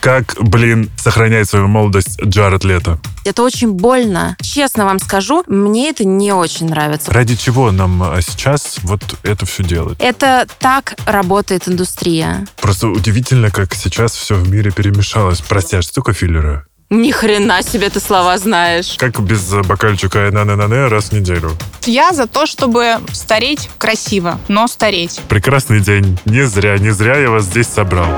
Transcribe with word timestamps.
Как, 0.00 0.36
блин, 0.40 0.90
сохранять 0.96 1.48
свою 1.48 1.68
молодость 1.68 2.20
Джаред 2.22 2.64
Лето? 2.64 2.98
Это 3.26 3.42
очень 3.42 3.72
больно. 3.72 4.34
Честно 4.40 4.86
вам 4.86 4.98
скажу, 4.98 5.44
мне 5.46 5.90
это 5.90 6.04
не 6.06 6.32
очень 6.32 6.70
нравится. 6.70 7.12
Ради 7.12 7.36
чего 7.36 7.70
нам 7.70 8.02
а, 8.02 8.20
сейчас 8.22 8.78
вот 8.82 9.02
это 9.22 9.44
все 9.44 9.62
делать? 9.62 9.98
Это 10.00 10.46
так 10.58 10.94
работает 11.04 11.68
индустрия. 11.68 12.46
Просто 12.60 12.88
удивительно, 12.88 13.50
как 13.50 13.74
сейчас 13.74 14.12
все 14.12 14.36
в 14.36 14.48
мире 14.48 14.70
перемешалось. 14.70 15.42
Прости, 15.42 15.76
а 15.76 15.82
что 15.82 15.96
такое 15.96 16.14
филлеры? 16.14 16.64
Ни 16.88 17.12
хрена 17.12 17.62
себе 17.62 17.88
ты 17.90 18.00
слова 18.00 18.36
знаешь. 18.38 18.96
Как 18.98 19.20
без 19.20 19.48
бокальчика 19.66 20.30
на 20.32 20.44
на 20.44 20.56
на 20.56 20.88
раз 20.88 21.10
в 21.10 21.12
неделю? 21.12 21.52
Я 21.84 22.12
за 22.12 22.26
то, 22.26 22.46
чтобы 22.46 22.96
стареть 23.12 23.68
красиво, 23.78 24.40
но 24.48 24.66
стареть. 24.66 25.20
Прекрасный 25.28 25.80
день. 25.80 26.18
Не 26.24 26.46
зря, 26.46 26.78
не 26.78 26.90
зря 26.90 27.16
я 27.16 27.30
вас 27.30 27.44
здесь 27.44 27.68
собрал. 27.68 28.10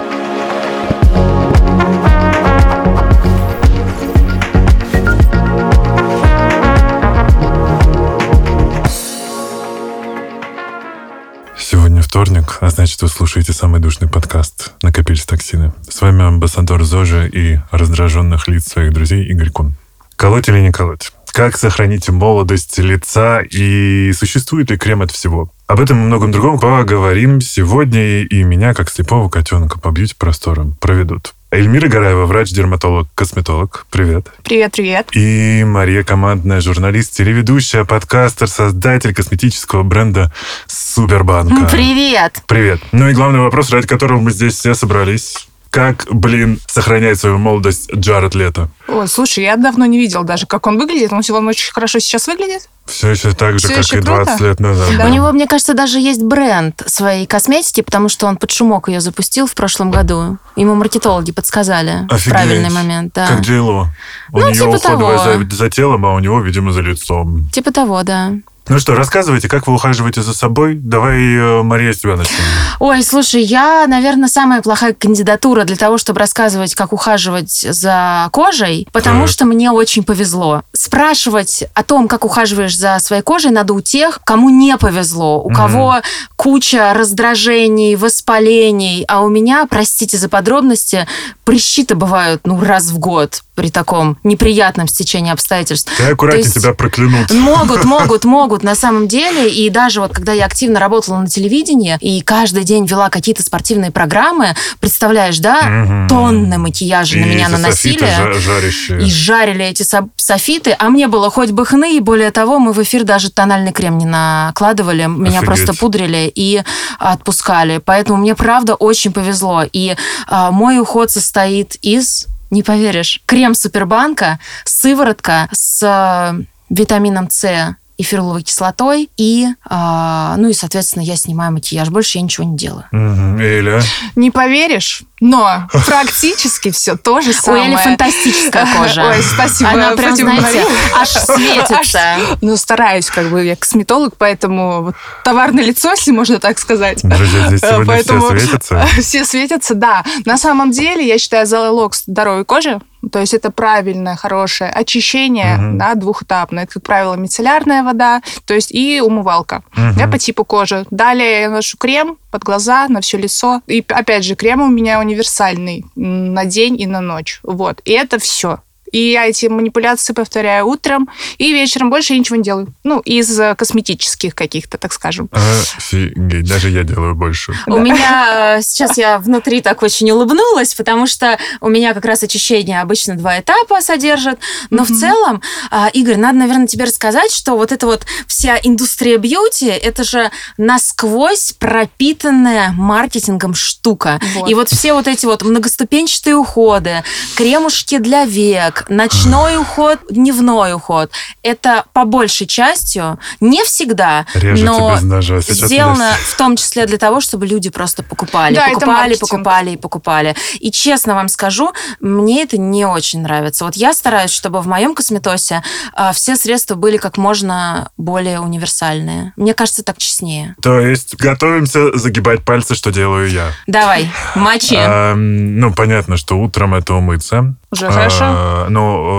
Вторник, 12.12 12.58
а 12.60 12.68
значит, 12.68 13.00
вы 13.00 13.08
слушаете 13.08 13.54
самый 13.54 13.80
душный 13.80 14.06
подкаст 14.06 14.74
«Накопились 14.82 15.24
токсины». 15.24 15.72
С 15.88 16.02
вами 16.02 16.22
амбассадор 16.22 16.84
ЗОЖи 16.84 17.26
и 17.32 17.58
раздраженных 17.70 18.48
лиц 18.48 18.70
своих 18.70 18.92
друзей 18.92 19.24
Игорь 19.24 19.48
Кун. 19.48 19.76
Колоть 20.16 20.46
или 20.50 20.60
не 20.60 20.70
колоть? 20.70 21.10
Как 21.32 21.56
сохранить 21.56 22.10
молодость 22.10 22.78
лица 22.78 23.40
и 23.40 24.12
существует 24.12 24.70
ли 24.70 24.76
крем 24.76 25.00
от 25.00 25.10
всего? 25.10 25.50
Об 25.66 25.80
этом 25.80 26.02
и 26.02 26.04
многом 26.04 26.32
другом 26.32 26.60
поговорим 26.60 27.40
сегодня, 27.40 28.24
и 28.24 28.42
меня, 28.42 28.74
как 28.74 28.90
слепого 28.90 29.30
котенка, 29.30 29.80
по 29.80 29.90
бьюти-просторам 29.90 30.76
проведут. 30.82 31.32
Эльмира 31.52 31.86
Гараева, 31.86 32.24
врач-дерматолог, 32.24 33.08
косметолог. 33.14 33.84
Привет. 33.90 34.26
Привет, 34.42 34.72
привет. 34.72 35.08
И 35.12 35.62
Мария 35.66 36.02
Командная, 36.02 36.62
журналист, 36.62 37.12
телеведущая, 37.12 37.84
подкастер, 37.84 38.48
создатель 38.48 39.12
косметического 39.14 39.82
бренда 39.82 40.32
Супербанка. 40.66 41.68
Привет. 41.70 42.40
Привет. 42.48 42.80
Ну 42.92 43.06
и 43.06 43.12
главный 43.12 43.40
вопрос, 43.40 43.68
ради 43.68 43.86
которого 43.86 44.18
мы 44.18 44.30
здесь 44.30 44.54
все 44.54 44.72
собрались. 44.72 45.46
Как, 45.72 46.06
блин, 46.10 46.60
сохранять 46.66 47.18
свою 47.18 47.38
молодость 47.38 47.90
Джаред 47.94 48.34
Лето? 48.34 48.68
Ой, 48.88 49.08
слушай, 49.08 49.42
я 49.42 49.56
давно 49.56 49.86
не 49.86 49.96
видел 49.98 50.22
даже, 50.22 50.46
как 50.46 50.66
он 50.66 50.76
выглядит. 50.78 51.10
Он, 51.14 51.22
он 51.30 51.48
очень 51.48 51.72
хорошо 51.72 51.98
сейчас 51.98 52.26
выглядит. 52.26 52.68
Все 52.84 53.08
еще 53.08 53.32
так 53.32 53.54
же, 53.58 53.68
Всё 53.68 53.76
как 53.76 53.84
еще 53.84 53.98
и 53.98 54.02
20 54.02 54.26
круто? 54.36 54.44
лет 54.44 54.60
назад. 54.60 54.90
Да. 54.98 55.06
У 55.06 55.08
него, 55.08 55.32
мне 55.32 55.46
кажется, 55.46 55.72
даже 55.72 55.98
есть 55.98 56.22
бренд 56.22 56.82
своей 56.84 57.24
косметики, 57.26 57.80
потому 57.80 58.10
что 58.10 58.26
он 58.26 58.36
под 58.36 58.50
шумок 58.50 58.88
ее 58.88 59.00
запустил 59.00 59.46
в 59.46 59.54
прошлом 59.54 59.90
году. 59.90 60.36
Ему 60.56 60.74
маркетологи 60.74 61.32
подсказали 61.32 62.06
в 62.06 62.12
Офигеть. 62.12 62.32
правильный 62.34 62.68
момент. 62.70 63.14
Да. 63.14 63.28
Как 63.28 63.40
Джейло. 63.40 63.88
У 64.30 64.40
Ну, 64.40 64.50
нее 64.50 64.54
типа 64.58 64.76
уходовая 64.76 65.16
того. 65.18 65.44
за, 65.48 65.56
за 65.56 65.70
телом, 65.70 66.04
а 66.04 66.12
у 66.12 66.18
него, 66.18 66.40
видимо, 66.42 66.72
за 66.72 66.82
лицом. 66.82 67.48
Типа 67.50 67.72
того, 67.72 68.02
да. 68.02 68.32
Ну 68.68 68.78
что, 68.78 68.94
рассказывайте, 68.94 69.48
как 69.48 69.66
вы 69.66 69.74
ухаживаете 69.74 70.22
за 70.22 70.32
собой? 70.32 70.76
Давай, 70.76 71.18
э, 71.18 71.62
Мария, 71.62 71.92
с 71.92 71.98
тебя 71.98 72.14
начнем. 72.16 72.36
Ой, 72.78 73.02
слушай, 73.02 73.42
я, 73.42 73.84
наверное, 73.88 74.28
самая 74.28 74.62
плохая 74.62 74.94
кандидатура 74.94 75.64
для 75.64 75.76
того, 75.76 75.98
чтобы 75.98 76.20
рассказывать, 76.20 76.74
как 76.76 76.92
ухаживать 76.92 77.50
за 77.50 78.28
кожей, 78.32 78.86
потому 78.92 79.22
Так. 79.24 79.30
что 79.32 79.44
мне 79.46 79.72
очень 79.72 80.04
повезло. 80.04 80.62
Спрашивать 80.72 81.64
о 81.74 81.82
том, 81.82 82.06
как 82.06 82.24
ухаживаешь 82.24 82.76
за 82.78 82.98
своей 83.00 83.22
кожей, 83.22 83.50
надо 83.50 83.74
у 83.74 83.80
тех, 83.80 84.20
кому 84.24 84.48
не 84.48 84.76
повезло, 84.78 85.42
у 85.42 85.50
Мгм. 85.50 85.56
кого 85.56 85.96
куча 86.36 86.94
раздражений, 86.94 87.96
воспалений, 87.96 89.04
а 89.08 89.22
у 89.22 89.28
меня, 89.28 89.66
простите 89.68 90.16
за 90.18 90.28
подробности, 90.28 91.06
прыщи-то 91.44 91.96
бывают, 91.96 92.42
ну, 92.44 92.60
раз 92.62 92.86
в 92.86 92.98
год 92.98 93.42
при 93.54 93.70
таком 93.70 94.16
неприятном 94.24 94.88
стечении 94.88 95.30
обстоятельств. 95.32 95.92
Ты 95.96 96.04
аккуратнее, 96.04 96.44
есть- 96.44 96.54
тебя 96.54 96.72
проклянут. 96.72 97.30
Могут, 97.32 97.84
могут, 97.84 98.24
могут, 98.24 98.62
на 98.62 98.74
самом 98.74 99.08
деле. 99.08 99.50
И 99.50 99.68
даже 99.70 100.00
вот 100.00 100.12
когда 100.12 100.32
я 100.32 100.46
активно 100.46 100.80
работала 100.80 101.18
на 101.18 101.26
телевидении 101.28 101.98
и 102.00 102.20
каждый 102.22 102.64
день 102.64 102.86
вела 102.86 103.10
какие-то 103.10 103.42
спортивные 103.42 103.90
программы, 103.90 104.54
представляешь, 104.80 105.38
да, 105.38 105.62
Мгм. 105.62 106.08
тонны 106.08 106.58
макияжа 106.58 107.16
на 107.18 107.20
И 107.20 107.24
меня 107.28 107.44
эти 107.46 107.52
наносили. 107.52 109.02
И 109.04 109.10
жарили 109.10 109.64
эти 109.64 109.82
со- 109.82 110.08
софиты, 110.16 110.74
а 110.78 110.88
мне 110.88 111.08
было 111.08 111.30
хоть 111.30 111.50
бы 111.50 111.66
хны, 111.66 111.96
и 111.96 112.00
более 112.00 112.30
того, 112.30 112.58
мы 112.58 112.72
в 112.72 112.82
эфир 112.82 113.04
даже 113.04 113.30
тональный 113.30 113.72
крем 113.72 113.98
не 113.98 114.06
накладывали, 114.06 115.06
меня 115.06 115.40
Офигеть. 115.40 115.46
просто 115.46 115.74
пудрили 115.74 116.30
и 116.34 116.62
отпускали. 116.98 117.78
Поэтому 117.84 118.18
мне 118.18 118.34
правда 118.34 118.74
очень 118.74 119.12
повезло. 119.12 119.62
И 119.72 119.94
а, 120.26 120.50
мой 120.50 120.78
уход 120.78 121.10
состоит 121.10 121.76
из, 121.82 122.26
не 122.52 122.62
поверишь, 122.62 123.20
крем 123.26 123.54
Супербанка, 123.54 124.38
сыворотка 124.64 125.48
с 125.52 125.82
а, 125.82 126.36
витамином 126.68 127.28
С 127.30 127.76
и 127.96 128.02
феруловой 128.02 128.42
кислотой, 128.42 129.10
и, 129.16 129.46
а, 129.64 130.36
ну 130.36 130.48
и, 130.48 130.52
соответственно, 130.52 131.02
я 131.02 131.16
снимаю 131.16 131.52
макияж. 131.52 131.88
Больше 131.88 132.18
я 132.18 132.22
ничего 132.22 132.46
не 132.46 132.56
делаю. 132.56 132.84
Эля. 132.92 133.80
Не 134.16 134.30
поверишь, 134.30 135.02
но 135.24 135.68
практически 135.86 136.72
все 136.72 136.96
то 136.96 137.20
же 137.20 137.30
У 137.30 137.32
самое. 137.32 137.68
Эли 137.68 137.76
фантастическая 137.76 138.66
кожа. 138.76 139.04
Ой, 139.08 139.22
спасибо. 139.22 139.70
Она 139.70 139.92
прям, 139.92 140.16
знаете, 140.16 140.64
аж 140.98 141.08
светится. 141.08 142.00
Ну, 142.42 142.56
стараюсь, 142.56 143.06
как 143.08 143.30
бы, 143.30 143.44
я 143.44 143.54
косметолог, 143.54 144.14
поэтому 144.18 144.82
вот 144.82 144.94
товар 145.24 145.52
на 145.52 145.60
лицо, 145.60 145.90
если 145.90 146.10
можно 146.10 146.40
так 146.40 146.58
сказать. 146.58 147.00
Друзья, 147.04 147.46
здесь 147.48 147.62
Э, 147.62 147.68
сегодня 147.70 147.86
поэтому- 147.86 148.26
все 148.26 148.38
светятся. 148.40 148.86
Все 149.00 149.24
светятся, 149.24 149.74
да. 149.74 150.04
На 150.24 150.36
самом 150.36 150.72
деле, 150.72 151.06
я 151.06 151.18
считаю, 151.18 151.46
залог 151.46 151.94
здоровой 151.94 152.44
кожи, 152.44 152.80
то 153.12 153.18
есть 153.18 153.34
это 153.34 153.50
правильное, 153.50 154.16
хорошее 154.16 154.70
очищение, 154.70 155.56
Мгм. 155.56 155.78
да, 155.78 155.94
двухэтапное. 155.94 156.64
Это, 156.64 156.74
как 156.74 156.82
правило, 156.84 157.14
мицеллярная 157.14 157.82
вода, 157.82 158.22
то 158.44 158.54
есть 158.54 158.70
и 158.72 159.00
умывалка. 159.00 159.62
Мгм. 159.76 159.96
Я 159.98 160.08
по 160.08 160.18
типу 160.18 160.44
кожи. 160.44 160.84
Далее 160.90 161.42
я 161.42 161.50
ношу 161.50 161.76
крем 161.78 162.16
под 162.30 162.42
глаза, 162.44 162.86
на 162.88 163.00
все 163.00 163.18
лицо. 163.18 163.60
И 163.66 163.84
опять 163.88 164.24
же, 164.24 164.34
крем 164.36 164.62
у 164.62 164.68
меня 164.68 165.00
универсальный 165.12 165.84
на 165.94 166.44
день 166.44 166.80
и 166.80 166.86
на 166.86 167.00
ночь. 167.00 167.40
Вот. 167.42 167.80
И 167.84 167.92
это 167.92 168.18
все. 168.18 168.60
И 168.92 169.10
я 169.10 169.26
эти 169.26 169.46
манипуляции 169.46 170.12
повторяю 170.12 170.66
утром 170.66 171.08
и 171.38 171.52
вечером. 171.52 171.90
Больше 171.90 172.12
я 172.12 172.18
ничего 172.18 172.36
не 172.36 172.42
делаю. 172.42 172.72
Ну, 172.84 173.00
из 173.00 173.38
э, 173.40 173.54
косметических 173.56 174.34
каких-то, 174.34 174.78
так 174.78 174.92
скажем. 174.92 175.28
Офигеть, 175.32 176.48
даже 176.48 176.70
я 176.70 176.84
делаю 176.84 177.14
больше. 177.14 177.54
У 177.66 177.78
меня 177.78 178.58
э, 178.58 178.62
сейчас 178.62 178.98
я 178.98 179.18
внутри 179.18 179.62
так 179.62 179.82
очень 179.82 180.10
улыбнулась, 180.10 180.74
потому 180.74 181.06
что 181.06 181.38
у 181.60 181.68
меня 181.68 181.94
как 181.94 182.04
раз 182.04 182.22
очищение 182.22 182.80
обычно 182.80 183.16
два 183.16 183.40
этапа 183.40 183.80
содержит. 183.80 184.38
Но 184.70 184.84
в 184.84 184.88
целом, 184.88 185.42
а, 185.70 185.88
Игорь, 185.92 186.16
надо, 186.16 186.38
наверное, 186.38 186.66
тебе 186.66 186.84
рассказать, 186.84 187.32
что 187.32 187.56
вот 187.56 187.72
эта 187.72 187.86
вот 187.86 188.06
вся 188.26 188.58
индустрия 188.62 189.18
бьюти, 189.18 189.66
это 189.66 190.04
же 190.04 190.30
насквозь 190.56 191.52
пропитанная 191.58 192.72
маркетингом 192.72 193.54
штука. 193.54 194.20
И 194.46 194.54
вот 194.54 194.68
все 194.68 194.92
вот 194.92 195.08
эти 195.08 195.26
вот 195.26 195.42
многоступенчатые 195.42 196.36
уходы, 196.36 197.02
кремушки 197.36 197.98
для 197.98 198.24
век, 198.24 198.81
ночной 198.88 199.58
уход, 199.58 199.98
дневной 200.10 200.74
уход, 200.74 201.10
это 201.42 201.84
по 201.92 202.04
большей 202.04 202.46
частью, 202.46 203.18
не 203.40 203.62
всегда, 203.64 204.26
Режете 204.34 204.64
но 204.64 204.94
без 204.94 205.02
ножа. 205.02 205.40
Сейчас 205.42 205.68
сделано 205.68 206.12
в 206.26 206.36
том 206.36 206.56
числе 206.56 206.86
для 206.86 206.98
того, 206.98 207.20
чтобы 207.20 207.46
люди 207.46 207.70
просто 207.70 208.02
покупали, 208.02 208.54
Да, 208.54 208.68
покупали, 208.68 209.14
покупали 209.16 209.70
и 209.70 209.76
покупали. 209.76 210.34
И 210.60 210.70
честно 210.70 211.14
вам 211.14 211.28
скажу, 211.28 211.72
мне 212.00 212.42
это 212.42 212.58
не 212.58 212.84
очень 212.84 213.22
нравится. 213.22 213.64
Вот 213.64 213.76
я 213.76 213.94
стараюсь, 213.94 214.30
чтобы 214.30 214.60
в 214.60 214.66
моем 214.66 214.94
косметосе 214.94 215.62
а, 215.92 216.12
все 216.12 216.36
средства 216.36 216.74
были 216.74 216.96
как 216.96 217.16
можно 217.16 217.90
более 217.96 218.40
универсальные. 218.40 219.32
Мне 219.36 219.54
кажется, 219.54 219.82
так 219.82 219.98
честнее. 219.98 220.54
То 220.62 220.80
есть 220.80 221.16
готовимся 221.16 221.96
загибать 221.96 222.44
пальцы, 222.44 222.74
что 222.74 222.90
делаю 222.90 223.30
я. 223.30 223.50
Давай, 223.66 224.10
мочи. 224.34 224.78
Ну, 225.14 225.72
понятно, 225.72 226.16
что 226.16 226.38
утром 226.38 226.74
это 226.74 226.94
умыться. 226.94 227.54
Уже 227.72 227.90
хорошо. 227.90 228.24
А, 228.24 228.66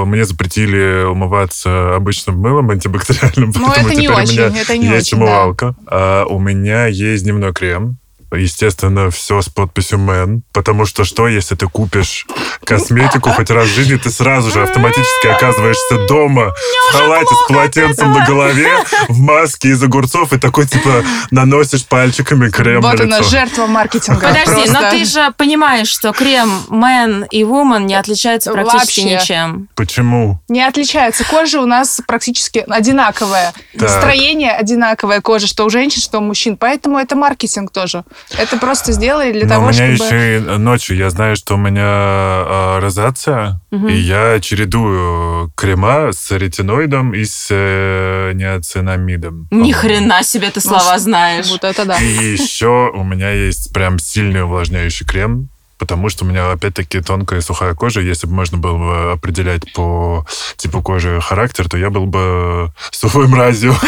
э, 0.03 0.05
мне 0.05 0.25
запретили 0.25 1.03
умываться 1.05 1.95
обычным 1.95 2.37
мылом 2.37 2.69
антибактериальным, 2.69 3.51
Ну, 3.55 3.67
поэтому 3.67 3.87
это 3.87 3.95
не 3.95 4.05
теперь 4.05 4.15
очень, 4.15 4.41
у 4.41 4.49
меня 4.49 4.61
это 4.61 4.77
не 4.77 4.87
есть 4.87 5.11
очень, 5.11 5.17
да. 5.17 5.25
умывалка. 5.25 5.75
А 5.87 6.25
у 6.25 6.39
меня 6.39 6.85
есть 6.85 7.23
дневной 7.23 7.51
крем. 7.51 7.97
Естественно, 8.35 9.09
все 9.09 9.41
с 9.41 9.49
подписью 9.49 9.99
«Мэн», 9.99 10.43
потому 10.51 10.85
что 10.85 11.03
что, 11.03 11.27
если 11.27 11.55
ты 11.55 11.67
купишь 11.67 12.25
косметику 12.63 13.31
хоть 13.31 13.49
раз 13.49 13.67
в 13.67 13.75
жизни, 13.75 13.95
ты 13.95 14.09
сразу 14.09 14.51
же 14.51 14.63
автоматически 14.63 15.27
оказываешься 15.27 16.07
дома 16.07 16.51
в 16.89 16.93
халате 16.93 17.33
с 17.33 17.47
полотенцем 17.47 18.11
на 18.11 18.25
голове, 18.25 18.69
в 19.09 19.19
маске 19.19 19.69
из 19.69 19.83
огурцов, 19.83 20.33
и 20.33 20.39
такой, 20.39 20.67
типа, 20.67 21.03
наносишь 21.31 21.85
пальчиками 21.85 22.49
крем 22.49 22.81
вот 22.81 22.99
на 22.99 23.17
она, 23.17 23.23
жертва 23.23 23.67
маркетинга. 23.67 24.27
Подожди, 24.27 24.69
но 24.71 24.89
ты 24.89 25.05
же 25.05 25.33
понимаешь, 25.37 25.87
что 25.87 26.11
крем 26.11 26.49
Man 26.69 27.27
и 27.29 27.43
Woman 27.43 27.83
не 27.83 27.95
отличаются 27.95 28.51
практически 28.51 29.01
Вообще. 29.01 29.15
ничем. 29.15 29.69
Почему? 29.75 30.39
Не 30.49 30.63
отличается. 30.63 31.23
Кожа 31.25 31.61
у 31.61 31.65
нас 31.65 32.01
практически 32.05 32.63
одинаковая. 32.67 33.53
Так. 33.77 33.89
Строение 33.89 34.51
одинаковое 34.51 35.21
кожи, 35.21 35.47
что 35.47 35.65
у 35.65 35.69
женщин, 35.69 36.01
что 36.01 36.19
у 36.19 36.21
мужчин. 36.21 36.57
Поэтому 36.57 36.97
это 36.97 37.15
маркетинг 37.15 37.71
тоже. 37.71 38.03
Это 38.37 38.57
просто 38.57 38.91
сделали 38.93 39.31
для 39.31 39.43
Но 39.43 39.49
того, 39.49 39.65
у 39.67 39.69
меня 39.69 39.95
чтобы... 39.95 40.09
еще 40.15 40.37
и 40.37 40.39
ночью, 40.57 40.97
я 40.97 41.09
знаю, 41.09 41.35
что 41.35 41.55
у 41.55 41.57
меня 41.57 41.83
а, 41.85 42.79
розация, 42.81 43.59
Мгм. 43.71 43.87
и 43.87 43.93
я 43.95 44.39
чередую 44.39 45.51
крема 45.55 46.11
с 46.11 46.31
ретиноидом 46.31 47.13
и 47.13 47.25
с 47.25 47.47
э, 47.51 48.31
неоцинамидом. 48.33 49.47
Ни 49.51 49.71
хрена 49.71 50.23
себе 50.23 50.49
ты 50.51 50.61
слова 50.61 50.97
знаешь. 50.99 51.49
Вот 51.49 51.63
это 51.63 51.85
да. 51.85 51.97
И 51.99 52.05
еще 52.33 52.91
у 52.93 53.03
меня 53.03 53.31
есть 53.31 53.73
прям 53.73 53.99
сильный 53.99 54.43
увлажняющий 54.43 55.05
крем, 55.05 55.49
потому 55.77 56.09
что 56.09 56.23
у 56.23 56.27
меня, 56.27 56.51
опять-таки, 56.51 57.01
тонкая 57.01 57.39
и 57.39 57.43
сухая 57.43 57.73
кожа. 57.73 57.99
Если 58.01 58.25
бы 58.27 58.33
можно 58.33 58.57
было 58.57 58.77
бы 58.77 59.11
определять 59.13 59.73
по 59.73 60.25
типу 60.55 60.81
кожи 60.81 61.19
характер, 61.21 61.67
то 61.69 61.77
я 61.77 61.89
был 61.89 62.05
бы 62.05 62.71
сухой 62.91 63.27
мразью. 63.27 63.75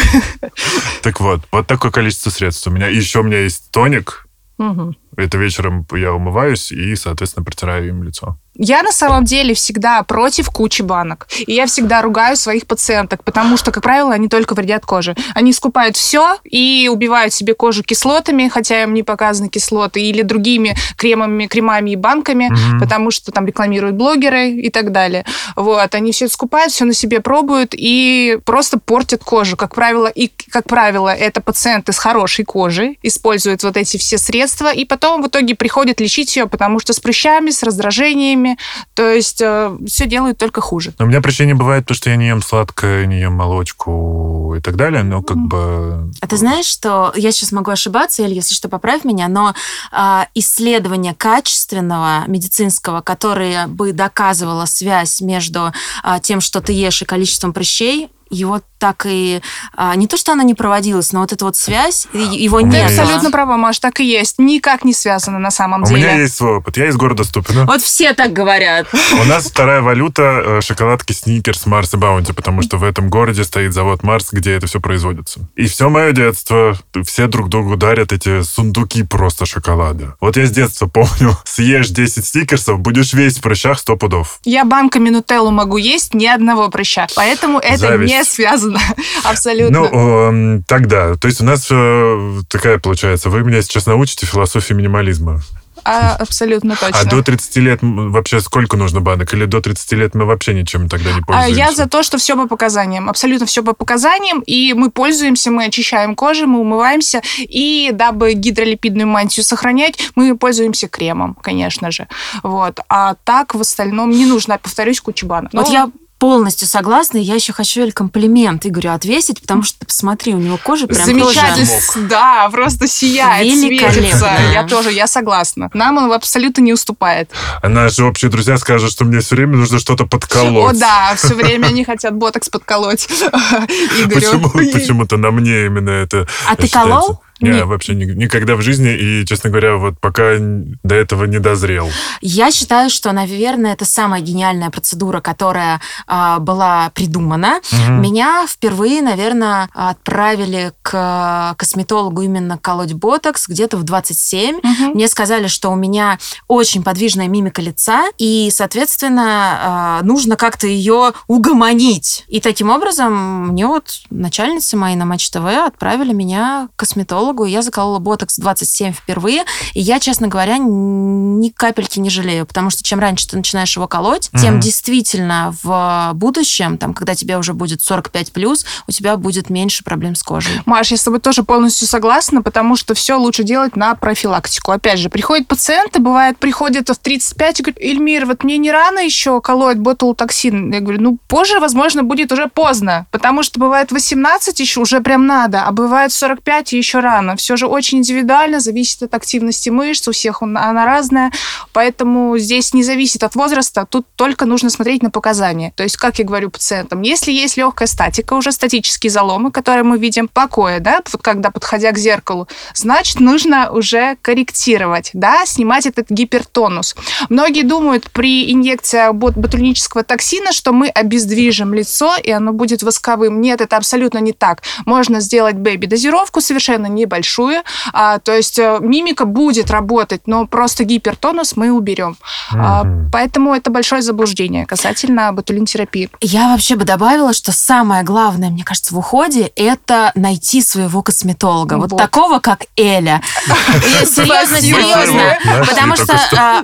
Так 1.02 1.20
вот, 1.20 1.40
вот 1.52 1.66
такое 1.68 1.92
количество 1.92 2.30
средств 2.30 2.66
у 2.66 2.70
меня. 2.70 2.88
Еще 2.88 3.20
у 3.20 3.22
меня 3.22 3.38
есть 3.38 3.70
тоник. 3.70 4.25
Mm-hmm. 4.58 5.05
Это 5.16 5.38
вечером 5.38 5.86
я 5.94 6.12
умываюсь 6.12 6.72
и, 6.72 6.94
соответственно, 6.96 7.44
протираю 7.44 7.88
им 7.88 8.02
лицо. 8.02 8.38
Я 8.58 8.82
на 8.82 8.90
самом 8.90 9.24
деле 9.24 9.52
всегда 9.52 10.02
против 10.02 10.48
кучи 10.48 10.80
банок. 10.80 11.26
И 11.46 11.52
я 11.52 11.66
всегда 11.66 12.00
ругаю 12.00 12.36
своих 12.36 12.66
пациенток, 12.66 13.22
потому 13.22 13.58
что, 13.58 13.70
как 13.70 13.82
правило, 13.82 14.14
они 14.14 14.28
только 14.30 14.54
вредят 14.54 14.86
коже. 14.86 15.14
Они 15.34 15.52
скупают 15.52 15.94
все 15.96 16.38
и 16.42 16.88
убивают 16.90 17.34
себе 17.34 17.52
кожу 17.52 17.82
кислотами, 17.82 18.48
хотя 18.48 18.82
им 18.82 18.94
не 18.94 19.02
показаны 19.02 19.50
кислоты, 19.50 20.00
или 20.00 20.22
другими 20.22 20.74
кремами, 20.96 21.46
кремами 21.46 21.90
и 21.90 21.96
банками, 21.96 22.48
Мгм. 22.50 22.80
потому 22.80 23.10
что 23.10 23.30
там 23.30 23.46
рекламируют 23.46 23.94
блогеры 23.96 24.48
и 24.50 24.70
так 24.70 24.90
далее. 24.90 25.26
Вот, 25.54 25.94
они 25.94 26.12
все 26.12 26.26
скупают, 26.26 26.72
все 26.72 26.86
на 26.86 26.94
себе 26.94 27.20
пробуют 27.20 27.74
и 27.76 28.38
просто 28.46 28.78
портят 28.78 29.22
кожу. 29.22 29.58
Как 29.58 29.74
правило, 29.74 30.06
и 30.06 30.30
как 30.50 30.64
правило, 30.66 31.10
это 31.14 31.42
пациенты 31.42 31.92
с 31.92 31.98
хорошей 31.98 32.46
кожей 32.46 32.98
используют 33.02 33.62
вот 33.64 33.76
эти 33.76 33.98
все 33.98 34.16
средства, 34.16 34.72
и 34.72 34.86
потом 34.86 35.05
в 35.20 35.26
итоге 35.26 35.54
приходят 35.54 36.00
лечить 36.00 36.36
ее, 36.36 36.46
потому 36.46 36.80
что 36.80 36.92
с 36.92 37.00
прыщами, 37.00 37.50
с 37.50 37.62
раздражениями, 37.62 38.58
то 38.94 39.10
есть 39.10 39.42
все 39.86 40.06
делают 40.06 40.38
только 40.38 40.60
хуже. 40.60 40.94
Но 40.98 41.06
у 41.06 41.08
меня 41.08 41.20
причине 41.20 41.54
бывает 41.54 41.86
то, 41.86 41.94
что 41.94 42.10
я 42.10 42.16
не 42.16 42.28
ем 42.28 42.42
сладкое, 42.42 43.06
не 43.06 43.20
ем 43.20 43.32
молочку 43.32 44.54
и 44.56 44.60
так 44.60 44.76
далее, 44.76 45.02
но 45.02 45.22
как 45.22 45.36
бы... 45.36 46.10
А 46.20 46.26
ты 46.26 46.36
знаешь, 46.36 46.66
что 46.66 47.12
я 47.16 47.32
сейчас 47.32 47.52
могу 47.52 47.70
ошибаться, 47.70 48.22
или 48.22 48.34
если 48.34 48.54
что, 48.54 48.68
поправь 48.68 49.04
меня, 49.04 49.28
но 49.28 49.54
а, 49.92 50.28
исследование 50.34 51.14
качественного 51.14 52.24
медицинского, 52.26 53.00
которое 53.00 53.66
бы 53.66 53.92
доказывало 53.92 54.66
связь 54.66 55.20
между 55.20 55.72
а, 56.02 56.20
тем, 56.20 56.40
что 56.40 56.60
ты 56.60 56.72
ешь, 56.72 57.02
и 57.02 57.04
количеством 57.04 57.52
прыщей, 57.52 58.08
его 58.30 58.60
так 58.78 59.06
и... 59.06 59.40
а, 59.74 59.96
не 59.96 60.06
то, 60.06 60.18
что 60.18 60.32
оно 60.32 60.42
не 60.42 60.52
проводилось, 60.54 61.12
но 61.12 61.20
вот 61.20 61.32
эта 61.32 61.44
вот 61.46 61.56
связь, 61.56 62.06
его 62.12 62.58
У 62.58 62.60
Ты 62.60 62.66
нет. 62.66 62.90
есть. 62.90 62.98
абсолютно 62.98 63.30
права, 63.30 63.56
Маш, 63.56 63.78
так 63.78 64.00
и 64.00 64.04
есть. 64.04 64.38
Никак 64.38 64.84
не 64.84 64.92
связано 64.92 65.38
на 65.38 65.50
самом 65.50 65.82
У 65.82 65.86
деле. 65.86 66.00
меня 66.02 66.20
есть 66.20 66.34
свой 66.34 66.56
опыт. 66.58 66.76
Я 66.76 66.88
из 66.88 66.96
города 66.96 67.24
Ступино. 67.24 67.64
Вот 67.64 67.80
все 67.80 68.12
так 68.12 68.32
говорят. 68.34 68.86
У 69.20 69.24
нас 69.24 69.46
вторая 69.46 69.80
валюта 69.80 70.42
э, 70.44 70.60
шоколадки 70.60 71.12
Сникерс, 71.12 71.64
Марс 71.64 71.94
и 71.94 71.96
Баунти, 71.96 72.32
потому 72.32 72.60
что 72.62 72.76
в 72.76 72.84
этом 72.84 73.08
городе 73.08 73.44
стоит 73.44 73.72
завод 73.72 74.02
Марс, 74.02 74.28
где 74.32 74.52
это 74.52 74.66
все 74.66 74.78
производится. 74.78 75.48
И 75.56 75.66
все 75.66 75.88
мое 75.88 76.12
детство, 76.12 76.76
все 77.04 77.28
друг 77.28 77.48
другу 77.48 77.76
дарят 77.76 78.12
эти 78.12 78.42
сундуки 78.42 79.04
просто 79.04 79.46
шоколада. 79.46 80.16
Вот 80.20 80.36
я 80.36 80.44
с 80.46 80.50
детства 80.50 80.86
помню, 80.86 81.34
съешь 81.44 81.88
10 81.88 82.26
стикерсов, 82.26 82.78
будешь 82.80 83.14
весь 83.14 83.38
в 83.38 83.40
прыщах 83.40 83.78
100 83.78 83.96
пудов. 83.96 84.40
Я 84.44 84.64
банками 84.66 85.08
нутеллу 85.08 85.50
могу 85.50 85.78
есть, 85.78 86.12
ни 86.12 86.26
одного 86.26 86.68
прыща. 86.68 87.06
Поэтому 87.16 87.58
это 87.58 87.78
Зависть. 87.78 88.12
не 88.12 88.15
связано. 88.24 88.80
Абсолютно. 89.24 89.80
Ну, 89.80 89.86
эм, 89.86 90.62
тогда, 90.64 91.14
то 91.16 91.28
есть 91.28 91.40
у 91.40 91.44
нас 91.44 91.68
э, 91.70 92.40
такая 92.48 92.78
получается, 92.78 93.30
вы 93.30 93.42
меня 93.42 93.62
сейчас 93.62 93.86
научите 93.86 94.26
философии 94.26 94.74
минимализма. 94.74 95.42
А, 95.84 96.16
абсолютно 96.16 96.74
точно. 96.74 96.98
А 97.00 97.04
до 97.04 97.22
30 97.22 97.56
лет 97.58 97.78
вообще 97.82 98.40
сколько 98.40 98.76
нужно 98.76 99.00
банок? 99.00 99.32
Или 99.32 99.44
до 99.44 99.60
30 99.60 99.92
лет 99.92 100.14
мы 100.16 100.24
вообще 100.24 100.52
ничем 100.52 100.88
тогда 100.88 101.12
не 101.12 101.20
А 101.20 101.22
пользуемся? 101.22 101.60
я 101.60 101.72
за 101.72 101.86
то, 101.88 102.02
что 102.02 102.18
все 102.18 102.34
по 102.34 102.48
показаниям. 102.48 103.08
Абсолютно 103.08 103.46
все 103.46 103.62
по 103.62 103.72
показаниям. 103.72 104.40
И 104.40 104.72
мы 104.72 104.90
пользуемся, 104.90 105.52
мы 105.52 105.66
очищаем 105.66 106.16
кожу, 106.16 106.48
мы 106.48 106.58
умываемся. 106.58 107.22
И 107.38 107.90
дабы 107.92 108.32
гидролипидную 108.32 109.06
мантию 109.06 109.44
сохранять, 109.44 110.10
мы 110.16 110.36
пользуемся 110.36 110.88
кремом, 110.88 111.36
конечно 111.40 111.92
же. 111.92 112.08
Вот. 112.42 112.80
А 112.88 113.14
так 113.22 113.54
в 113.54 113.60
остальном 113.60 114.10
не 114.10 114.26
нужно, 114.26 114.58
повторюсь, 114.58 115.00
куча 115.00 115.24
банок. 115.24 115.52
Вот 115.52 115.68
Ну, 115.68 115.72
я 115.72 115.88
полностью 116.26 116.66
согласна, 116.66 117.18
и 117.18 117.20
я 117.20 117.36
еще 117.36 117.52
хочу 117.52 117.82
Эль 117.82 117.92
комплимент 117.92 118.66
Игорю 118.66 118.90
отвесить, 118.90 119.40
потому 119.40 119.62
что, 119.62 119.78
ты 119.78 119.86
посмотри, 119.86 120.34
у 120.34 120.38
него 120.38 120.58
кожа 120.60 120.88
прям 120.88 121.06
Замечательно, 121.06 121.66
тоже... 121.66 122.08
да, 122.08 122.48
просто 122.50 122.88
сияет, 122.88 123.56
светится. 123.56 124.32
Я 124.52 124.64
тоже, 124.64 124.90
я 124.90 125.06
согласна. 125.06 125.70
Нам 125.72 125.98
он 125.98 126.12
абсолютно 126.12 126.62
не 126.62 126.72
уступает. 126.72 127.30
А 127.62 127.68
наши 127.68 128.02
общие 128.02 128.28
друзья 128.28 128.58
скажут, 128.58 128.90
что 128.90 129.04
мне 129.04 129.20
все 129.20 129.36
время 129.36 129.56
нужно 129.56 129.78
что-то 129.78 130.04
подколоть. 130.04 130.74
О, 130.74 130.76
да, 130.76 131.14
все 131.14 131.32
время 131.32 131.68
они 131.68 131.84
хотят 131.84 132.16
ботокс 132.16 132.48
подколоть 132.48 133.06
Игорю. 133.08 134.40
Почему-то 134.72 135.18
на 135.18 135.30
мне 135.30 135.66
именно 135.66 135.90
это 135.90 136.26
А 136.48 136.56
ты 136.56 136.68
колол? 136.68 137.20
Не, 137.40 137.50
Не. 137.50 137.64
вообще 137.64 137.94
ни- 137.94 138.04
никогда 138.04 138.56
в 138.56 138.62
жизни, 138.62 138.94
и, 138.96 139.26
честно 139.26 139.50
говоря, 139.50 139.76
вот 139.76 140.00
пока 140.00 140.36
до 140.38 140.94
этого 140.94 141.24
не 141.24 141.38
дозрел. 141.38 141.90
Я 142.20 142.50
считаю, 142.50 142.88
что, 142.90 143.12
наверное, 143.12 143.74
это 143.74 143.84
самая 143.84 144.20
гениальная 144.20 144.70
процедура, 144.70 145.20
которая 145.20 145.80
а, 146.06 146.38
была 146.38 146.90
придумана. 146.94 147.60
Мгм. 147.72 148.00
Меня 148.02 148.46
впервые, 148.48 149.02
наверное, 149.02 149.68
отправили 149.74 150.72
к 150.82 151.54
косметологу 151.58 152.22
именно 152.22 152.58
колоть 152.58 152.92
ботокс 152.94 153.48
где-то 153.48 153.76
в 153.76 153.82
27. 153.82 154.56
Мгм. 154.62 154.90
Мне 154.94 155.08
сказали, 155.08 155.46
что 155.46 155.70
у 155.70 155.74
меня 155.76 156.18
очень 156.48 156.82
подвижная 156.82 157.28
мимика 157.28 157.60
лица, 157.60 158.04
и, 158.18 158.50
соответственно, 158.52 159.58
а, 159.60 160.00
нужно 160.02 160.36
как-то 160.36 160.66
ее 160.66 161.12
угомонить. 161.26 162.24
И 162.28 162.40
таким 162.40 162.70
образом 162.70 163.48
мне 163.48 163.66
вот 163.66 164.00
начальницы 164.10 164.76
мои 164.76 164.94
на 164.96 165.04
Матч 165.04 165.30
ТВ 165.30 165.44
отправили 165.66 166.12
меня 166.12 166.68
к 166.76 166.80
косметологу, 166.80 167.25
и 167.44 167.50
я 167.50 167.62
заколола 167.62 167.98
ботокс 167.98 168.38
в 168.38 168.40
27 168.40 168.92
впервые, 168.92 169.44
и 169.74 169.80
я, 169.80 170.00
честно 170.00 170.28
говоря, 170.28 170.58
ни 170.58 171.48
капельки 171.50 171.98
не 172.00 172.10
жалею, 172.10 172.46
потому 172.46 172.70
что 172.70 172.82
чем 172.82 172.98
раньше 173.00 173.28
ты 173.28 173.36
начинаешь 173.36 173.74
его 173.76 173.86
колоть, 173.88 174.30
тем 174.40 174.54
Мгм. 174.54 174.60
действительно 174.60 175.54
в 175.62 176.12
будущем, 176.14 176.78
там, 176.78 176.94
когда 176.94 177.14
тебе 177.14 177.36
уже 177.38 177.52
будет 177.54 177.82
45 177.82 178.32
плюс, 178.32 178.64
у 178.86 178.92
тебя 178.92 179.16
будет 179.16 179.50
меньше 179.50 179.84
проблем 179.84 180.14
с 180.14 180.22
кожей. 180.22 180.60
Маш, 180.66 180.90
я 180.90 180.96
с 180.96 181.02
тобой 181.04 181.20
тоже 181.20 181.42
полностью 181.42 181.86
согласна, 181.88 182.42
потому 182.42 182.76
что 182.76 182.94
все 182.94 183.14
лучше 183.16 183.42
делать 183.44 183.76
на 183.76 183.94
профилактику. 183.94 184.72
Опять 184.72 184.98
же, 184.98 185.08
приходят 185.08 185.46
пациенты, 185.48 185.98
бывает, 186.00 186.38
приходят 186.38 186.88
в 186.88 186.96
35 186.98 187.60
и 187.60 187.62
говорят, 187.62 187.80
Эльмир, 187.80 188.26
вот 188.26 188.44
мне 188.44 188.58
не 188.58 188.70
рано 188.72 189.00
еще 189.00 189.40
колоть 189.40 189.78
ботулотоксин. 189.78 190.72
Я 190.72 190.80
говорю, 190.80 191.00
ну, 191.02 191.18
позже, 191.28 191.60
возможно, 191.60 192.02
будет 192.02 192.32
уже 192.32 192.46
поздно, 192.48 193.06
потому 193.10 193.42
что 193.42 193.58
бывает 193.60 193.92
18 193.92 194.60
еще 194.60 194.80
уже 194.80 195.00
прям 195.00 195.26
надо, 195.26 195.62
а 195.64 195.72
бывает 195.72 196.12
45 196.12 196.72
и 196.72 196.78
еще 196.78 197.00
рано. 197.00 197.15
Все 197.36 197.56
же 197.56 197.66
очень 197.66 197.98
индивидуально, 197.98 198.60
зависит 198.60 199.02
от 199.02 199.14
активности 199.14 199.70
мышц, 199.70 200.08
у 200.08 200.12
всех 200.12 200.42
он- 200.42 200.56
она 200.56 200.84
разная, 200.84 201.32
поэтому 201.72 202.38
здесь 202.38 202.74
не 202.74 202.82
зависит 202.82 203.22
от 203.22 203.34
возраста, 203.34 203.86
тут 203.88 204.06
только 204.16 204.46
нужно 204.46 204.70
смотреть 204.70 205.02
на 205.02 205.10
показания. 205.10 205.72
То 205.76 205.82
есть, 205.82 205.96
как 205.96 206.18
я 206.18 206.24
говорю 206.24 206.50
пациентам, 206.50 207.02
если 207.02 207.32
есть 207.32 207.56
легкая 207.56 207.88
статика, 207.88 208.34
уже 208.34 208.52
статические 208.52 209.10
заломы, 209.10 209.50
которые 209.50 209.82
мы 209.82 209.98
видим 209.98 210.28
покоя, 210.28 210.80
да, 210.80 211.00
вот 211.12 211.22
когда 211.22 211.50
подходя 211.50 211.92
к 211.92 211.98
зеркалу, 211.98 212.48
значит, 212.74 213.20
нужно 213.20 213.70
уже 213.70 214.16
корректировать, 214.22 215.10
да, 215.12 215.44
снимать 215.46 215.86
этот 215.86 216.10
гипертонус. 216.10 216.94
Многие 217.28 217.62
думают 217.62 218.10
при 218.10 218.52
инъекции 218.52 219.12
бот- 219.12 219.36
ботулинического 219.36 220.04
токсина, 220.04 220.52
что 220.52 220.72
мы 220.72 220.88
обездвижим 220.88 221.74
лицо, 221.74 222.16
и 222.16 222.30
оно 222.30 222.52
будет 222.52 222.82
восковым. 222.82 223.40
Нет, 223.40 223.60
это 223.60 223.76
абсолютно 223.76 224.18
не 224.18 224.32
так. 224.32 224.62
Можно 224.84 225.20
сделать 225.20 225.56
бэби-дозировку 225.56 226.40
совершенно 226.40 226.86
небольшую, 227.06 227.62
а, 227.92 228.18
то 228.18 228.32
есть 228.36 228.58
э, 228.58 228.78
мимика 228.80 229.24
будет 229.24 229.70
работать, 229.70 230.22
но 230.26 230.46
просто 230.46 230.84
гипертонус 230.84 231.56
мы 231.56 231.70
уберем. 231.70 232.16
А, 232.52 232.84
Мгм. 232.84 233.10
поэтому 233.12 233.54
это 233.54 233.70
большое 233.70 234.02
заблуждение 234.02 234.66
касательно 234.66 235.32
ботулин-терапии. 235.32 236.10
Я 236.20 236.48
вообще 236.48 236.74
бы 236.76 236.84
добавила, 236.84 237.32
что 237.32 237.52
самое 237.52 238.02
главное, 238.02 238.50
мне 238.50 238.64
кажется, 238.64 238.94
в 238.94 238.98
уходе 238.98 239.52
это 239.56 240.10
найти 240.14 240.62
своего 240.62 241.02
косметолога. 241.02 241.74
Вот, 241.74 241.92
Вот. 241.92 241.98
такого, 241.98 242.40
как 242.40 242.64
Эля. 242.76 243.22
Серьезно, 244.04 244.60
серьезно. 244.60 245.38
Потому 245.68 245.96
что 245.96 246.18
а, 246.36 246.62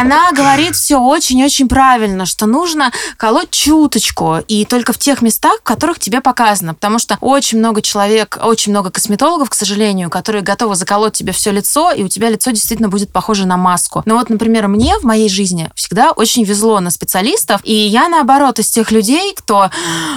она 0.00 0.32
говорит 0.32 0.76
все 0.76 0.96
очень-очень 0.98 1.68
правильно, 1.68 2.26
что 2.26 2.46
нужно 2.46 2.92
колоть 3.16 3.50
чуточку 3.50 4.38
и 4.48 4.64
только 4.64 4.92
в 4.92 4.98
тех 4.98 5.22
местах, 5.22 5.60
в 5.60 5.62
которых 5.62 5.98
тебе 5.98 6.20
показано. 6.20 6.74
Потому 6.74 6.98
что 6.98 7.16
очень 7.20 7.58
много 7.58 7.80
человек, 7.82 8.38
очень 8.42 8.72
много 8.72 8.90
косметологов 8.90 9.29
косметологов, 9.30 9.50
к 9.50 9.54
сожалению, 9.54 10.10
которые 10.10 10.42
готовы 10.42 10.74
заколоть 10.74 11.12
тебе 11.12 11.32
все 11.32 11.52
лицо, 11.52 11.92
и 11.92 12.02
у 12.02 12.08
тебя 12.08 12.30
лицо 12.30 12.50
действительно 12.50 12.88
будет 12.88 13.12
похоже 13.12 13.46
на 13.46 13.56
маску. 13.56 14.02
Но 14.04 14.16
вот, 14.16 14.28
например, 14.28 14.66
мне 14.66 14.98
в 14.98 15.04
моей 15.04 15.28
жизни 15.28 15.70
всегда 15.74 16.10
очень 16.10 16.44
везло 16.44 16.80
на 16.80 16.90
специалистов, 16.90 17.60
и 17.62 17.72
я, 17.72 18.08
наоборот, 18.08 18.58
из 18.58 18.70
тех 18.70 18.90
людей, 18.90 19.32
кто, 19.36 19.70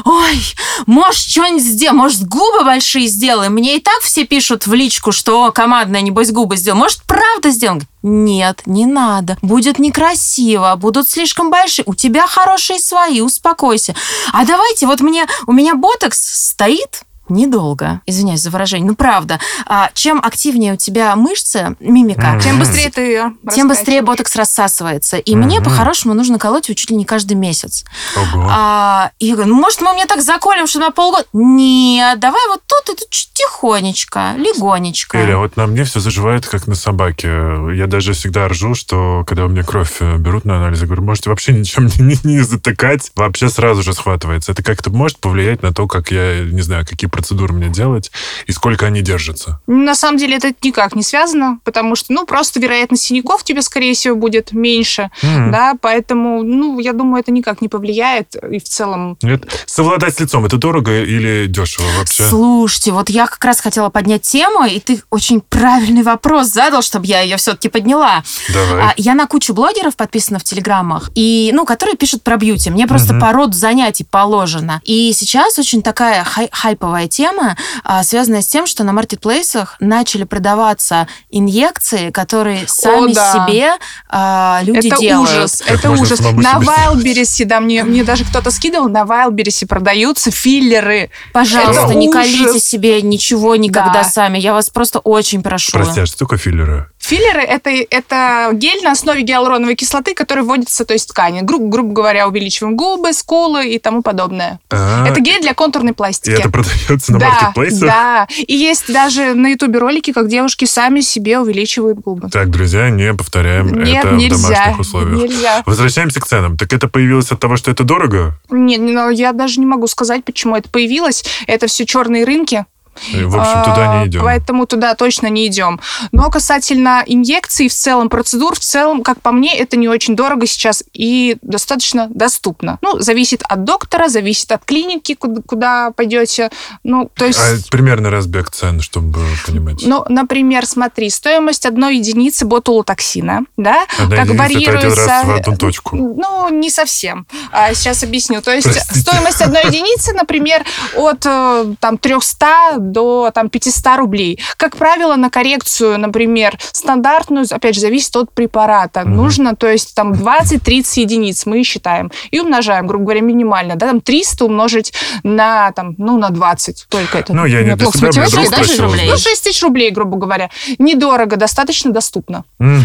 ой, 0.06 0.40
может, 0.88 1.22
что-нибудь 1.22 1.64
сделай, 1.64 1.96
может, 1.96 2.24
губы 2.28 2.66
большие 2.66 3.08
сделай. 3.08 3.50
Мне 3.50 3.78
и 3.78 3.80
так 3.80 4.02
все 4.02 4.26
пишут 4.26 4.66
в 4.66 4.74
личку, 4.74 5.12
что 5.12 5.52
командная, 5.52 6.02
небось, 6.02 6.32
губы 6.32 6.58
сделал. 6.58 6.80
Может, 6.80 7.04
правда 7.04 7.52
сделал? 7.52 7.82
Нет, 8.02 8.64
не 8.66 8.86
надо. 8.86 9.38
Будет 9.42 9.80
некрасиво, 9.80 10.76
будут 10.76 11.08
слишком 11.08 11.50
большие. 11.52 11.86
У 11.86 11.94
тебя 11.94 12.28
хорошие 12.28 12.80
свои, 12.80 13.22
успокойся. 13.22 13.96
А 14.34 14.44
давайте, 14.46 14.88
вот 14.88 15.02
мне, 15.02 15.26
у 15.48 15.54
меня 15.54 15.76
ботокс 15.76 16.50
стоит 16.50 17.04
недолго. 17.30 18.02
Извиняюсь 18.06 18.42
за 18.42 18.50
выражение. 18.50 18.88
Ну, 18.88 18.96
правда. 18.96 19.40
А, 19.66 19.90
чем 19.94 20.20
активнее 20.20 20.74
у 20.74 20.78
тебя 20.78 21.16
мышцы, 21.16 21.76
мимика, 21.80 22.40
Тем 22.42 22.60
быстрее 22.60 22.90
ты 22.90 23.24
тем 23.54 23.68
быстрее 23.68 24.02
ботокс 24.02 24.36
рассасывается. 24.36 25.18
И 25.18 25.36
мне 25.36 25.62
по-хорошему 25.62 26.14
нужно 26.14 26.40
колоть 26.40 26.70
его 26.70 26.76
чуть 26.76 26.90
ли 26.90 26.96
не 26.96 27.06
каждый 27.06 27.36
месяц. 27.36 27.86
Ого. 28.16 28.48
А, 28.50 29.12
и 29.20 29.28
я 29.28 29.36
говорю, 29.36 29.54
ну, 29.54 29.62
может, 29.62 29.82
мы 29.82 29.94
мне 29.94 30.06
так 30.06 30.22
заколем, 30.22 30.68
что 30.68 30.80
на 30.80 30.92
полгода? 30.92 31.26
Нет, 31.34 32.20
давай 32.20 32.42
вот 32.50 32.62
тут 32.66 32.96
и 32.96 33.00
тут 33.00 33.10
тихонечко, 33.10 34.34
легонечко. 34.38 35.22
Или 35.22 35.34
вот 35.34 35.58
на 35.58 35.68
мне 35.68 35.84
все 35.84 36.00
заживает, 36.00 36.48
как 36.48 36.68
на 36.68 36.76
собаке. 36.76 37.28
Я 37.74 37.88
даже 37.88 38.14
всегда 38.14 38.48
ржу, 38.48 38.76
что 38.76 39.24
когда 39.26 39.46
у 39.46 39.48
меня 39.48 39.64
кровь 39.64 39.98
э, 40.00 40.18
берут 40.18 40.46
на 40.46 40.58
анализ, 40.58 40.82
я 40.82 40.86
говорю, 40.86 41.04
можете 41.04 41.30
вообще 41.30 41.54
ничем 41.54 41.86
не, 41.86 42.04
не, 42.04 42.20
не 42.24 42.40
затыкать, 42.42 43.12
вообще 43.16 43.50
сразу 43.50 43.84
же 43.84 43.94
схватывается. 43.94 44.52
Это 44.52 44.64
как-то 44.64 44.90
может 44.90 45.20
повлиять 45.20 45.64
на 45.64 45.74
то, 45.74 45.88
как 45.88 46.12
я, 46.12 46.44
не 46.44 46.62
знаю, 46.62 46.86
какие 46.88 47.10
процедуры 47.24 47.54
мне 47.54 47.70
делать 47.70 48.12
и 48.48 48.52
сколько 48.52 48.86
они 48.86 49.02
держатся. 49.02 49.62
На 49.66 49.96
самом 49.96 50.18
деле 50.18 50.36
это 50.38 50.52
никак 50.62 50.94
не 50.96 51.04
связано, 51.04 51.60
потому 51.64 51.96
что, 51.96 52.12
ну, 52.12 52.26
просто 52.26 52.60
вероятность 52.60 53.04
синяков 53.04 53.44
тебе, 53.46 53.62
скорее 53.62 53.94
всего, 53.94 54.16
будет 54.18 54.52
меньше, 54.52 55.10
М. 55.22 55.52
да, 55.52 55.74
поэтому, 55.80 56.44
ну, 56.44 56.80
я 56.80 56.92
думаю, 56.92 57.22
это 57.22 57.32
никак 57.32 57.62
не 57.62 57.70
повлияет, 57.70 58.36
и 58.36 58.60
в 58.60 58.64
целом... 58.66 59.18
Нет? 59.22 59.46
Совладать 59.66 60.16
с 60.18 60.20
лицом, 60.20 60.46
это 60.46 60.58
дорого 60.58 60.92
или 61.02 61.46
дешево 61.48 61.86
вообще? 61.98 62.28
Слушайте, 62.28 62.92
вот 62.92 63.10
я 63.10 63.26
как 63.28 63.44
раз 63.46 63.62
хотела 63.62 63.90
поднять 63.90 64.24
тему, 64.24 64.66
и 64.66 64.80
ты 64.82 65.02
очень 65.10 65.40
правильный 65.40 66.04
вопрос 66.04 66.48
задал, 66.48 66.82
чтобы 66.82 67.06
я 67.06 67.22
ее 67.22 67.38
все-таки 67.38 67.70
подняла. 67.70 68.24
Давай. 68.54 68.82
А, 68.88 68.94
я 68.98 69.14
на 69.16 69.28
кучу 69.28 69.54
блогеров 69.54 69.96
подписана 69.96 70.40
в 70.40 70.44
Телеграмах, 70.44 71.10
и, 71.16 71.52
ну, 71.54 71.66
которые 71.66 71.96
пишут 71.96 72.22
про 72.24 72.36
бьюти. 72.36 72.70
Мне 72.70 72.86
просто 72.86 73.14
Мгм. 73.14 73.22
по 73.22 73.32
роду 73.32 73.54
занятий 73.54 74.04
положено. 74.04 74.82
И 74.84 75.14
сейчас 75.14 75.58
очень 75.58 75.82
такая 75.82 76.24
хай- 76.26 76.50
хайповая 76.52 77.03
тема, 77.08 77.58
а, 77.84 78.04
связанная 78.04 78.42
с 78.42 78.48
тем, 78.48 78.66
что 78.68 78.84
на 78.84 78.94
маркетплейсах 78.94 79.76
начали 79.80 80.24
продаваться 80.24 81.08
инъекции, 81.30 82.10
которые 82.12 82.66
сами 82.68 83.14
да. 83.14 83.34
себе 83.48 83.72
а, 84.10 84.62
люди 84.64 84.88
это 84.88 84.98
делают. 85.00 85.30
ужас, 85.30 85.62
Как 85.66 85.80
это 85.80 85.90
можно 85.90 86.04
ужас. 86.04 86.20
На? 86.20 86.60
Вайлберрисе, 86.60 87.46
да, 87.46 87.60
мне, 87.60 87.84
мне 87.84 88.04
даже 88.04 88.26
кто-то 88.26 88.52
скидывал, 88.52 88.90
на 88.90 89.06
Вайлберрисе 89.06 89.66
продаются 89.66 90.32
филлеры. 90.32 91.10
Пожалуйста, 91.34 91.84
Это 91.86 91.94
не 91.96 92.10
ужас. 92.10 92.24
колите 92.26 92.60
себе 92.60 93.02
ничего 93.02 93.56
никогда 93.56 93.94
Да. 93.94 94.04
сами. 94.04 94.38
Я 94.40 94.54
вас 94.54 94.70
просто 94.70 95.00
очень 95.00 95.44
прошу. 95.44 95.72
Прости, 95.72 96.02
а 96.02 96.06
что 96.06 96.18
такое 96.20 96.40
филлеры? 96.40 96.90
Филлеры 97.04 97.42
это, 97.42 97.70
это 97.70 98.52
гель 98.54 98.82
на 98.82 98.92
основе 98.92 99.24
гиалуроновой 99.24 99.76
кислоты, 99.76 100.14
который 100.16 100.44
вводится, 100.46 100.86
то 100.86 100.94
есть 100.94 101.10
ткани. 101.10 101.42
Гру- 101.42 101.68
грубо 101.68 101.92
говоря, 101.94 102.30
увеличиваем 102.30 102.78
губы, 102.78 103.12
скулы 103.12 103.68
и 103.68 103.78
тому 103.78 104.02
подобное. 104.02 104.60
А, 104.72 105.06
Это 105.06 105.20
гель 105.20 105.42
для 105.42 105.54
контурной 105.54 105.92
И 105.92 105.96
пластики. 105.96 106.32
это 106.40 106.50
продается 106.50 107.12
на 107.12 107.20
да, 107.20 107.30
маркетплейсах? 107.30 107.82
да. 107.82 108.28
И 108.38 108.56
есть 108.56 108.92
даже 108.92 109.34
на 109.34 109.48
ютубе 109.48 109.80
ролики, 109.80 110.14
как 110.14 110.30
девушки 110.30 110.64
сами 110.64 111.02
себе 111.02 111.40
увеличивают 111.40 112.00
губы. 112.00 112.30
Так, 112.30 112.50
друзья, 112.50 112.90
не 112.90 113.14
повторяем 113.14 113.68
Нет, 113.84 114.06
это 114.06 114.08
в 114.10 114.14
нельзя. 114.18 114.48
домашних 114.50 114.80
условиях. 114.80 115.22
Нельзя. 115.24 115.64
Возвращаемся 115.66 116.22
к 116.22 116.26
ценам. 116.26 116.58
Так 116.58 116.72
это 116.72 116.88
появилось 116.88 117.30
от 117.34 117.40
того, 117.40 117.58
что 117.58 117.70
это 117.70 117.84
дорого? 117.84 118.40
Нет, 118.50 118.80
ну, 118.80 119.10
я 119.10 119.34
даже 119.34 119.60
не 119.60 119.66
могу 119.66 119.88
сказать, 119.88 120.24
почему 120.24 120.56
это 120.56 120.70
появилось. 120.70 121.26
Это 121.48 121.68
все 121.68 121.86
черные 121.86 122.24
рынки. 122.24 122.66
В 122.96 123.36
общем, 123.38 123.64
туда 123.64 123.92
А, 123.92 124.02
не 124.02 124.08
идем. 124.08 124.22
Поэтому 124.22 124.66
туда 124.66 124.96
точно 124.96 125.28
не 125.28 125.48
идем. 125.48 125.80
Но 126.12 126.30
касательно 126.30 127.04
инъекций, 127.06 127.68
в 127.68 127.74
целом 127.74 128.10
процедур, 128.10 128.56
в 128.56 128.60
целом, 128.60 129.04
как 129.04 129.22
по 129.22 129.32
мне, 129.32 129.58
это 129.58 129.78
не 129.78 129.88
очень 129.88 130.16
дорого 130.16 130.46
сейчас 130.46 130.84
и 130.94 131.38
достаточно 131.42 132.08
доступно. 132.10 132.78
Ну, 132.82 133.00
зависит 133.00 133.44
от 133.48 133.64
доктора, 133.64 134.08
зависит 134.10 134.52
от 134.52 134.66
клиники, 134.66 135.16
куда, 135.16 135.42
куда 135.46 135.92
пойдете. 135.92 136.50
Ну, 136.84 137.10
то 137.14 137.26
есть... 137.26 137.40
А 137.40 137.58
примерно 137.72 138.10
разбег 138.10 138.50
цен, 138.52 138.82
чтобы 138.82 139.20
понимать. 139.46 139.84
Ну, 139.86 140.06
например, 140.10 140.66
смотри, 140.66 141.10
стоимость 141.10 141.66
одной 141.66 141.98
единицы 141.98 142.46
ботулотоксина, 142.46 143.44
да, 143.58 143.86
Одна 144.00 144.16
как 144.18 144.26
единица 144.28 144.34
это 144.34 144.44
варьируется... 144.44 145.06
раз 145.06 145.26
в 145.26 145.32
одну 145.32 145.58
точку. 145.58 145.96
Ну, 145.96 146.50
не 146.50 146.70
совсем. 146.70 147.26
А, 147.52 147.74
сейчас 147.74 148.04
объясню. 148.04 148.42
То 148.42 148.52
есть 148.54 148.68
Простите. 148.72 149.00
стоимость 149.00 149.42
одной 149.42 149.66
единицы, 149.66 150.14
например, 150.14 150.64
от 150.96 151.26
э, 151.26 151.74
там 151.80 151.98
300 151.98 152.78
до 152.92 153.32
там 153.34 153.50
500 153.50 153.98
рублей. 153.98 154.40
Как 154.58 154.78
правило, 154.78 155.16
на 155.16 155.30
коррекцию, 155.30 156.00
например, 156.00 156.58
стандартную, 156.72 157.46
опять 157.50 157.76
же, 157.76 157.82
зависит 157.82 158.16
от 158.16 158.34
препарата. 158.34 159.02
Мгм. 159.02 159.16
Нужно, 159.16 159.56
то 159.56 159.68
есть 159.68 159.96
там 159.96 160.14
20-30 160.14 161.02
единиц 161.02 161.46
мы 161.46 161.64
считаем 161.64 162.12
и 162.32 162.40
умножаем, 162.40 162.88
грубо 162.88 163.06
говоря, 163.06 163.22
минимально. 163.22 163.76
Да, 163.76 163.88
там 163.88 164.02
300 164.02 164.46
умножить 164.46 164.94
на, 165.24 165.72
там, 165.72 165.96
ну, 165.98 166.18
на 166.18 166.30
20. 166.30 166.86
Только 166.90 167.20
это. 167.20 167.34
Ну, 167.34 167.46
я 167.46 167.64
не 167.64 167.76
для 167.76 167.88
себя, 167.88 168.10
меня 168.10 168.30
друг 168.30 168.50
да, 168.50 168.58
спросил. 168.58 168.86
рублей? 168.86 169.10
Ну, 169.10 169.18
6 169.18 169.44
тысяч 169.44 169.64
рублей, 169.64 169.92
грубо 169.92 170.18
говоря. 170.18 170.50
Недорого, 170.80 171.36
достаточно 171.36 171.92
доступно. 171.92 172.44
Мгм. 172.60 172.84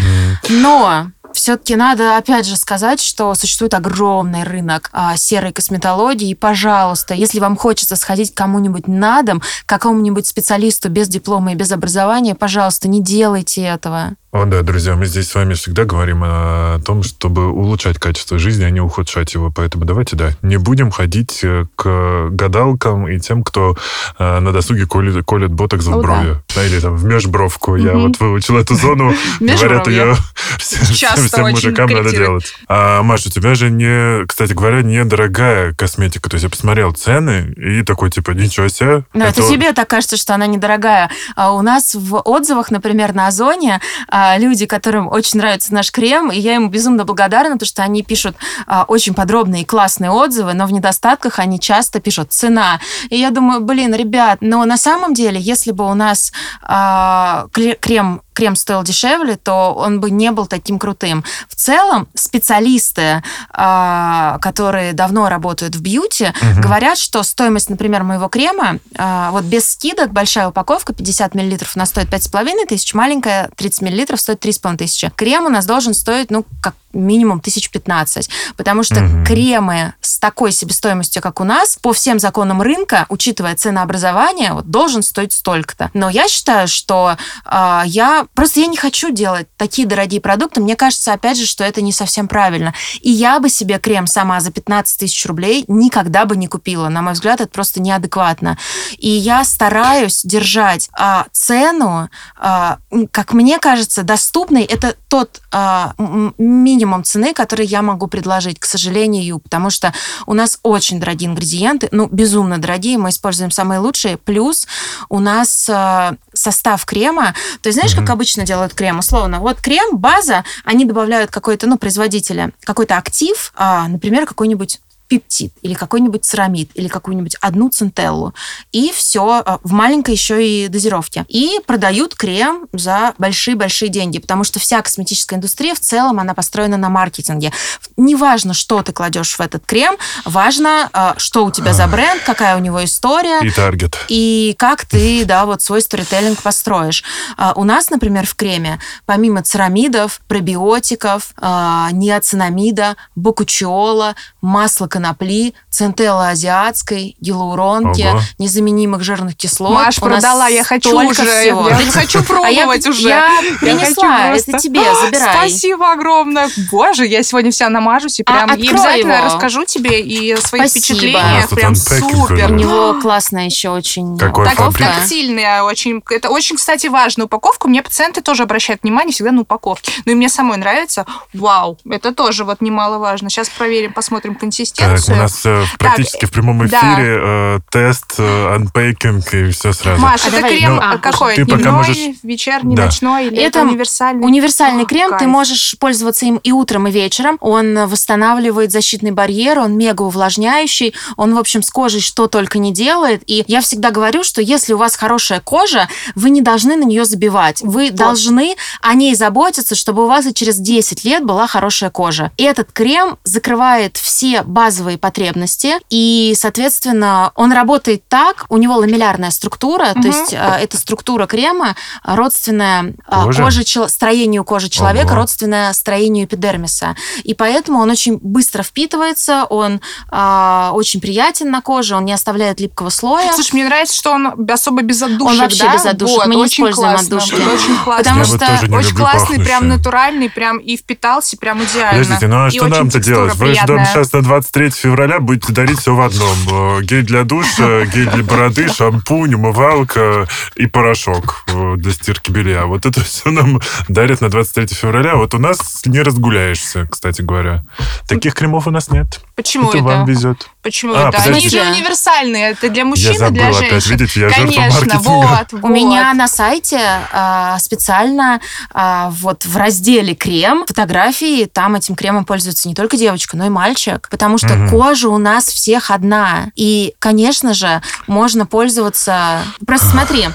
Но 0.49 1.07
все-таки 1.39 1.75
надо, 1.77 2.17
опять 2.17 2.45
же, 2.45 2.57
сказать, 2.57 2.99
что 2.99 3.33
существует 3.33 3.73
огромный 3.73 4.43
рынок 4.43 4.89
а, 4.91 5.15
серой 5.15 5.53
косметологии. 5.53 6.29
И, 6.29 6.35
пожалуйста, 6.35 7.13
если 7.13 7.39
вам 7.39 7.55
хочется 7.55 7.95
сходить 7.95 8.35
кому-нибудь 8.35 8.87
на 8.87 9.21
дом, 9.21 9.41
какому-нибудь 9.65 10.27
специалисту 10.27 10.89
без 10.89 11.07
диплома 11.07 11.53
и 11.53 11.55
без 11.55 11.71
образования, 11.71 12.35
пожалуйста, 12.35 12.89
не 12.89 13.01
делайте 13.01 13.61
этого. 13.63 14.15
О, 14.31 14.45
да, 14.45 14.61
друзья, 14.61 14.95
мы 14.95 15.07
здесь 15.07 15.27
с 15.27 15.33
вами 15.33 15.55
всегда 15.55 15.85
говорим 15.85 16.21
о 16.23 16.79
том, 16.85 17.01
чтобы 17.01 17.47
улучшать 17.51 17.97
качество 17.97 18.37
жизни, 18.37 18.63
а 18.63 18.69
не 18.69 18.79
ухудшать 18.79 19.33
его. 19.33 19.51
Поэтому 19.51 19.85
давайте, 19.85 20.15
да, 20.15 20.33
не 20.43 20.57
будем 20.57 20.91
ходить 20.91 21.39
э, 21.41 21.65
к 21.75 22.27
гадалкам 22.29 23.07
и 23.07 23.19
тем, 23.19 23.41
кто 23.41 23.75
э, 24.19 24.39
на 24.39 24.51
досуге 24.51 24.85
колет, 24.85 25.25
колет 25.25 25.51
ботокс 25.51 25.85
в 25.85 25.89
Ну 25.89 25.95
да. 25.95 26.01
брови. 26.03 26.35
Да, 26.55 26.63
или 26.63 26.79
там 26.79 26.95
в 26.95 27.05
межбровку. 27.05 27.75
Я 27.75 27.93
Мгм. 27.93 28.03
вот 28.09 28.19
выучил 28.19 28.57
эту 28.59 28.75
зону. 28.75 29.15
Говорят, 29.39 29.87
ее 29.87 30.13
всем, 30.59 31.49
мужикам 31.49 31.89
надо 31.89 32.11
делать. 32.11 32.53
А, 32.67 33.01
Маш, 33.01 33.25
у 33.25 33.31
тебя 33.31 33.55
же 33.55 33.71
не, 33.71 34.27
кстати 34.27 34.53
говоря, 34.53 34.83
недорогая 34.83 35.73
косметика. 35.73 36.29
То 36.29 36.35
есть 36.35 36.43
я 36.43 36.51
посмотрел 36.51 36.91
цены 36.91 37.51
и 37.57 37.81
такой, 37.81 38.11
типа, 38.11 38.29
ничего 38.31 38.67
себе. 38.67 39.05
Но 39.15 39.25
это, 39.25 39.41
тебе 39.41 39.73
так 39.73 39.89
кажется, 39.89 40.17
что 40.17 40.35
она 40.35 40.45
недорогая. 40.45 41.09
А 41.35 41.51
у 41.53 41.63
нас 41.63 41.95
в 41.95 42.21
отзывах, 42.23 42.69
например, 42.69 43.15
на 43.15 43.25
Озоне 43.25 43.81
а, 44.07 44.18
люди, 44.37 44.65
которым 44.65 45.07
очень 45.07 45.39
нравится 45.39 45.73
наш 45.73 45.91
крем, 45.91 46.31
и 46.31 46.39
я 46.39 46.55
им 46.55 46.69
безумно 46.69 47.05
благодарна, 47.05 47.55
потому 47.55 47.67
что 47.67 47.83
они 47.83 48.03
пишут 48.03 48.35
а, 48.67 48.85
очень 48.87 49.13
подробные 49.13 49.63
и 49.63 49.65
классные 49.65 50.11
отзывы, 50.11 50.53
но 50.53 50.65
в 50.65 50.71
недостатках 50.71 51.39
они 51.39 51.59
часто 51.59 51.99
пишут 51.99 52.31
цена. 52.31 52.79
И 53.09 53.17
я 53.17 53.31
думаю, 53.31 53.61
блин, 53.61 53.93
ребят, 53.93 54.39
но 54.41 54.65
на 54.65 54.77
самом 54.77 55.13
деле, 55.13 55.39
если 55.39 55.71
бы 55.71 55.89
у 55.89 55.93
нас 55.93 56.31
а, 56.61 57.47
крем 57.79 58.21
крем 58.39 58.55
стоил 58.55 58.83
дешевле, 58.83 59.35
то 59.35 59.73
он 59.73 59.99
бы 59.99 60.09
не 60.11 60.31
был 60.31 60.45
таким 60.47 60.79
крутым. 60.79 61.25
В 61.49 61.55
целом, 61.55 62.07
специалисты, 62.15 63.21
а, 63.51 64.37
которые 64.41 64.93
давно 64.93 65.27
работают 65.27 65.75
в 65.75 65.81
бьюти, 65.81 66.31
Мгм. 66.41 66.61
говорят, 66.61 66.97
что 66.97 67.21
стоимость, 67.23 67.69
например, 67.69 68.03
моего 68.03 68.29
крема, 68.29 68.79
а, 68.97 69.31
вот 69.31 69.43
без 69.43 69.69
скидок, 69.69 70.13
большая 70.13 70.47
упаковка, 70.47 70.93
50 70.93 71.35
миллилитров, 71.35 71.75
она 71.75 71.85
стоит 71.85 72.09
5,5 72.09 72.65
тысяч, 72.65 72.93
маленькая 72.93 73.49
30 73.57 73.81
миллилитров 73.81 74.21
стоит 74.21 74.39
3,5 74.39 74.77
тысячи. 74.77 75.11
Крем 75.17 75.45
у 75.45 75.49
нас 75.49 75.65
должен 75.65 75.93
стоить, 75.93 76.31
ну, 76.31 76.45
как 76.61 76.75
минимум 76.93 77.39
1015, 77.39 78.29
потому 78.57 78.83
что 78.83 78.99
Мгм. 79.01 79.25
кремы 79.25 79.93
с 80.01 80.19
такой 80.19 80.51
себестоимостью, 80.51 81.21
как 81.21 81.39
у 81.39 81.43
нас, 81.43 81.77
по 81.81 81.93
всем 81.93 82.19
законам 82.19 82.61
рынка, 82.61 83.05
учитывая 83.09 83.55
ценообразование, 83.55 84.53
вот, 84.53 84.65
должен 84.69 85.03
стоить 85.03 85.33
столько-то. 85.33 85.91
Но 85.93 86.09
я 86.09 86.27
считаю, 86.27 86.67
что 86.67 87.15
а, 87.45 87.83
я 87.85 88.25
просто 88.33 88.59
я 88.59 88.67
не 88.67 88.77
хочу 88.77 89.11
делать 89.11 89.47
такие 89.57 89.87
дорогие 89.87 90.19
продукты. 90.21 90.61
Мне 90.61 90.75
кажется, 90.75 91.13
опять 91.13 91.37
же, 91.37 91.45
что 91.45 91.63
это 91.63 91.81
не 91.81 91.91
совсем 91.91 92.27
правильно. 92.27 92.73
И 93.01 93.09
я 93.11 93.39
бы 93.39 93.49
себе 93.49 93.79
крем 93.79 94.07
сама 94.07 94.39
за 94.41 94.51
15 94.51 94.99
тысяч 94.99 95.25
рублей 95.25 95.65
никогда 95.67 96.25
бы 96.25 96.35
не 96.35 96.47
купила. 96.47 96.89
На 96.89 97.01
мой 97.01 97.13
взгляд, 97.13 97.41
это 97.41 97.49
просто 97.51 97.81
неадекватно. 97.81 98.57
И 98.97 99.09
я 99.09 99.43
стараюсь 99.45 100.21
держать 100.23 100.89
а, 100.93 101.25
цену, 101.31 102.09
м, 102.41 103.07
как 103.11 103.33
мне 103.33 103.59
кажется, 103.59 104.03
доступной. 104.03 104.63
Это 104.63 104.95
тот 105.07 105.41
м- 105.51 106.33
минимум 106.79 107.03
цены, 107.03 107.33
который 107.33 107.65
я 107.65 107.81
могу 107.81 108.07
предложить, 108.07 108.57
к 108.57 108.63
сожалению, 108.63 109.39
потому 109.39 109.69
что 109.69 109.93
у 110.25 110.33
нас 110.33 110.59
очень 110.63 110.97
дорогие 110.97 111.29
ингредиенты, 111.29 111.89
ну, 111.91 112.07
безумно 112.09 112.57
дорогие, 112.57 112.97
мы 112.97 113.09
используем 113.09 113.51
самые 113.51 113.79
лучшие, 113.81 114.15
плюс 114.15 114.65
у 115.09 115.19
нас 115.19 115.67
э, 115.67 116.15
состав 116.33 116.85
крема, 116.85 117.35
то 117.61 117.67
есть 117.67 117.77
знаешь, 117.77 117.93
Мгм. 117.93 118.05
как 118.05 118.13
обычно 118.13 118.45
делают 118.45 118.73
крем, 118.73 118.99
условно, 118.99 119.39
вот 119.41 119.59
крем, 119.59 119.97
база, 119.97 120.45
они 120.63 120.85
добавляют 120.85 121.31
какой-то, 121.31 121.67
ну, 121.67 121.77
производителя, 121.77 122.51
какой-то 122.63 122.95
актив, 122.97 123.51
а, 123.55 123.89
например, 123.89 124.25
какой-нибудь 124.25 124.79
пептид 125.09 125.51
или 125.61 125.73
какой-нибудь 125.73 126.23
церамид 126.23 126.69
или 126.75 126.87
какую-нибудь 126.87 127.35
одну 127.41 127.69
центеллу. 127.69 128.33
И 128.71 128.91
все 128.93 129.43
в 129.63 129.71
маленькой 129.73 130.11
еще 130.11 130.47
и 130.47 130.67
дозировке. 130.69 131.25
И 131.27 131.59
продают 131.65 132.15
крем 132.15 132.67
за 132.71 133.13
большие-большие 133.17 133.89
деньги, 133.89 134.19
потому 134.19 134.43
что 134.43 134.59
вся 134.59 134.81
косметическая 134.81 135.37
индустрия 135.37 135.73
в 135.73 135.79
целом, 135.79 136.19
она 136.19 136.33
построена 136.33 136.77
на 136.77 136.89
маркетинге. 136.89 137.51
Неважно, 137.99 138.53
что 138.53 138.81
ты 138.81 138.93
кладешь 138.93 139.35
в 139.37 139.41
этот 139.41 139.65
крем, 139.65 139.95
важно, 140.25 140.89
э, 140.93 141.13
что 141.17 141.43
у 141.45 141.51
тебя 141.51 141.73
за 141.73 141.85
бренд, 141.87 142.21
какая 142.23 142.55
у 142.55 142.59
него 142.59 142.83
история. 142.83 143.39
И 143.41 143.51
таргет. 143.51 143.97
И 144.07 144.55
как 144.57 144.85
ты, 144.85 145.25
да, 145.25 145.45
вот 145.45 145.61
свой 145.61 145.81
сторителлинг 145.81 146.41
построишь. 146.41 147.03
А, 147.37 147.53
У 147.55 147.63
нас, 147.65 147.89
например, 147.89 148.25
в 148.25 148.35
креме, 148.35 148.79
помимо 149.05 149.43
церамидов, 149.43 150.21
пробиотиков, 150.27 151.31
а, 151.41 151.89
неоцинамида, 151.91 152.95
бокучиола, 153.15 154.15
масла 154.41 154.87
конопли, 154.87 155.53
центелла 155.69 156.29
азиатской, 156.29 157.15
гиалуронки, 157.19 158.03
Ого. 158.09 158.21
незаменимых 158.37 159.03
жирных 159.03 159.35
кислот. 159.35 159.71
Маш 159.71 159.99
У 160.01 160.05
нас 160.07 160.21
продала, 160.21 160.47
я 160.47 160.63
хочу 160.63 160.97
уже. 160.97 161.13
всего. 161.23 161.69
Я 161.69 161.75
хочу 161.91 162.19
А 162.43 162.49
я- 162.49 162.63
пробовать 162.63 162.87
уже. 162.87 163.07
Я 163.09 163.39
Я 163.41 163.57
принесла, 163.59 164.17
хочу 164.31 164.51
это 164.51 164.59
тебе, 164.59 164.81
забирай. 165.03 165.49
Спасибо 165.49 165.91
огромное. 165.91 166.49
Боже, 166.71 167.05
я 167.05 167.23
сегодня 167.23 167.51
вся 167.51 167.69
намажусь 167.89 168.19
и 168.19 168.23
А, 168.25 168.31
прям 168.31 168.49
и 168.49 168.53
открой 168.53 168.69
обязательно 168.69 169.13
его. 169.13 169.25
расскажу 169.25 169.65
тебе 169.65 170.01
и 170.01 170.35
свои 170.37 170.61
Спасибо. 170.67 170.85
впечатления. 170.85 171.45
Тут 171.49 171.59
Прям 171.59 171.75
супер. 171.75 172.51
У 172.51 172.55
него 172.55 172.93
классная 173.01 173.45
еще 173.45 173.69
очень 173.69 174.17
Какой 174.17 174.45
Так, 174.45 174.55
фабрик. 174.55 174.85
тактильная 174.87 175.63
очень. 175.63 176.01
Это 176.09 176.29
очень, 176.29 176.55
кстати, 176.55 176.87
важная 176.87 177.25
упаковка. 177.25 177.67
Мне 177.67 177.81
пациенты 177.83 178.21
тоже 178.21 178.43
обращают 178.43 178.83
внимание 178.83 179.11
всегда 179.13 179.31
на 179.31 179.41
упаковки. 179.41 179.91
Ну 180.05 180.11
и 180.11 180.15
мне 180.15 180.29
самой 180.29 180.57
нравится. 180.57 181.05
Вау, 181.33 181.77
это 181.89 182.13
тоже 182.13 182.43
вот 182.43 182.61
немаловажно. 182.61 183.29
Сейчас 183.29 183.49
проверим, 183.49 183.93
посмотрим 183.93 184.33
Так, 184.33 184.41
консистенцию. 184.41 185.15
у 185.17 185.19
нас 185.19 185.41
э, 185.45 185.63
практически 185.77 186.25
в 186.25 186.31
прямом 186.31 186.65
да. 186.67 186.77
эфире 186.95 187.19
э, 187.21 187.59
тест, 187.71 188.15
э, 188.17 188.55
анпейкинг 188.55 189.33
и 189.33 189.49
все 189.51 189.73
сразу. 189.73 190.01
Маш, 190.01 190.21
А 190.25 190.27
это 190.27 190.35
давай, 190.37 190.57
крем 190.57 190.75
ну, 190.75 190.81
а, 190.83 190.97
какой? 190.97 191.35
ты 191.35 191.45
пока 191.45 191.57
Дневной, 191.57 191.77
можешь- 191.77 191.97
вечерний, 192.23 192.75
Да. 192.75 192.85
ночной 192.85 193.27
или 193.27 193.37
это, 193.37 193.59
Это 193.59 193.67
универсальный? 193.69 194.25
Универсальный 194.25 194.85
крем, 194.85 195.11
ты 195.11 195.17
Кайф. 195.19 195.29
можешь 195.29 195.75
пользоваться 195.79 196.25
им 196.25 196.37
и 196.37 196.51
утром, 196.51 196.87
и 196.87 196.91
вечером. 196.91 197.37
Он 197.41 197.78
восстанавливает 197.87 198.71
защитный 198.71 199.11
барьер, 199.11 199.59
он 199.59 199.77
мега 199.77 200.03
увлажняющий, 200.03 200.93
он, 201.17 201.35
в 201.35 201.39
общем, 201.39 201.61
с 201.63 201.69
кожей 201.69 202.01
что 202.01 202.27
только 202.27 202.59
не 202.59 202.71
делает. 202.73 203.21
И 203.27 203.43
я 203.47 203.61
всегда 203.61 203.91
говорю, 203.91 204.23
что 204.23 204.41
если 204.41 204.73
у 204.73 204.77
вас 204.77 204.95
хорошая 204.95 205.39
кожа, 205.41 205.87
вы 206.15 206.29
не 206.29 206.41
должны 206.41 206.75
на 206.75 206.83
нее 206.83 207.05
забивать. 207.05 207.61
Вы 207.61 207.91
должны 207.91 208.55
о 208.81 208.93
ней 208.93 209.15
заботиться, 209.15 209.75
чтобы 209.75 210.03
у 210.05 210.07
вас 210.07 210.25
и 210.25 210.33
через 210.33 210.57
10 210.57 211.03
лет 211.05 211.23
была 211.25 211.47
хорошая 211.47 211.89
кожа. 211.89 212.31
И 212.37 212.43
этот 212.43 212.71
крем 212.71 213.17
закрывает 213.23 213.97
все 213.97 214.43
базовые 214.43 214.97
потребности, 214.97 215.75
и, 215.89 216.33
соответственно, 216.37 217.31
он 217.35 217.51
работает 217.51 218.03
так, 218.07 218.45
у 218.49 218.57
него 218.57 218.75
ламеллярная 218.75 219.29
структура, 219.31 219.89
Мгм. 219.93 220.01
то 220.01 220.07
есть 220.07 220.33
э, 220.33 220.37
эта 220.61 220.77
структура 220.77 221.27
крема 221.27 221.75
э, 222.03 222.15
родственная 222.15 222.93
э, 223.07 223.23
Кожа? 223.23 223.43
коже 223.43 223.63
строению 223.89 224.43
кожи 224.43 224.69
человека, 224.69 225.07
Ого. 225.09 225.15
родственная 225.17 225.71
строению 225.73 226.25
эпидермиса. 226.25 226.95
И 227.23 227.33
поэтому 227.33 227.68
он 227.77 227.89
очень 227.89 228.17
быстро 228.21 228.63
впитывается, 228.63 229.45
он 229.45 229.81
а, 230.09 230.71
очень 230.73 230.99
приятен 231.01 231.51
на 231.51 231.61
коже, 231.61 231.95
он 231.95 232.05
не 232.05 232.13
оставляет 232.13 232.59
липкого 232.59 232.89
слоя. 232.89 233.31
Слушай, 233.33 233.53
мне 233.53 233.65
нравится, 233.65 233.95
что 233.95 234.11
он 234.11 234.49
особо 234.49 234.81
без 234.81 235.01
отдушек, 235.01 235.27
Он 235.27 235.37
вообще 235.37 235.63
да? 235.63 235.73
без 235.73 235.85
отдушек, 235.85 236.17
Вот, 236.17 236.27
мы 236.27 236.35
не 236.35 236.41
очень 236.41 236.63
используем 236.63 236.89
классно, 236.91 237.17
отдушки. 237.17 237.35
вот 237.35 237.53
Очень 237.53 237.77
классно. 237.83 237.97
Потому 237.97 238.19
Я 238.19 238.25
что 238.25 238.37
вот 238.37 238.47
тоже 238.47 238.67
не 238.69 238.77
очень 238.77 238.89
люблю 238.89 239.03
классный, 239.05 239.35
прям 239.35 239.45
пахнущее. 239.47 239.77
натуральный, 239.77 240.29
прям 240.29 240.57
и 240.57 240.77
впитался, 240.77 241.37
прям 241.37 241.63
идеально. 241.63 242.03
Подождите, 242.03 242.27
ну 242.27 242.45
а 242.45 242.49
что 242.49 242.67
нам-то 242.67 242.99
делать? 242.99 243.35
Вы 243.35 243.45
же 243.47 243.51
приятная. 243.53 243.85
сейчас 243.85 244.13
на 244.13 244.21
23 244.21 244.69
февраля 244.71 245.19
будете 245.19 245.53
дарить 245.53 245.79
все 245.79 245.93
в 245.95 246.01
одном. 246.01 246.37
Э, 246.79 246.81
Гель 246.83 247.05
для 247.05 247.23
душа, 247.23 247.85
гель 247.93 248.09
для 248.09 248.23
бороды, 248.23 248.67
шампунь, 248.69 249.33
умывалка 249.35 250.27
и 250.55 250.65
порошок 250.67 251.43
э, 251.47 251.75
для 251.77 251.91
стирки 251.91 252.31
белья. 252.31 252.65
Вот 252.65 252.85
это 252.85 253.01
все 253.03 253.29
нам 253.31 253.59
дарят 253.87 254.21
на 254.21 254.29
23 254.29 254.67
февраля. 254.75 255.15
Вот 255.15 255.33
у 255.33 255.39
нас 255.39 255.81
не 255.85 256.01
разгуляешься, 256.01 256.87
кстати 256.89 257.21
говоря. 257.21 257.58
Таких 258.07 258.33
кремов 258.33 258.67
у 258.67 258.71
нас 258.71 258.89
нет. 258.89 259.21
Почему 259.35 259.69
это 259.69 259.77
это? 259.77 259.87
вам 259.87 260.05
везет. 260.05 260.49
Почему 260.61 260.93
А, 260.93 261.07
это? 261.07 261.17
Они 261.19 261.27
подожди. 261.27 261.49
же 261.49 261.61
универсальные. 261.61 262.49
Это 262.51 262.69
для 262.69 262.83
мужчин 262.83 263.11
Я 263.11 263.11
и 263.13 263.17
для 263.17 263.27
забыл 263.27 263.57
опять, 263.57 263.69
женщин. 263.83 263.91
видите, 263.97 264.19
я 264.19 264.29
Конечно, 264.29 264.61
маркетинга. 264.63 264.97
вот, 264.99 265.53
У 265.53 265.57
вот. 265.67 265.69
меня 265.71 266.13
на 266.13 266.27
сайте 266.27 266.81
а, 267.13 267.57
специально 267.59 268.41
а, 268.73 269.09
вот 269.11 269.45
в 269.45 269.55
разделе 269.55 270.15
крем 270.15 270.65
фотографии, 270.67 271.45
там 271.45 271.75
этим 271.75 271.95
кремом 271.95 272.25
пользуется 272.25 272.67
не 272.67 272.75
только 272.75 272.97
девочка, 272.97 273.37
но 273.37 273.45
и 273.45 273.49
мальчик, 273.49 274.09
потому 274.11 274.37
что 274.37 274.49
Мгм. 274.55 274.69
кожа 274.69 275.07
у 275.07 275.17
нас 275.17 275.45
всех 275.45 275.91
одна. 275.91 276.47
И, 276.57 276.93
конечно 276.99 277.53
же, 277.53 277.81
можно 278.07 278.45
пользоваться... 278.45 279.39
Просто 279.65 279.87
смотри, 279.87 280.27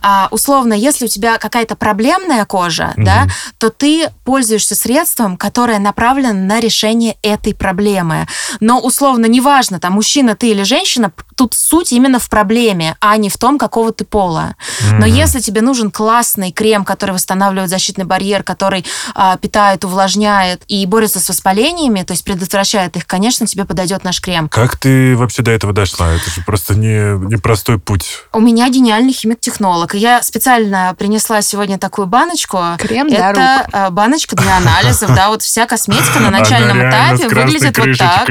а, 0.00 0.28
условно, 0.30 0.72
если 0.72 1.04
у 1.04 1.08
тебя 1.08 1.36
какая-то 1.36 1.76
проблемная 1.76 2.46
кожа, 2.46 2.94
Мгм. 2.96 3.04
да, 3.04 3.26
то 3.58 3.68
ты 3.68 4.08
пользуешься 4.24 4.74
средством, 4.74 5.36
которое 5.36 5.78
направлено 5.78 6.32
на 6.32 6.60
решение 6.60 7.16
этой 7.22 7.54
проблемы. 7.54 8.26
Но 8.60 8.80
условно, 8.80 9.26
неважно, 9.26 9.65
там 9.80 9.94
мужчина 9.94 10.34
ты 10.34 10.50
или 10.50 10.62
женщина, 10.62 11.12
тут 11.36 11.54
суть 11.54 11.92
именно 11.92 12.18
в 12.18 12.28
проблеме, 12.28 12.96
а 13.00 13.16
не 13.16 13.28
в 13.28 13.36
том, 13.36 13.58
какого 13.58 13.92
ты 13.92 14.04
пола. 14.04 14.54
Но 14.92 15.06
Мгм. 15.06 15.14
если 15.14 15.40
тебе 15.40 15.60
нужен 15.60 15.90
классный 15.90 16.50
крем, 16.52 16.84
который 16.84 17.12
восстанавливает 17.12 17.70
защитный 17.70 18.04
барьер, 18.04 18.42
который 18.42 18.84
а, 19.14 19.36
питает, 19.36 19.84
увлажняет 19.84 20.62
и 20.68 20.84
борется 20.86 21.20
с 21.20 21.28
воспалениями, 21.28 22.02
то 22.02 22.12
есть 22.12 22.24
предотвращает 22.24 22.96
их, 22.96 23.06
конечно, 23.06 23.46
тебе 23.46 23.64
подойдет 23.64 24.04
наш 24.04 24.20
крем. 24.20 24.48
Как 24.48 24.76
ты 24.76 25.16
вообще 25.16 25.42
до 25.42 25.50
этого 25.50 25.72
дошла? 25.72 26.12
Это 26.12 26.30
же 26.30 26.42
просто 26.44 26.74
не, 26.74 27.18
не 27.26 27.36
простой 27.36 27.78
путь. 27.78 28.24
У 28.32 28.40
меня 28.40 28.68
гениальный 28.68 29.12
химик-технолог. 29.12 29.94
И 29.94 29.98
я 29.98 30.22
специально 30.22 30.94
принесла 30.98 31.42
сегодня 31.42 31.78
такую 31.78 32.06
баночку. 32.06 32.58
Крем 32.78 33.08
для 33.08 33.30
Это 33.30 33.66
а, 33.72 33.90
баночка 33.90 34.36
для 34.36 34.56
анализов, 34.56 35.14
да, 35.14 35.28
вот 35.28 35.42
вся 35.42 35.66
косметика 35.66 36.20
на 36.20 36.30
начальном 36.30 36.78
этапе 36.78 37.28
выглядит 37.28 37.76
вот 37.78 37.98
так. 37.98 38.26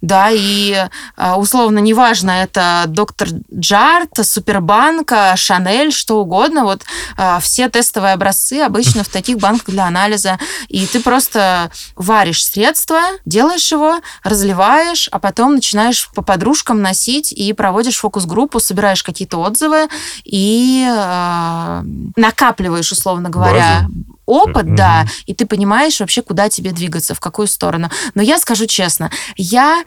Да, 0.00 0.28
и 0.34 0.86
а, 1.16 1.38
условно, 1.38 1.78
неважно, 1.78 2.30
это 2.30 2.84
доктор 2.88 3.28
Джарт, 3.52 4.10
Супербанка, 4.22 5.34
Шанель, 5.36 5.92
что 5.92 6.20
угодно. 6.20 6.64
Вот 6.64 6.82
а, 7.16 7.40
все 7.40 7.68
тестовые 7.68 8.14
образцы 8.14 8.60
обычно 8.60 9.04
в 9.04 9.08
таких 9.12 9.38
банках 9.38 9.66
для 9.70 9.86
анализа. 9.86 10.38
И 10.68 10.86
ты 10.86 11.00
просто 11.00 11.70
варишь 11.96 12.44
средство, 12.44 13.00
делаешь 13.24 13.70
его, 13.70 14.00
разливаешь, 14.22 15.08
а 15.12 15.18
потом 15.18 15.54
начинаешь 15.54 16.08
по 16.14 16.22
подружкам 16.22 16.82
носить 16.82 17.32
и 17.32 17.52
проводишь 17.52 17.98
фокус-группу, 17.98 18.60
собираешь 18.60 19.02
какие-то 19.02 19.38
отзывы 19.38 19.88
и 20.24 20.86
а, 20.88 21.82
накапливаешь, 22.16 22.92
условно 22.92 23.30
говоря, 23.30 23.86
опыт, 24.26 24.66
Мгм. 24.66 24.76
да, 24.76 25.06
и 25.26 25.34
ты 25.34 25.46
понимаешь 25.46 26.00
вообще, 26.00 26.22
куда 26.22 26.48
тебе 26.48 26.72
двигаться, 26.72 27.14
в 27.14 27.20
какую 27.20 27.48
сторону. 27.48 27.90
Но 28.14 28.22
я 28.22 28.38
скажу 28.38 28.66
честно, 28.66 29.10
я 29.36 29.84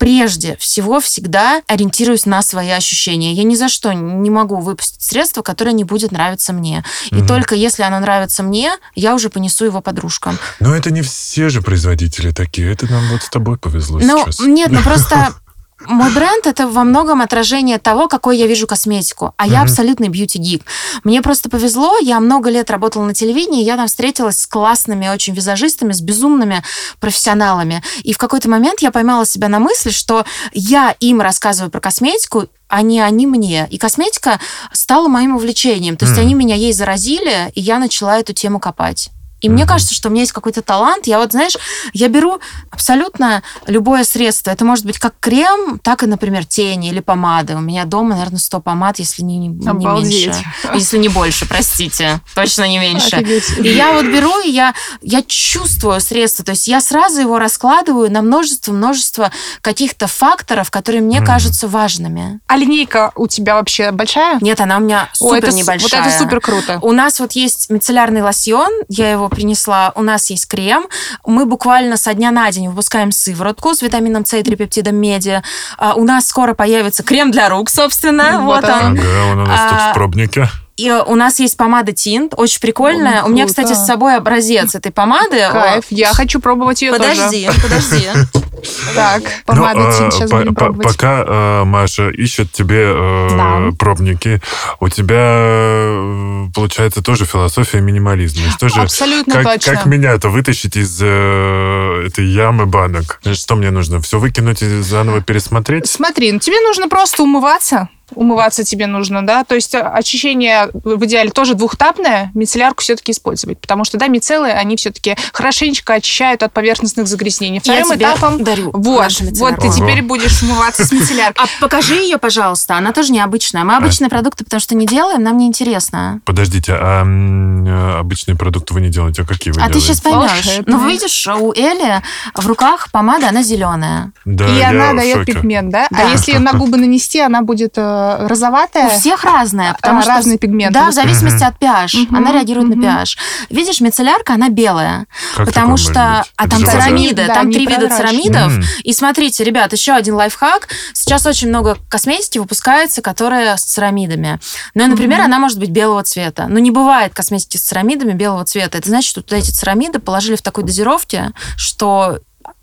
прежде 0.00 0.56
всего 0.56 0.98
всегда 0.98 1.60
ориентируюсь 1.68 2.24
на 2.24 2.40
свои 2.42 2.70
ощущения. 2.70 3.34
Я 3.34 3.44
ни 3.44 3.54
за 3.54 3.68
что 3.68 3.92
не 3.92 4.30
могу 4.30 4.56
выпустить 4.60 5.02
средство, 5.02 5.42
которое 5.42 5.72
не 5.72 5.84
будет 5.84 6.10
нравиться 6.10 6.54
мне. 6.54 6.82
И 7.10 7.22
только 7.22 7.54
если 7.54 7.82
оно 7.82 8.00
нравится 8.00 8.42
мне, 8.42 8.72
я 8.94 9.14
уже 9.14 9.28
понесу 9.28 9.66
его 9.66 9.82
подружкам. 9.82 10.38
Но 10.58 10.74
это 10.74 10.90
не 10.90 11.02
все 11.02 11.50
же 11.50 11.60
производители 11.60 12.32
такие. 12.32 12.72
Это 12.72 12.90
нам 12.90 13.06
вот 13.10 13.22
с 13.22 13.28
тобой 13.28 13.58
повезло 13.58 14.00
Ну, 14.02 14.24
сейчас. 14.24 14.40
нет, 14.40 14.72
ну 14.72 14.80
просто 14.82 15.34
мой 15.86 16.12
бренд 16.12 16.46
это 16.46 16.68
во 16.68 16.84
многом 16.84 17.20
отражение 17.22 17.78
того, 17.78 18.06
какой 18.08 18.36
я 18.38 18.46
вижу 18.46 18.66
косметику. 18.66 19.32
А 19.36 19.46
я 19.46 19.60
Мгм. 19.60 19.62
абсолютный 19.64 20.08
бьюти-гик. 20.08 20.62
Мне 21.04 21.22
просто 21.22 21.48
повезло, 21.48 21.96
я 21.98 22.20
много 22.20 22.50
лет 22.50 22.70
работала 22.70 23.04
на 23.04 23.14
телевидении, 23.14 23.64
я 23.64 23.76
там 23.76 23.86
встретилась 23.86 24.40
с 24.40 24.46
классными 24.46 25.08
очень 25.08 25.34
визажистами, 25.34 25.92
с 25.92 26.00
безумными 26.00 26.62
профессионалами. 27.00 27.82
И 28.02 28.12
в 28.12 28.18
какой-то 28.18 28.48
момент 28.50 28.80
я 28.80 28.90
поймала 28.90 29.24
себя 29.26 29.48
на 29.48 29.58
мысли, 29.58 29.90
что 29.90 30.24
я 30.52 30.94
им 31.00 31.20
рассказываю 31.20 31.70
про 31.70 31.80
косметику, 31.80 32.46
а 32.68 32.82
не 32.82 33.00
они 33.00 33.26
мне. 33.26 33.66
И 33.70 33.78
косметика 33.78 34.38
стала 34.72 35.08
моим 35.08 35.34
увлечением. 35.36 35.96
То 35.96 36.04
есть 36.06 36.18
они 36.18 36.34
меня 36.34 36.54
ей 36.54 36.72
заразили, 36.72 37.50
и 37.54 37.60
я 37.60 37.78
начала 37.78 38.18
эту 38.18 38.32
тему 38.32 38.60
копать. 38.60 39.10
И 39.40 39.48
мне 39.48 39.66
кажется, 39.66 39.94
что 39.94 40.08
у 40.08 40.12
меня 40.12 40.22
есть 40.22 40.32
какой-то 40.32 40.62
талант. 40.62 41.06
Я 41.06 41.18
вот, 41.18 41.32
знаешь, 41.32 41.56
я 41.92 42.08
беру 42.08 42.40
абсолютно 42.70 43.42
любое 43.66 44.04
средство. 44.04 44.50
Это 44.50 44.64
может 44.64 44.84
быть 44.84 44.98
как 44.98 45.14
крем, 45.20 45.78
так 45.78 46.02
и, 46.02 46.06
например, 46.06 46.44
тени 46.44 46.90
или 46.90 47.00
помады. 47.00 47.56
У 47.56 47.60
меня 47.60 47.84
дома, 47.84 48.10
наверное, 48.10 48.38
100 48.38 48.60
помад, 48.60 48.98
если 48.98 49.22
не, 49.22 49.38
не, 49.38 49.48
меньше. 49.48 50.34
Если 50.74 50.98
не 50.98 51.08
больше, 51.08 51.46
простите. 51.46 52.20
Точно 52.34 52.68
не 52.68 52.78
меньше. 52.78 53.16
Офигеть. 53.16 53.58
И 53.58 53.68
я 53.68 53.92
вот 53.92 54.04
беру, 54.04 54.40
и 54.40 54.50
я, 54.50 54.74
я 55.00 55.22
чувствую 55.22 56.00
средство. 56.00 56.44
То 56.44 56.52
есть 56.52 56.68
я 56.68 56.80
сразу 56.80 57.20
его 57.20 57.38
раскладываю 57.38 58.10
на 58.10 58.22
множество-множество 58.22 59.30
каких-то 59.60 60.06
факторов, 60.06 60.70
которые 60.70 61.02
мне 61.02 61.18
mm. 61.18 61.26
кажутся 61.26 61.68
важными. 61.68 62.40
А 62.46 62.56
линейка 62.56 63.12
у 63.14 63.26
тебя 63.26 63.54
вообще 63.54 63.90
большая? 63.90 64.38
Нет, 64.40 64.60
она 64.60 64.76
у 64.76 64.80
меня 64.80 65.08
супер 65.14 65.34
О, 65.34 65.36
это, 65.36 65.52
небольшая. 65.52 66.02
Вот 66.02 66.08
это 66.08 66.18
супер 66.18 66.40
круто. 66.40 66.78
У 66.82 66.92
нас 66.92 67.20
вот 67.20 67.32
есть 67.32 67.70
мицеллярный 67.70 68.22
лосьон, 68.22 68.70
я 68.88 69.10
его 69.10 69.29
принесла. 69.30 69.92
У 69.94 70.02
нас 70.02 70.30
есть 70.30 70.46
крем. 70.48 70.86
Мы 71.24 71.46
буквально 71.46 71.96
со 71.96 72.12
дня 72.14 72.30
на 72.30 72.50
день 72.50 72.68
выпускаем 72.68 73.12
сыворотку 73.12 73.74
с 73.74 73.82
витамином 73.82 74.24
С 74.24 74.34
и 74.34 74.42
трипептидом 74.42 74.96
меди. 74.96 75.42
А, 75.78 75.94
у 75.94 76.04
нас 76.04 76.26
скоро 76.26 76.54
появится 76.54 77.02
крем 77.02 77.30
для 77.30 77.48
рук, 77.48 77.70
собственно. 77.70 78.40
Вот, 78.42 78.62
вот 78.62 78.64
он. 78.64 78.98
Ага, 78.98 79.32
он 79.32 79.38
у 79.40 79.46
нас 79.46 79.60
а, 79.60 79.68
тут 79.70 79.80
в 79.90 79.94
пробнике. 79.94 80.48
И 80.76 80.90
у 80.90 81.14
нас 81.14 81.38
есть 81.40 81.58
помада 81.58 81.92
Тинт, 81.92 82.32
очень 82.36 82.60
прикольная. 82.60 83.22
О, 83.22 83.26
у 83.26 83.28
меня, 83.28 83.46
кстати, 83.46 83.74
с 83.74 83.84
собой 83.84 84.16
образец 84.16 84.74
этой 84.74 84.90
помады. 84.90 85.46
Кайф, 85.52 85.84
я 85.90 86.14
хочу 86.14 86.40
пробовать 86.40 86.80
ее 86.80 86.92
подожди, 86.92 87.46
тоже. 87.46 87.60
Подожди, 87.60 88.08
подожди. 88.12 88.48
Так, 88.94 89.22
помада 89.46 89.80
ну, 89.80 89.92
сейчас 89.92 90.30
будем 90.30 90.54
пробовать. 90.54 90.86
Пока 90.86 91.24
э, 91.26 91.64
Маша 91.64 92.10
ищет 92.10 92.52
тебе 92.52 92.92
э, 92.94 93.72
пробники, 93.78 94.40
у 94.80 94.88
тебя, 94.88 95.16
э, 95.18 96.46
получается, 96.54 97.02
тоже 97.02 97.24
философия 97.24 97.80
минимализма. 97.80 98.50
Что 98.50 98.68
же, 98.68 98.80
Абсолютно 98.80 99.42
точно. 99.42 99.74
Как 99.74 99.86
меня-то 99.86 100.28
вытащить 100.28 100.76
из 100.76 100.96
этой 101.00 102.26
ямы 102.26 102.66
банок? 102.66 103.20
Что 103.32 103.56
мне 103.56 103.70
нужно? 103.70 104.00
Все 104.00 104.18
выкинуть 104.18 104.62
и 104.62 104.80
заново 104.80 105.20
пересмотреть? 105.20 105.88
Смотри, 105.88 106.32
ну 106.32 106.38
тебе 106.38 106.60
нужно 106.60 106.88
просто 106.88 107.22
умываться 107.22 107.88
умываться 108.14 108.64
тебе 108.64 108.86
нужно, 108.86 109.26
да, 109.26 109.44
то 109.44 109.54
есть 109.54 109.74
э, 109.74 109.80
очищение 109.80 110.68
в 110.72 111.04
идеале 111.04 111.30
тоже 111.30 111.54
двухтапное, 111.54 112.30
мицеллярку 112.34 112.82
все-таки 112.82 113.12
использовать, 113.12 113.60
потому 113.60 113.84
что, 113.84 113.98
да, 113.98 114.08
мицеллы, 114.08 114.50
они 114.50 114.76
все-таки 114.76 115.16
хорошенечко 115.32 115.94
очищают 115.94 116.42
от 116.42 116.52
поверхностных 116.52 117.06
загрязнений. 117.06 117.60
Вторым 117.60 117.90
Я 117.90 117.96
этапом... 117.96 118.42
дарю 118.42 118.70
Вот, 118.72 119.12
вот 119.20 119.56
ты 119.56 119.70
теперь 119.70 120.02
будешь 120.02 120.42
умываться 120.42 120.84
с 120.84 120.92
мицелляркой. 120.92 121.44
А 121.44 121.48
покажи 121.60 121.94
ее, 121.94 122.18
пожалуйста, 122.18 122.76
она 122.76 122.92
тоже 122.92 123.12
необычная. 123.12 123.64
Мы 123.64 123.76
обычные 123.76 124.08
а... 124.08 124.10
продукты, 124.10 124.44
потому 124.44 124.60
что 124.60 124.74
не 124.74 124.86
делаем, 124.86 125.22
нам 125.22 125.38
не 125.38 125.46
интересно. 125.46 126.20
Подождите, 126.24 126.72
а 126.74 127.04
э, 127.04 127.98
обычные 127.98 128.36
продукты 128.36 128.74
вы 128.74 128.80
не 128.80 128.88
делаете, 128.88 129.22
а 129.22 129.24
какие 129.24 129.52
вы 129.52 129.60
А 129.60 129.66
делаете? 129.66 129.78
ты 129.78 129.86
сейчас 129.86 130.00
поймешь. 130.00 130.60
Ну, 130.66 130.88
видишь, 130.88 131.26
у 131.28 131.52
Эли 131.52 132.02
в 132.34 132.46
руках 132.46 132.90
помада, 132.90 133.28
она 133.28 133.42
зеленая. 133.42 134.12
Да, 134.24 134.46
И 134.48 134.60
она 134.60 134.92
дает 134.94 135.26
пигмент, 135.26 135.70
да? 135.70 135.86
да? 135.90 136.08
А 136.08 136.10
если 136.10 136.36
на 136.38 136.52
губы 136.52 136.76
нанести, 136.76 137.20
она 137.20 137.42
будет 137.42 137.74
э, 138.00 138.26
розоватая. 138.26 138.86
У 138.86 138.90
всех 138.90 139.24
разная, 139.24 139.74
потому 139.74 140.00
а, 140.00 140.02
что 140.02 140.12
разные 140.12 140.38
пигменты. 140.38 140.74
Да, 140.74 140.90
в 140.90 140.92
зависимости 140.92 141.42
от 141.44 141.56
pH. 141.58 142.08
Она 142.10 142.32
реагирует 142.32 142.74
на 142.74 142.80
pH. 142.80 143.16
Видишь, 143.50 143.80
мицеллярка, 143.80 144.34
она 144.34 144.48
белая, 144.48 145.06
как 145.36 145.46
потому 145.46 145.76
что 145.76 146.24
а 146.36 146.48
там 146.48 146.64
церамиды, 146.64 147.26
там 147.26 147.50
три 147.52 147.66
вида 147.66 147.88
церамидов. 147.88 148.52
И 148.82 148.92
смотрите, 148.92 149.44
ребят, 149.44 149.72
еще 149.72 149.92
один 149.92 150.14
лайфхак. 150.14 150.68
Сейчас 150.92 151.26
очень 151.26 151.48
много 151.48 151.76
косметики 151.88 152.38
выпускается, 152.38 153.02
которая 153.02 153.56
с 153.56 153.64
церамидами. 153.64 154.40
Ну, 154.74 154.86
например, 154.86 155.20
она 155.20 155.38
может 155.38 155.58
быть 155.58 155.70
белого 155.70 156.02
цвета. 156.02 156.46
Но 156.48 156.58
не 156.58 156.70
бывает 156.70 157.14
косметики 157.14 157.56
с 157.56 157.62
церамидами 157.62 158.12
белого 158.12 158.44
цвета. 158.44 158.78
Это 158.78 158.88
значит, 158.88 159.10
что 159.10 159.36
эти 159.36 159.50
церамиды 159.50 159.98
положили 159.98 160.36
в 160.36 160.42
такой 160.42 160.64
дозировке, 160.64 161.32
что 161.56 162.18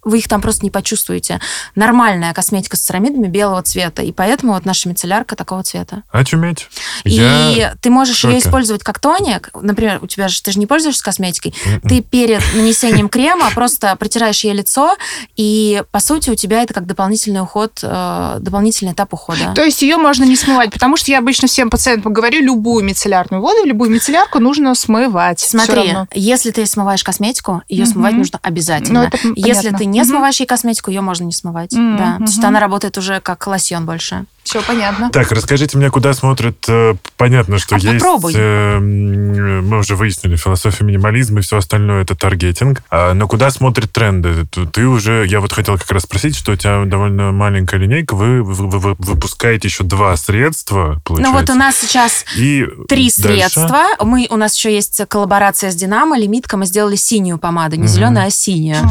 вы 0.07 0.19
их 0.19 0.27
там 0.27 0.41
просто 0.41 0.63
не 0.63 0.71
почувствуете. 0.71 1.39
Нормальная 1.75 2.33
косметика 2.33 2.77
с 2.77 2.81
церамидами 2.81 3.27
белого 3.27 3.61
цвета, 3.61 4.01
и 4.01 4.11
поэтому 4.11 4.53
вот 4.53 4.65
наша 4.65 4.89
мицеллярка 4.89 5.35
такого 5.35 5.63
цвета. 5.63 6.03
Очуметь. 6.11 6.69
И 7.03 7.11
Я 7.11 7.75
ты 7.81 7.89
можешь 7.89 8.23
ее 8.23 8.39
использовать 8.39 8.83
как 8.83 8.99
тоник. 8.99 9.49
Например, 9.53 9.99
у 10.01 10.07
тебя 10.07 10.27
же 10.27 10.41
ты 10.41 10.51
же 10.51 10.59
не 10.59 10.65
пользуешься 10.65 11.03
косметикой. 11.03 11.53
Mm-mm. 11.65 11.87
Ты 11.87 12.01
перед 12.01 12.41
нанесением 12.55 13.09
крема 13.09 13.49
просто 13.53 13.95
протираешь 13.95 14.43
ей 14.43 14.53
лицо, 14.53 14.95
и 15.35 15.83
по 15.91 15.99
сути 15.99 16.29
у 16.29 16.35
тебя 16.35 16.63
это 16.63 16.73
как 16.73 16.85
дополнительный 16.85 17.41
уход, 17.41 17.79
э, 17.83 18.37
дополнительный 18.39 18.93
этап 18.93 19.13
ухода. 19.13 19.53
То 19.55 19.63
есть 19.63 19.81
ее 19.81 19.97
можно 19.97 20.23
не 20.23 20.35
смывать, 20.35 20.71
потому 20.71 20.97
что 20.97 21.11
я 21.11 21.19
обычно 21.19 21.47
всем 21.47 21.69
пациентам 21.69 22.13
говорю, 22.13 22.41
любую 22.41 22.83
мицеллярную 22.83 23.41
воду, 23.41 23.65
любую 23.65 23.89
мицеллярку 23.89 24.39
нужно 24.39 24.73
смывать. 24.75 25.39
Смотри, 25.39 25.93
если 26.13 26.51
ты 26.51 26.65
смываешь 26.65 27.03
косметику, 27.03 27.63
ее 27.67 27.83
mm-hmm. 27.83 27.87
смывать 27.87 28.13
нужно 28.13 28.39
обязательно. 28.41 29.01
Ну, 29.01 29.07
это 29.07 29.17
если 29.35 29.69
ты 29.71 29.85
не 29.85 29.96
не 29.99 30.05
смываешь 30.05 30.39
ей 30.39 30.45
косметику, 30.45 30.91
ее 30.91 31.01
можно 31.01 31.23
не 31.23 31.31
смывать. 31.31 31.73
Mm-hmm. 31.73 31.97
Да. 31.97 32.17
То 32.17 32.23
есть 32.23 32.43
она 32.43 32.59
работает 32.59 32.97
уже 32.97 33.19
как 33.19 33.45
лосьон 33.47 33.85
больше. 33.85 34.25
Все 34.47 34.61
понятно. 34.61 35.09
Так, 35.09 35.29
расскажите 35.33 35.77
мне, 35.77 35.89
куда 35.89 36.13
смотрят. 36.13 36.55
Э, 36.69 36.95
понятно, 37.17 37.59
что 37.59 37.75
а 37.75 37.79
есть... 37.79 37.99
Попробуй. 37.99 38.33
Э, 38.33 38.79
мы 38.79 39.79
уже 39.79 39.97
выяснили, 39.97 40.37
философия 40.37 40.85
минимализма 40.85 41.39
и 41.39 41.41
все 41.41 41.57
остальное 41.57 42.03
это 42.03 42.15
таргетинг. 42.15 42.81
А, 42.89 43.13
но 43.13 43.27
куда 43.27 43.51
смотрят 43.51 43.91
тренды? 43.91 44.45
Ты 44.45 44.87
уже... 44.87 45.25
Я 45.27 45.41
вот 45.41 45.51
хотел 45.51 45.77
как 45.77 45.91
раз 45.91 46.03
спросить, 46.03 46.37
что 46.37 46.53
у 46.53 46.55
тебя 46.55 46.85
довольно 46.85 47.33
маленькая 47.33 47.75
линейка. 47.75 48.15
Вы, 48.15 48.41
вы, 48.41 48.79
вы 48.79 48.95
выпускаете 48.97 49.67
еще 49.67 49.83
два 49.83 50.15
средства, 50.15 51.01
получается? 51.03 51.33
Ну 51.33 51.37
вот 51.37 51.49
у 51.49 51.55
нас 51.55 51.75
сейчас 51.75 52.23
и 52.37 52.65
три 52.87 53.11
дальше? 53.17 53.21
средства. 53.21 53.85
Мы, 53.99 54.27
у 54.29 54.37
нас 54.37 54.55
еще 54.55 54.73
есть 54.73 55.01
коллаборация 55.09 55.71
с 55.71 55.75
Динамо, 55.75 56.17
лимитка. 56.17 56.55
Мы 56.55 56.67
сделали 56.67 56.95
синюю 56.95 57.37
помаду. 57.37 57.75
Не 57.75 57.87
зеленую, 57.87 58.27
а 58.27 58.29
синюю. 58.29 58.89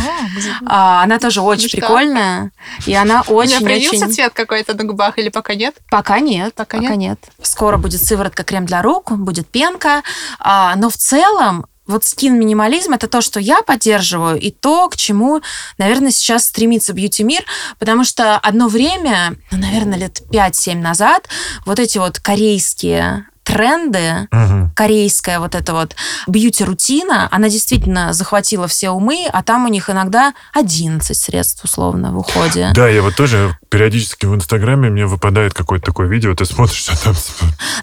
А, 0.67 1.03
она 1.03 1.19
тоже 1.19 1.41
очень 1.41 1.71
прикольная. 1.71 2.51
И 2.85 2.93
она 2.93 3.23
очень... 3.23 3.57
У 3.57 3.61
меня 3.61 3.67
появился 3.67 4.13
цвет 4.13 4.35
какой-то 4.35 4.75
на 4.75 4.85
губах 4.85 5.17
или 5.19 5.31
пока 5.31 5.46
пока 5.47 5.55
нет? 5.55 5.77
Пока 5.89 6.19
нет. 6.19 6.55
Пока, 6.55 6.79
пока 6.79 6.97
нет? 6.97 6.99
нет. 6.99 7.47
Скоро 7.47 7.77
будет 7.77 8.03
сыворотка 8.03 8.43
крем 8.43 8.67
для 8.67 8.83
рук, 8.83 9.13
будет 9.13 9.49
пенка. 9.49 10.03
А, 10.41 10.75
но 10.75 10.91
в 10.91 10.97
целом 10.97 11.67
вот 11.87 12.05
скин-минимализм 12.05 12.95
это 12.95 13.07
то, 13.07 13.21
что 13.21 13.39
я 13.39 13.63
поддерживаю, 13.63 14.41
и 14.41 14.51
то, 14.51 14.89
к 14.89 14.97
чему, 14.97 15.41
наверное, 15.79 16.11
сейчас 16.11 16.47
стремится 16.47 16.93
бьюти-мир, 16.93 17.45
потому 17.79 18.03
что 18.03 18.37
одно 18.39 18.67
время, 18.67 19.37
ну, 19.53 19.59
наверное, 19.59 19.97
лет 19.97 20.21
5-7 20.33 20.75
назад, 20.75 21.29
вот 21.65 21.79
эти 21.79 21.99
вот 21.99 22.19
корейские 22.19 23.27
тренды, 23.47 24.29
угу. 24.33 24.71
корейская 24.75 25.39
вот 25.39 25.55
эта 25.55 25.73
вот 25.73 25.95
бьюти-рутина, 26.27 27.29
она 27.31 27.49
действительно 27.49 28.13
захватила 28.13 28.67
все 28.67 28.91
умы, 28.91 29.25
а 29.33 29.43
там 29.45 29.65
у 29.67 29.69
них 29.69 29.89
иногда 29.89 30.35
11 30.53 31.17
средств 31.17 31.63
условно 31.63 32.11
в 32.11 32.19
уходе. 32.19 32.73
Да, 32.75 32.89
я 32.89 33.03
вот 33.03 33.15
тоже 33.15 33.57
периодически 33.69 34.27
в 34.27 34.35
Инстаграме 34.35 34.91
мне 34.91 35.07
выпадает 35.07 35.55
какое-то 35.55 35.87
такое 35.87 36.09
видео, 36.09 36.35
ты 36.35 36.45
смотришь, 36.45 36.89
а 36.89 36.97
там... 36.97 37.15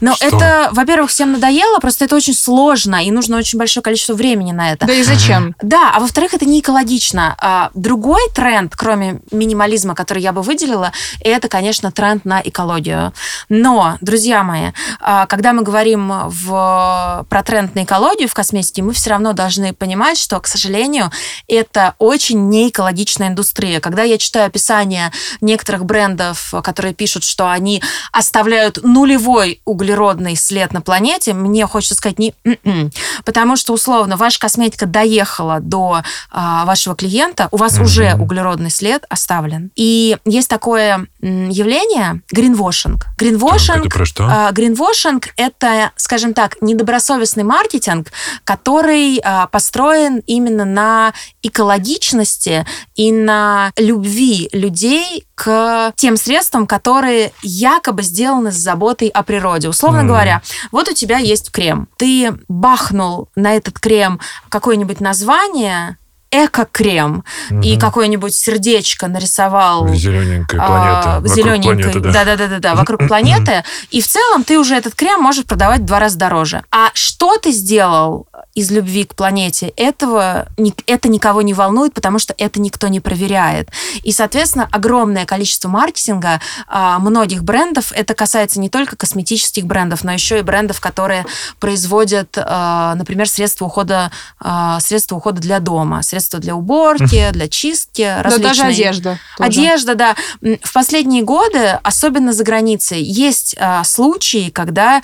Ну, 0.01 0.13
это, 0.19 0.69
во-первых, 0.73 1.09
всем 1.09 1.31
надоело, 1.31 1.79
просто 1.79 2.05
это 2.05 2.17
очень 2.17 2.33
сложно, 2.33 3.03
и 3.03 3.09
нужно 3.11 3.37
очень 3.37 3.57
большое 3.57 3.83
количество 3.83 4.15
времени 4.15 4.51
на 4.51 4.73
это. 4.73 4.85
Да 4.85 4.93
и 4.93 5.03
зачем? 5.03 5.47
Угу. 5.47 5.53
Да, 5.61 5.93
а 5.95 6.01
во-вторых, 6.01 6.33
это 6.33 6.45
не 6.45 6.59
экологично. 6.59 7.35
А, 7.39 7.69
другой 7.73 8.21
тренд, 8.35 8.75
кроме 8.75 9.21
минимализма, 9.31 9.95
который 9.95 10.21
я 10.21 10.33
бы 10.33 10.41
выделила, 10.41 10.91
это, 11.21 11.47
конечно, 11.47 11.91
тренд 11.91 12.25
на 12.25 12.41
экологию. 12.43 13.13
Но, 13.47 13.97
друзья 14.01 14.43
мои, 14.43 14.71
а, 14.99 15.25
когда 15.53 15.61
мы 15.61 15.63
говорим 15.63 16.11
в, 16.29 17.25
про 17.29 17.43
тренд 17.43 17.75
на 17.75 17.83
экологию 17.83 18.27
в 18.27 18.33
косметике, 18.33 18.81
мы 18.81 18.93
все 18.93 19.11
равно 19.11 19.33
должны 19.33 19.73
понимать, 19.73 20.17
что, 20.17 20.39
к 20.39 20.47
сожалению, 20.47 21.11
это 21.47 21.93
очень 21.99 22.49
неэкологичная 22.49 23.27
индустрия. 23.27 23.79
Когда 23.79 24.01
я 24.03 24.17
читаю 24.17 24.47
описание 24.47 25.11
некоторых 25.41 25.85
брендов, 25.85 26.53
которые 26.63 26.95
пишут, 26.95 27.23
что 27.23 27.51
они 27.51 27.83
оставляют 28.11 28.83
нулевой 28.83 29.61
углеродный 29.65 30.35
след 30.35 30.73
на 30.73 30.81
планете, 30.81 31.33
мне 31.33 31.67
хочется 31.67 31.95
сказать 31.95 32.17
не 32.17 32.33
м-м. 32.43 32.91
потому 33.23 33.55
что 33.55 33.73
условно 33.73 34.17
ваша 34.17 34.39
косметика 34.39 34.87
доехала 34.87 35.59
до 35.59 36.01
а, 36.31 36.65
вашего 36.65 36.95
клиента, 36.95 37.47
у 37.51 37.57
вас 37.57 37.77
mm-hmm. 37.77 37.83
уже 37.83 38.15
углеродный 38.15 38.71
след 38.71 39.05
оставлен. 39.09 39.71
И 39.75 40.17
есть 40.25 40.47
такое 40.47 41.07
явление 41.21 42.21
гринвошинг. 42.31 43.05
Гринвошинг. 43.17 43.85
Это 43.85 43.89
про 43.89 44.05
что? 44.05 44.27
А, 44.27 44.51
гринвошинг 44.51 45.27
это, 45.47 45.91
скажем 45.95 46.33
так, 46.33 46.57
недобросовестный 46.61 47.43
маркетинг, 47.43 48.11
который 48.43 49.19
а, 49.23 49.47
построен 49.47 50.19
именно 50.25 50.65
на 50.65 51.13
экологичности 51.41 52.65
и 52.95 53.11
на 53.11 53.71
любви 53.77 54.49
людей 54.53 55.25
к 55.35 55.93
тем 55.95 56.17
средствам, 56.17 56.67
которые 56.67 57.31
якобы 57.41 58.03
сделаны 58.03 58.51
с 58.51 58.55
заботой 58.55 59.07
о 59.09 59.23
природе. 59.23 59.69
Условно 59.69 60.01
mm. 60.01 60.07
говоря, 60.07 60.41
вот 60.71 60.89
у 60.89 60.93
тебя 60.93 61.17
есть 61.17 61.51
крем. 61.51 61.87
Ты 61.97 62.33
бахнул 62.47 63.29
на 63.35 63.55
этот 63.55 63.79
крем 63.79 64.19
какое-нибудь 64.49 64.99
название, 64.99 65.97
эко-крем 66.33 67.23
угу. 67.49 67.61
и 67.61 67.77
какое-нибудь 67.77 68.35
сердечко 68.35 69.07
нарисовал. 69.07 69.87
Зелененькая 69.93 70.59
планета. 70.59 71.15
А, 71.17 71.21
зелененькая, 71.25 72.11
да-да-да, 72.11 72.75
вокруг 72.75 73.07
планеты. 73.07 73.63
И 73.91 74.01
в 74.01 74.07
целом 74.07 74.43
ты 74.43 74.57
уже 74.57 74.75
этот 74.75 74.95
крем 74.95 75.21
можешь 75.21 75.45
продавать 75.45 75.81
в 75.81 75.85
два 75.85 75.99
раза 75.99 76.17
дороже. 76.17 76.63
А 76.71 76.89
что 76.95 77.37
ты 77.37 77.51
сделал 77.51 78.27
из 78.55 78.69
любви 78.69 79.03
к 79.05 79.15
планете, 79.15 79.73
этого, 79.77 80.47
это 80.85 81.09
никого 81.09 81.41
не 81.41 81.53
волнует, 81.53 81.93
потому 81.93 82.19
что 82.19 82.35
это 82.37 82.61
никто 82.61 82.87
не 82.87 82.99
проверяет. 82.99 83.69
И, 84.03 84.11
соответственно, 84.11 84.69
огромное 84.71 85.25
количество 85.25 85.69
маркетинга 85.69 86.39
а, 86.67 86.99
многих 86.99 87.43
брендов, 87.43 87.91
это 87.93 88.13
касается 88.13 88.59
не 88.59 88.69
только 88.69 88.95
косметических 88.95 89.65
брендов, 89.65 90.03
но 90.03 90.11
еще 90.11 90.37
и 90.39 90.43
брендов, 90.43 90.79
которые 90.81 91.25
производят, 91.59 92.37
а, 92.37 92.93
например, 92.95 93.27
средства 93.27 93.65
ухода, 93.65 94.11
а, 94.39 94.79
средства 94.79 95.15
ухода 95.15 95.41
для 95.41 95.59
дома, 95.59 96.03
средства 96.03 96.39
для 96.39 96.55
уборки, 96.55 97.31
для 97.31 97.47
чистки, 97.47 98.21
различные. 98.21 98.37
Да, 98.37 98.49
даже 98.49 98.63
одежда. 98.63 99.19
Тоже. 99.37 99.49
Одежда, 99.49 99.95
да. 99.95 100.15
В 100.41 100.73
последние 100.73 101.23
годы, 101.23 101.79
особенно 101.81 102.33
за 102.33 102.43
границей, 102.43 103.01
есть 103.01 103.55
случаи, 103.85 104.49
когда 104.49 105.01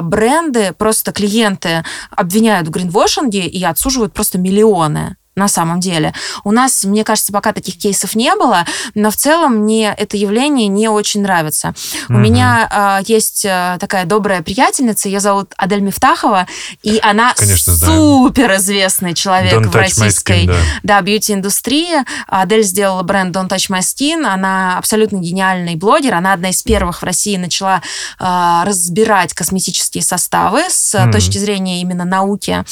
бренды, 0.00 0.72
просто 0.72 1.12
клиенты 1.12 1.84
обвиняют 2.10 2.68
в 2.68 2.70
гринвошинге 2.78 3.46
и 3.46 3.62
отсуживают 3.64 4.14
просто 4.14 4.38
миллионы 4.38 5.16
на 5.38 5.48
самом 5.48 5.80
деле. 5.80 6.12
У 6.44 6.52
нас, 6.52 6.84
мне 6.84 7.04
кажется, 7.04 7.32
пока 7.32 7.52
таких 7.52 7.78
кейсов 7.78 8.14
не 8.14 8.34
было, 8.34 8.64
но 8.94 9.10
в 9.10 9.16
целом 9.16 9.56
мне 9.56 9.94
это 9.96 10.16
явление 10.16 10.68
не 10.68 10.88
очень 10.88 11.22
нравится. 11.22 11.68
Mm-hmm. 11.68 12.14
У 12.14 12.18
меня 12.18 13.00
э, 13.00 13.04
есть 13.06 13.42
такая 13.42 14.04
добрая 14.04 14.42
приятельница, 14.42 15.08
ее 15.08 15.20
зовут 15.20 15.52
Адель 15.56 15.80
Мифтахова, 15.80 16.46
и 16.82 16.98
она 17.02 17.34
Конечно, 17.34 17.74
супер 17.74 18.56
известный 18.56 19.14
человек 19.14 19.54
Don't 19.54 19.68
в 19.68 19.76
российской 19.76 20.44
skin, 20.44 20.46
да. 20.82 20.98
Да, 20.98 21.00
бьюти-индустрии. 21.02 22.04
Адель 22.26 22.62
сделала 22.62 23.02
бренд 23.02 23.34
Don't 23.34 23.48
Touch 23.48 23.70
My 23.70 23.80
Skin, 23.80 24.24
она 24.26 24.78
абсолютно 24.78 25.18
гениальный 25.18 25.76
блогер, 25.76 26.14
она 26.14 26.32
одна 26.32 26.50
из 26.50 26.62
первых 26.62 27.02
в 27.02 27.04
России 27.04 27.36
начала 27.36 27.82
э, 28.18 28.62
разбирать 28.64 29.34
косметические 29.34 30.02
составы 30.02 30.62
с 30.68 30.94
mm-hmm. 30.94 31.12
точки 31.12 31.38
зрения 31.38 31.80
именно 31.80 32.04
науки. 32.04 32.64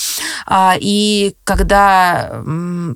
Э, 0.46 0.72
и 0.79 1.35
когда 1.44 2.42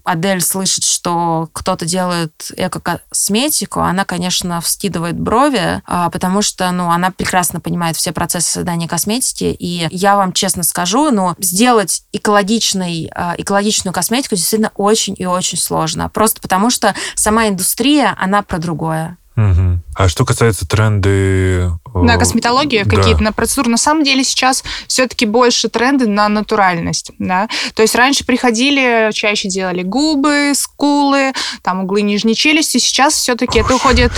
Адель 0.04 0.40
слышит, 0.40 0.84
что 0.84 1.48
кто-то 1.52 1.86
делает 1.86 2.50
эко-косметику, 2.56 3.80
она, 3.80 4.04
конечно, 4.04 4.60
вскидывает 4.60 5.18
брови, 5.18 5.82
а, 5.86 6.10
потому 6.10 6.42
что, 6.42 6.70
ну, 6.70 6.90
она 6.90 7.10
прекрасно 7.10 7.60
понимает 7.60 7.96
все 7.96 8.12
процессы 8.12 8.50
создания 8.50 8.88
косметики, 8.88 9.44
и 9.44 9.88
я 9.90 10.16
вам 10.16 10.32
честно 10.32 10.62
скажу, 10.62 11.10
ну, 11.10 11.34
сделать 11.38 12.02
экологичный, 12.12 13.10
а, 13.14 13.34
экологичную 13.36 13.94
косметику 13.94 14.36
действительно 14.36 14.72
очень 14.74 15.14
и 15.18 15.26
очень 15.26 15.58
сложно, 15.58 16.08
просто 16.08 16.40
потому 16.40 16.70
что 16.70 16.94
сама 17.14 17.48
индустрия, 17.48 18.16
она 18.18 18.42
про 18.42 18.58
другое. 18.58 19.16
Угу. 19.40 19.78
А 19.94 20.08
что 20.08 20.24
касается 20.24 20.66
тренды... 20.66 21.70
На 21.92 22.16
косметологию 22.16 22.84
да. 22.84 22.96
какие-то, 22.96 23.22
на 23.22 23.32
процедуру. 23.32 23.70
На 23.70 23.76
самом 23.76 24.04
деле 24.04 24.22
сейчас 24.22 24.62
все-таки 24.86 25.26
больше 25.26 25.68
тренды 25.68 26.06
на 26.06 26.28
натуральность. 26.28 27.10
Да? 27.18 27.48
То 27.74 27.82
есть 27.82 27.94
раньше 27.94 28.24
приходили, 28.24 29.10
чаще 29.12 29.48
делали 29.48 29.82
губы, 29.82 30.52
скулы, 30.54 31.32
там 31.62 31.84
углы 31.84 32.02
нижней 32.02 32.34
челюсти. 32.34 32.78
Сейчас 32.78 33.14
все-таки 33.14 33.58
это 33.60 33.74
уходит, 33.74 34.12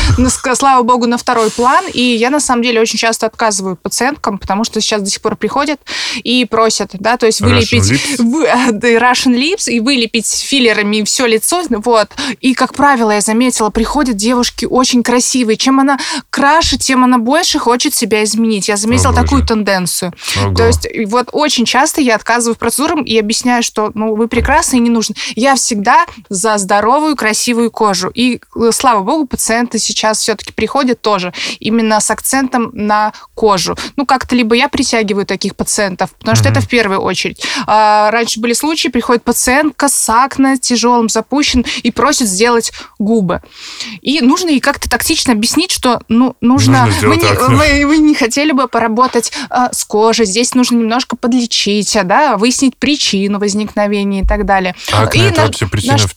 слава 0.55 0.83
богу, 0.83 1.07
на 1.07 1.17
второй 1.17 1.51
план. 1.51 1.85
И 1.93 2.03
я 2.03 2.31
на 2.31 2.41
самом 2.41 2.63
деле 2.63 2.81
очень 2.81 2.99
часто 2.99 3.27
отказываю 3.27 3.77
пациенткам, 3.77 4.39
потому 4.39 4.65
что 4.65 4.81
сейчас 4.81 5.03
до 5.03 5.09
сих 5.09 5.23
пор 5.23 5.37
приходят 5.37 5.81
и 6.23 6.45
просят, 6.45 6.91
да, 6.95 7.17
то 7.17 7.27
есть 7.27 7.41
вылепить 7.41 7.91
Russian 7.91 8.19
lips, 8.19 8.23
вы, 8.23 8.47
Russian 8.99 9.35
lips 9.35 9.71
и 9.71 9.81
вылепить 9.81 10.29
филлерами 10.29 11.03
все 11.05 11.27
лицо. 11.27 11.63
Вот. 11.71 12.11
И, 12.41 12.55
как 12.55 12.75
правило, 12.75 13.13
я 13.13 13.21
заметила, 13.21 13.71
приходят 13.71 14.17
девушки 14.17 14.67
очень 14.67 15.03
красивые. 15.03 15.12
Чем 15.57 15.81
она 15.81 15.99
краше, 16.31 16.79
тем 16.79 17.05
она 17.05 17.19
больше 17.19 17.59
хочет 17.59 17.95
себя 17.95 18.25
изменить. 18.25 18.69
Я 18.69 18.77
заметила 18.77 19.13
О, 19.13 19.15
такую 19.15 19.47
тенденцию. 19.47 20.13
Ого. 20.43 20.55
То 20.55 20.67
есть 20.67 20.87
вот 21.07 21.29
очень 21.33 21.65
часто 21.65 22.01
я 22.01 22.17
отказываю 22.17 22.57
процедурам 22.57 23.03
и 23.03 23.19
объясняю, 23.19 23.63
что 23.63 23.91
ну 23.95 24.15
вы 24.15 24.29
прекрасны 24.29 24.77
и 24.77 24.81
не 24.81 24.91
нужны. 24.91 25.15
Я 25.35 25.55
всегда 25.55 26.07
за 26.29 26.59
здоровую, 26.59 27.17
красивую 27.17 27.71
кожу. 27.71 28.11
И 28.15 28.41
э, 28.57 28.71
слава 28.73 29.03
богу, 29.03 29.27
пациенты 29.27 29.79
сейчас 29.79 30.19
все-таки 30.19 30.53
приходят 30.53 31.01
тоже 31.01 31.33
именно 31.61 32.01
с 32.01 32.11
акцентом 32.11 32.71
на 32.73 33.13
кожу. 33.35 33.77
Ну 33.97 34.07
как-то 34.07 34.35
либо 34.35 34.55
я 34.55 34.69
притягиваю 34.69 35.27
таких 35.27 35.57
пациентов, 35.57 36.11
потому 36.19 36.37
что 36.37 36.49
mm-hmm. 36.49 36.53
это 36.53 36.61
в 36.61 36.69
первую 36.69 37.01
очередь. 37.01 37.45
А, 37.67 38.11
раньше 38.11 38.41
были 38.41 38.53
случаи, 38.53 38.89
приходит 38.89 39.25
пациентка 39.25 39.89
с 39.89 40.09
акне 40.09 40.59
тяжелым, 40.59 41.09
запущен 41.09 41.65
и 41.83 41.91
просит 41.91 42.29
сделать 42.29 42.73
губы. 42.99 43.43
И 44.01 44.21
нужно 44.21 44.51
ей 44.51 44.61
как-то 44.61 44.89
тактично 45.03 45.33
объяснить, 45.33 45.73
что 45.73 46.01
ну, 46.07 46.37
нужно... 46.41 46.87
нужно 46.87 47.09
вы, 47.09 47.17
не, 47.17 47.33
вы, 47.33 47.87
вы 47.87 47.99
не 47.99 48.15
хотели 48.15 48.53
бы 48.53 48.69
поработать 48.69 49.33
э, 49.51 49.69
с 49.73 49.85
кожей, 49.85 50.27
здесь 50.27 50.55
нужно 50.55 50.77
немножко 50.77 51.17
подлечить, 51.17 51.99
да, 52.05 52.37
выяснить 52.37 52.77
причину 52.77 53.41
возникновения 53.41 54.21
и 54.21 54.25
так 54.25 54.47
далее. 54.47 54.77
А 54.93 55.11
и 55.13 55.31
на, 55.31 55.47
вообще 55.47 55.67
причина 55.67 55.95
наш... 55.95 56.05
А, 56.05 56.09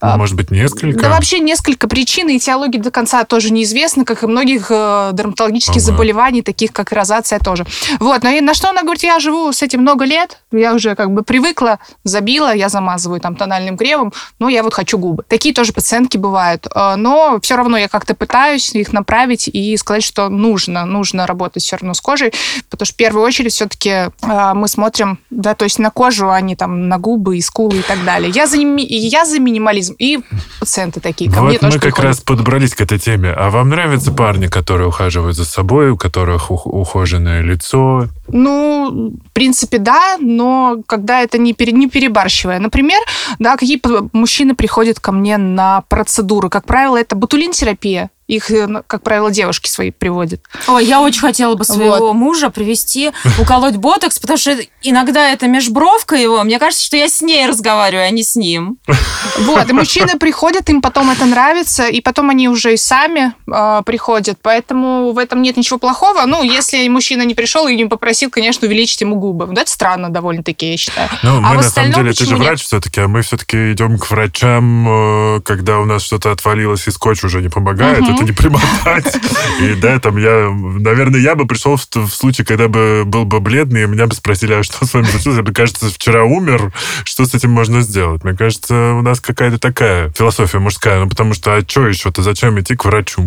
Может 0.00 0.36
быть, 0.36 0.50
несколько? 0.50 1.00
Да 1.00 1.10
вообще 1.10 1.40
несколько 1.40 1.88
причин, 1.88 2.28
и 2.28 2.38
теологии 2.38 2.78
до 2.78 2.90
конца 2.90 3.24
тоже 3.24 3.52
неизвестны, 3.52 4.04
как 4.04 4.22
и 4.22 4.26
многих 4.26 4.66
э, 4.70 5.10
дерматологических 5.12 5.76
ага. 5.76 5.84
заболеваний, 5.84 6.42
таких 6.42 6.72
как 6.72 6.92
розация 6.92 7.38
тоже. 7.38 7.66
Вот, 7.98 8.22
но 8.22 8.30
и 8.30 8.40
на 8.40 8.54
что 8.54 8.70
она 8.70 8.82
говорит, 8.82 9.02
я 9.02 9.18
живу 9.18 9.52
с 9.52 9.62
этим 9.62 9.80
много 9.80 10.04
лет, 10.04 10.40
я 10.52 10.74
уже 10.74 10.94
как 10.94 11.12
бы 11.12 11.22
привыкла, 11.22 11.78
забила, 12.04 12.54
я 12.54 12.68
замазываю 12.68 13.20
там 13.20 13.36
тональным 13.36 13.76
кремом, 13.76 14.12
но 14.38 14.48
я 14.48 14.62
вот 14.62 14.74
хочу 14.74 14.98
губы. 14.98 15.24
Такие 15.28 15.54
тоже 15.54 15.72
пациентки 15.72 16.16
бывают, 16.16 16.66
э, 16.74 16.94
но 16.96 17.38
все 17.42 17.56
равно 17.56 17.76
я 17.76 17.88
как-то 17.88 18.14
пытаюсь 18.14 18.74
их 18.74 18.92
направить 18.92 19.48
и 19.48 19.76
сказать, 19.76 20.02
что 20.02 20.28
нужно, 20.28 20.84
нужно 20.84 21.26
работать 21.26 21.62
все 21.62 21.76
равно 21.76 21.94
с 21.94 22.00
кожей, 22.00 22.32
потому 22.70 22.86
что 22.86 22.94
в 22.94 22.96
первую 22.96 23.24
очередь 23.24 23.52
все-таки 23.52 23.90
э, 23.90 24.10
мы 24.54 24.68
смотрим, 24.68 25.18
да, 25.30 25.54
то 25.54 25.64
есть 25.64 25.78
на 25.78 25.90
кожу, 25.90 26.30
а 26.30 26.40
не 26.40 26.56
там 26.56 26.88
на 26.88 26.98
губы 26.98 27.38
и 27.38 27.40
скулы 27.40 27.78
и 27.78 27.82
так 27.82 28.04
далее. 28.04 28.30
Я 28.34 28.46
за, 28.46 28.56
я 28.58 29.24
за 29.24 29.38
минимализм 29.38 29.95
и 29.98 30.20
пациенты 30.60 31.00
такие. 31.00 31.30
Ко 31.30 31.40
вот 31.40 31.48
мне 31.48 31.58
мы 31.62 31.70
как 31.72 31.80
приходят. 31.80 32.04
раз 32.04 32.20
подобрались 32.20 32.74
к 32.74 32.80
этой 32.80 32.98
теме. 32.98 33.30
А 33.30 33.50
вам 33.50 33.68
нравятся 33.68 34.12
парни, 34.12 34.46
которые 34.46 34.88
ухаживают 34.88 35.36
за 35.36 35.44
собой, 35.44 35.90
у 35.90 35.96
которых 35.96 36.50
ухоженное 36.50 37.42
лицо? 37.42 38.08
Ну, 38.28 39.14
в 39.24 39.32
принципе, 39.32 39.78
да, 39.78 40.16
но 40.20 40.78
когда 40.86 41.22
это 41.22 41.38
не, 41.38 41.52
пере, 41.52 41.72
не 41.72 41.88
перебарщивая. 41.88 42.58
Например, 42.58 43.00
да, 43.38 43.56
какие 43.56 43.80
мужчины 44.12 44.54
приходят 44.54 45.00
ко 45.00 45.12
мне 45.12 45.36
на 45.36 45.82
процедуры? 45.82 46.48
Как 46.48 46.66
правило, 46.66 46.96
это 46.96 47.16
ботулин-терапия. 47.16 48.10
Их, 48.26 48.50
э, 48.50 48.66
ну, 48.66 48.82
как 48.84 49.02
правило, 49.02 49.30
девушки 49.30 49.68
свои 49.68 49.92
приводят. 49.92 50.40
Ой, 50.66 50.84
я 50.84 51.00
очень 51.00 51.20
хотела 51.20 51.54
бы 51.54 51.64
своего 51.64 52.08
вот. 52.08 52.14
мужа 52.14 52.50
привести, 52.50 53.12
уколоть 53.38 53.76
ботокс, 53.76 54.18
потому 54.18 54.36
что 54.36 54.56
иногда 54.82 55.30
это 55.30 55.46
межбровка 55.46 56.16
его. 56.16 56.42
Мне 56.42 56.58
кажется, 56.58 56.84
что 56.84 56.96
я 56.96 57.08
с 57.08 57.22
ней 57.22 57.46
разговариваю, 57.46 58.06
а 58.06 58.10
не 58.10 58.22
с 58.22 58.36
ним. 58.36 58.78
Вот, 59.38 59.68
и 59.68 59.72
мужчины 59.72 60.18
приходят, 60.18 60.68
им 60.70 60.80
потом 60.80 61.10
это 61.10 61.26
нравится, 61.26 61.86
и 61.88 62.00
потом 62.00 62.30
они 62.30 62.48
уже 62.48 62.74
и 62.74 62.76
сами 62.76 63.34
э, 63.46 63.82
приходят. 63.84 64.38
Поэтому 64.40 65.12
в 65.12 65.18
этом 65.18 65.42
нет 65.42 65.56
ничего 65.56 65.78
плохого. 65.78 66.24
Ну, 66.26 66.42
если 66.42 66.86
мужчина 66.88 67.22
не 67.22 67.34
пришел 67.34 67.66
и 67.68 67.76
не 67.76 67.84
попросил, 67.84 68.30
конечно, 68.30 68.66
увеличить 68.66 69.00
ему 69.00 69.16
губы. 69.16 69.46
Вот 69.46 69.58
это 69.58 69.70
странно 69.70 70.10
довольно-таки, 70.10 70.70
я 70.70 70.76
считаю. 70.76 71.08
Ну, 71.22 71.40
мы 71.40 71.48
а 71.48 71.54
на 71.54 71.62
самом 71.62 71.92
деле, 71.92 72.12
ты 72.12 72.24
же 72.24 72.36
врач 72.36 72.62
все-таки, 72.62 73.00
а 73.00 73.08
мы 73.08 73.22
все-таки 73.22 73.72
идем 73.72 73.98
к 73.98 74.10
врачам, 74.10 75.36
э, 75.36 75.40
когда 75.42 75.80
у 75.80 75.84
нас 75.84 76.02
что-то 76.02 76.32
отвалилось, 76.32 76.86
и 76.86 76.90
скотч 76.90 77.22
уже 77.24 77.42
не 77.42 77.48
помогает. 77.48 78.00
Угу 78.00 78.15
это 78.16 78.24
не 78.24 78.32
примотать. 78.32 79.16
И 79.60 79.74
да, 79.74 79.98
там 79.98 80.16
я, 80.16 80.50
наверное, 80.50 81.20
я 81.20 81.34
бы 81.34 81.46
пришел 81.46 81.76
в, 81.76 81.86
в 81.94 82.10
случае, 82.10 82.46
когда 82.46 82.68
бы 82.68 83.04
был 83.04 83.24
бы 83.24 83.40
бледный, 83.40 83.84
и 83.84 83.86
меня 83.86 84.06
бы 84.06 84.14
спросили, 84.14 84.54
а 84.54 84.62
что 84.62 84.84
с 84.84 84.94
вами 84.94 85.04
случилось? 85.04 85.38
Мне 85.38 85.52
кажется, 85.52 85.88
вчера 85.90 86.24
умер, 86.24 86.72
что 87.04 87.24
с 87.24 87.34
этим 87.34 87.50
можно 87.50 87.82
сделать? 87.82 88.24
Мне 88.24 88.34
кажется, 88.34 88.94
у 88.94 89.02
нас 89.02 89.20
какая-то 89.20 89.58
такая 89.58 90.10
философия 90.10 90.58
мужская, 90.58 91.00
ну 91.00 91.08
потому 91.08 91.34
что, 91.34 91.54
а 91.54 91.62
что 91.66 91.86
еще-то, 91.86 92.22
зачем 92.22 92.58
идти 92.60 92.74
к 92.76 92.84
врачу? 92.84 93.26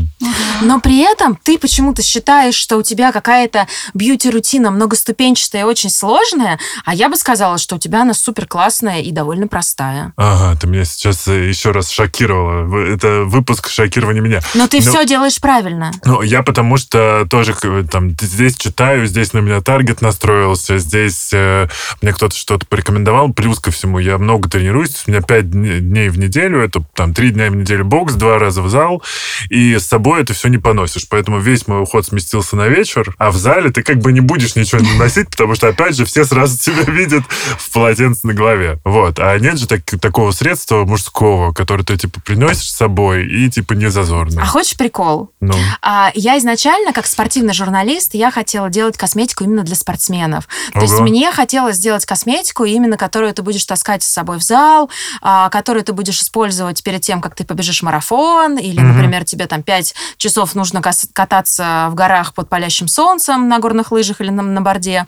Но 0.62 0.80
при 0.80 1.00
этом 1.00 1.38
ты 1.42 1.58
почему-то 1.58 2.02
считаешь, 2.02 2.56
что 2.56 2.78
у 2.78 2.84
тебя 2.84 3.12
какая-то 3.12 3.68
бьюти-рутина 3.94 4.72
многоступенчатая 4.72 5.62
и 5.62 5.66
очень 5.66 5.90
сложная, 5.90 6.60
а 6.86 6.94
я 6.94 7.10
бы 7.10 7.16
сказала, 7.16 7.58
что 7.58 7.76
у 7.76 7.80
тебя 7.80 8.02
она 8.02 8.14
супер 8.14 8.46
классная 8.46 9.02
и 9.02 9.12
довольно 9.12 9.48
простая. 9.48 10.14
Ага, 10.18 10.60
ты 10.60 10.68
меня 10.68 10.86
сейчас 10.86 11.28
еще 11.28 11.72
раз 11.72 11.90
шокировала. 11.90 12.94
Это 12.94 13.24
выпуск 13.24 13.70
шокирования 13.70 14.22
меня. 14.22 14.42
Но 14.54 14.68
ты 14.68 14.79
ты 14.80 14.86
ну, 14.86 14.92
все 14.92 15.06
делаешь 15.06 15.40
правильно. 15.40 15.92
Ну, 16.06 16.22
я 16.22 16.44
потому 16.44 16.78
что 16.78 17.26
тоже 17.30 17.56
там 17.90 18.12
здесь 18.20 18.56
читаю, 18.56 19.08
здесь 19.08 19.34
на 19.34 19.40
меня 19.40 19.62
таргет 19.62 20.02
настроился, 20.02 20.78
здесь 20.78 21.30
э, 21.34 21.68
мне 22.02 22.14
кто-то 22.14 22.36
что-то 22.36 22.66
порекомендовал. 22.66 23.34
Плюс 23.34 23.60
ко 23.60 23.72
всему, 23.72 24.00
я 24.00 24.18
много 24.18 24.50
тренируюсь. 24.50 25.04
У 25.08 25.12
меня 25.12 25.22
пять 25.22 25.50
дней 25.50 26.10
в 26.10 26.18
неделю, 26.18 26.62
это 26.62 26.84
там 26.96 27.14
три 27.14 27.32
дня 27.32 27.50
в 27.50 27.56
неделю 27.56 27.86
бокс, 27.86 28.14
два 28.14 28.40
раза 28.40 28.62
в 28.62 28.70
зал, 28.70 29.04
и 29.50 29.78
с 29.78 29.86
собой 29.86 30.22
это 30.22 30.34
все 30.34 30.48
не 30.48 30.58
поносишь. 30.58 31.08
Поэтому 31.10 31.40
весь 31.40 31.68
мой 31.68 31.82
уход 31.82 32.06
сместился 32.06 32.56
на 32.56 32.68
вечер, 32.68 33.14
а 33.18 33.32
в 33.32 33.38
зале 33.38 33.72
ты 33.72 33.84
как 33.84 33.98
бы 33.98 34.12
не 34.12 34.22
будешь 34.22 34.56
ничего 34.56 34.82
не 34.82 34.94
носить, 34.98 35.30
потому 35.30 35.56
что, 35.56 35.68
опять 35.68 35.96
же, 35.96 36.06
все 36.06 36.26
сразу 36.26 36.58
тебя 36.60 36.84
видят 36.84 37.24
в 37.30 37.72
полотенце 37.72 38.28
на 38.28 38.34
голове. 38.34 38.80
Вот. 38.84 39.20
А 39.20 39.38
нет 39.38 39.58
же 39.58 39.68
так, 39.68 39.84
такого 40.00 40.32
средства 40.32 40.86
мужского, 40.86 41.54
которое 41.54 41.84
ты, 41.84 41.98
типа, 41.98 42.22
приносишь 42.22 42.72
с 42.72 42.76
собой 42.76 43.28
и, 43.28 43.50
типа, 43.50 43.74
не 43.74 43.90
зазорно. 43.90 44.42
А 44.42 44.46
хочешь 44.46 44.69
Короче, 44.70 44.78
прикол. 44.78 45.32
Ну, 45.40 45.54
А, 45.82 46.12
я 46.14 46.38
изначально, 46.38 46.94
как 46.94 47.08
спортивный 47.08 47.54
журналист, 47.54 48.14
я 48.14 48.30
хотела 48.32 48.70
делать 48.70 48.98
косметику 48.98 49.44
именно 49.44 49.64
для 49.64 49.76
спортсменов. 49.76 50.48
То 50.74 50.82
есть 50.82 50.96
Ого. 50.96 51.04
мне 51.04 51.32
хотелось 51.32 51.78
сделать 51.78 52.06
косметику, 52.06 52.66
именно 52.66 52.98
которую 52.98 53.34
ты 53.34 53.42
будешь 53.42 53.66
таскать 53.66 54.04
с 54.04 54.08
собой 54.08 54.38
в 54.38 54.44
зал, 54.44 54.90
а, 55.22 55.50
которую 55.50 55.84
ты 55.84 55.94
будешь 55.94 56.22
использовать 56.22 56.84
перед 56.84 57.02
тем, 57.02 57.22
как 57.22 57.36
ты 57.36 57.46
побежишь 57.46 57.82
марафон, 57.82 58.58
или, 58.58 58.80
Мгм. 58.80 58.96
например, 58.98 59.24
тебе 59.26 59.48
там 59.48 59.64
5 59.64 59.96
часов 60.18 60.54
нужно 60.56 60.82
кататься 61.14 61.88
в 61.90 61.96
горах 61.96 62.34
под 62.34 62.50
палящим 62.50 62.88
солнцем 62.88 63.48
на 63.48 63.60
горных 63.60 63.92
лыжах 63.92 64.22
или 64.22 64.30
на, 64.30 64.44
на 64.44 64.62
борде. 64.62 65.06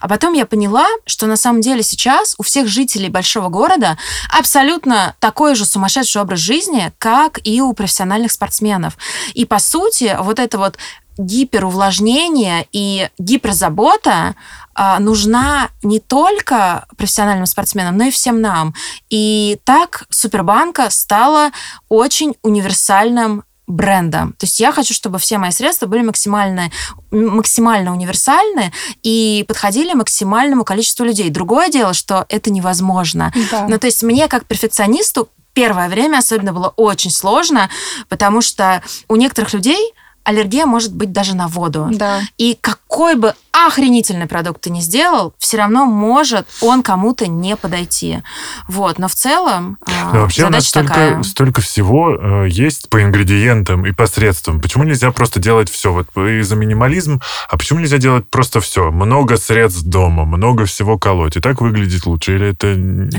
А 0.00 0.08
потом 0.08 0.32
я 0.32 0.46
поняла, 0.46 0.86
что 1.06 1.26
на 1.26 1.36
самом 1.36 1.60
деле 1.60 1.82
сейчас 1.82 2.34
у 2.38 2.42
всех 2.42 2.66
жителей 2.68 3.10
большого 3.10 3.48
города 3.48 3.96
абсолютно 4.36 5.14
такой 5.20 5.54
же 5.54 5.66
сумасшедший 5.66 6.22
образ 6.22 6.40
жизни, 6.40 6.92
как 6.98 7.38
и 7.44 7.60
у 7.60 7.72
профессиональных 7.74 8.32
спортсменов. 8.32 8.94
И 9.34 9.44
по 9.44 9.58
сути, 9.58 10.16
вот 10.20 10.38
это 10.38 10.58
вот 10.58 10.78
гиперувлажнение 11.16 12.66
и 12.72 13.08
гиперзабота 13.18 14.34
а, 14.74 14.98
нужна 14.98 15.70
не 15.82 16.00
только 16.00 16.86
профессиональным 16.96 17.46
спортсменам, 17.46 17.96
но 17.96 18.04
и 18.04 18.10
всем 18.10 18.40
нам. 18.40 18.74
И 19.10 19.58
так 19.64 20.04
Супербанка 20.10 20.90
стала 20.90 21.50
очень 21.88 22.34
универсальным 22.42 23.44
брендом. 23.66 24.32
То 24.32 24.44
есть 24.44 24.60
я 24.60 24.72
хочу, 24.72 24.92
чтобы 24.92 25.18
все 25.18 25.38
мои 25.38 25.50
средства 25.50 25.86
были 25.86 26.02
максимально, 26.02 26.70
максимально 27.10 27.92
универсальны 27.92 28.72
и 29.02 29.44
подходили 29.48 29.94
максимальному 29.94 30.64
количеству 30.64 31.04
людей. 31.04 31.30
Другое 31.30 31.70
дело, 31.70 31.94
что 31.94 32.26
это 32.28 32.50
невозможно. 32.50 33.32
Да. 33.50 33.66
Ну, 33.68 33.78
то 33.78 33.86
есть 33.86 34.02
мне, 34.02 34.28
как 34.28 34.44
перфекционисту, 34.44 35.30
первое 35.54 35.88
время 35.88 36.18
особенно 36.18 36.52
было 36.52 36.68
очень 36.76 37.10
сложно, 37.10 37.70
потому 38.08 38.42
что 38.42 38.82
у 39.08 39.16
некоторых 39.16 39.54
людей 39.54 39.94
аллергия 40.24 40.64
может 40.66 40.94
быть 40.94 41.12
даже 41.12 41.36
на 41.36 41.48
воду. 41.48 41.88
Да. 41.92 42.22
И 42.38 42.56
какой 42.60 43.14
бы 43.14 43.34
охренительный 43.52 44.26
продукт 44.26 44.62
ты 44.62 44.70
ни 44.70 44.80
сделал, 44.80 45.34
все 45.38 45.58
равно 45.58 45.84
может 45.84 46.46
он 46.60 46.82
кому-то 46.82 47.26
не 47.28 47.56
подойти. 47.56 48.22
Вот, 48.66 48.98
но 48.98 49.08
в 49.08 49.14
целом 49.14 49.78
а, 49.86 50.12
Да, 50.12 50.20
вообще 50.20 50.46
у 50.46 50.48
нас 50.48 50.64
задача 50.64 50.68
столько, 50.68 50.88
такая. 50.88 51.22
столько 51.22 51.60
всего 51.60 52.14
э, 52.14 52.48
есть 52.48 52.88
по 52.88 53.02
ингредиентам 53.02 53.86
и 53.86 53.92
по 53.92 54.06
средствам. 54.06 54.60
Почему 54.60 54.84
нельзя 54.84 55.12
просто 55.12 55.40
делать 55.40 55.70
все? 55.70 55.92
Вот 55.92 56.08
вы 56.14 56.42
за 56.42 56.56
минимализм, 56.56 57.20
а 57.48 57.56
почему 57.58 57.80
нельзя 57.80 57.98
делать 57.98 58.28
просто 58.28 58.60
все? 58.60 58.90
Много 58.90 59.36
средств 59.36 59.82
дома, 59.82 60.24
много 60.24 60.64
всего 60.64 60.98
колоть. 60.98 61.36
И 61.36 61.40
так 61.40 61.60
выглядит 61.60 62.06
лучше? 62.06 62.34
Или 62.34 62.48
это... 62.48 62.74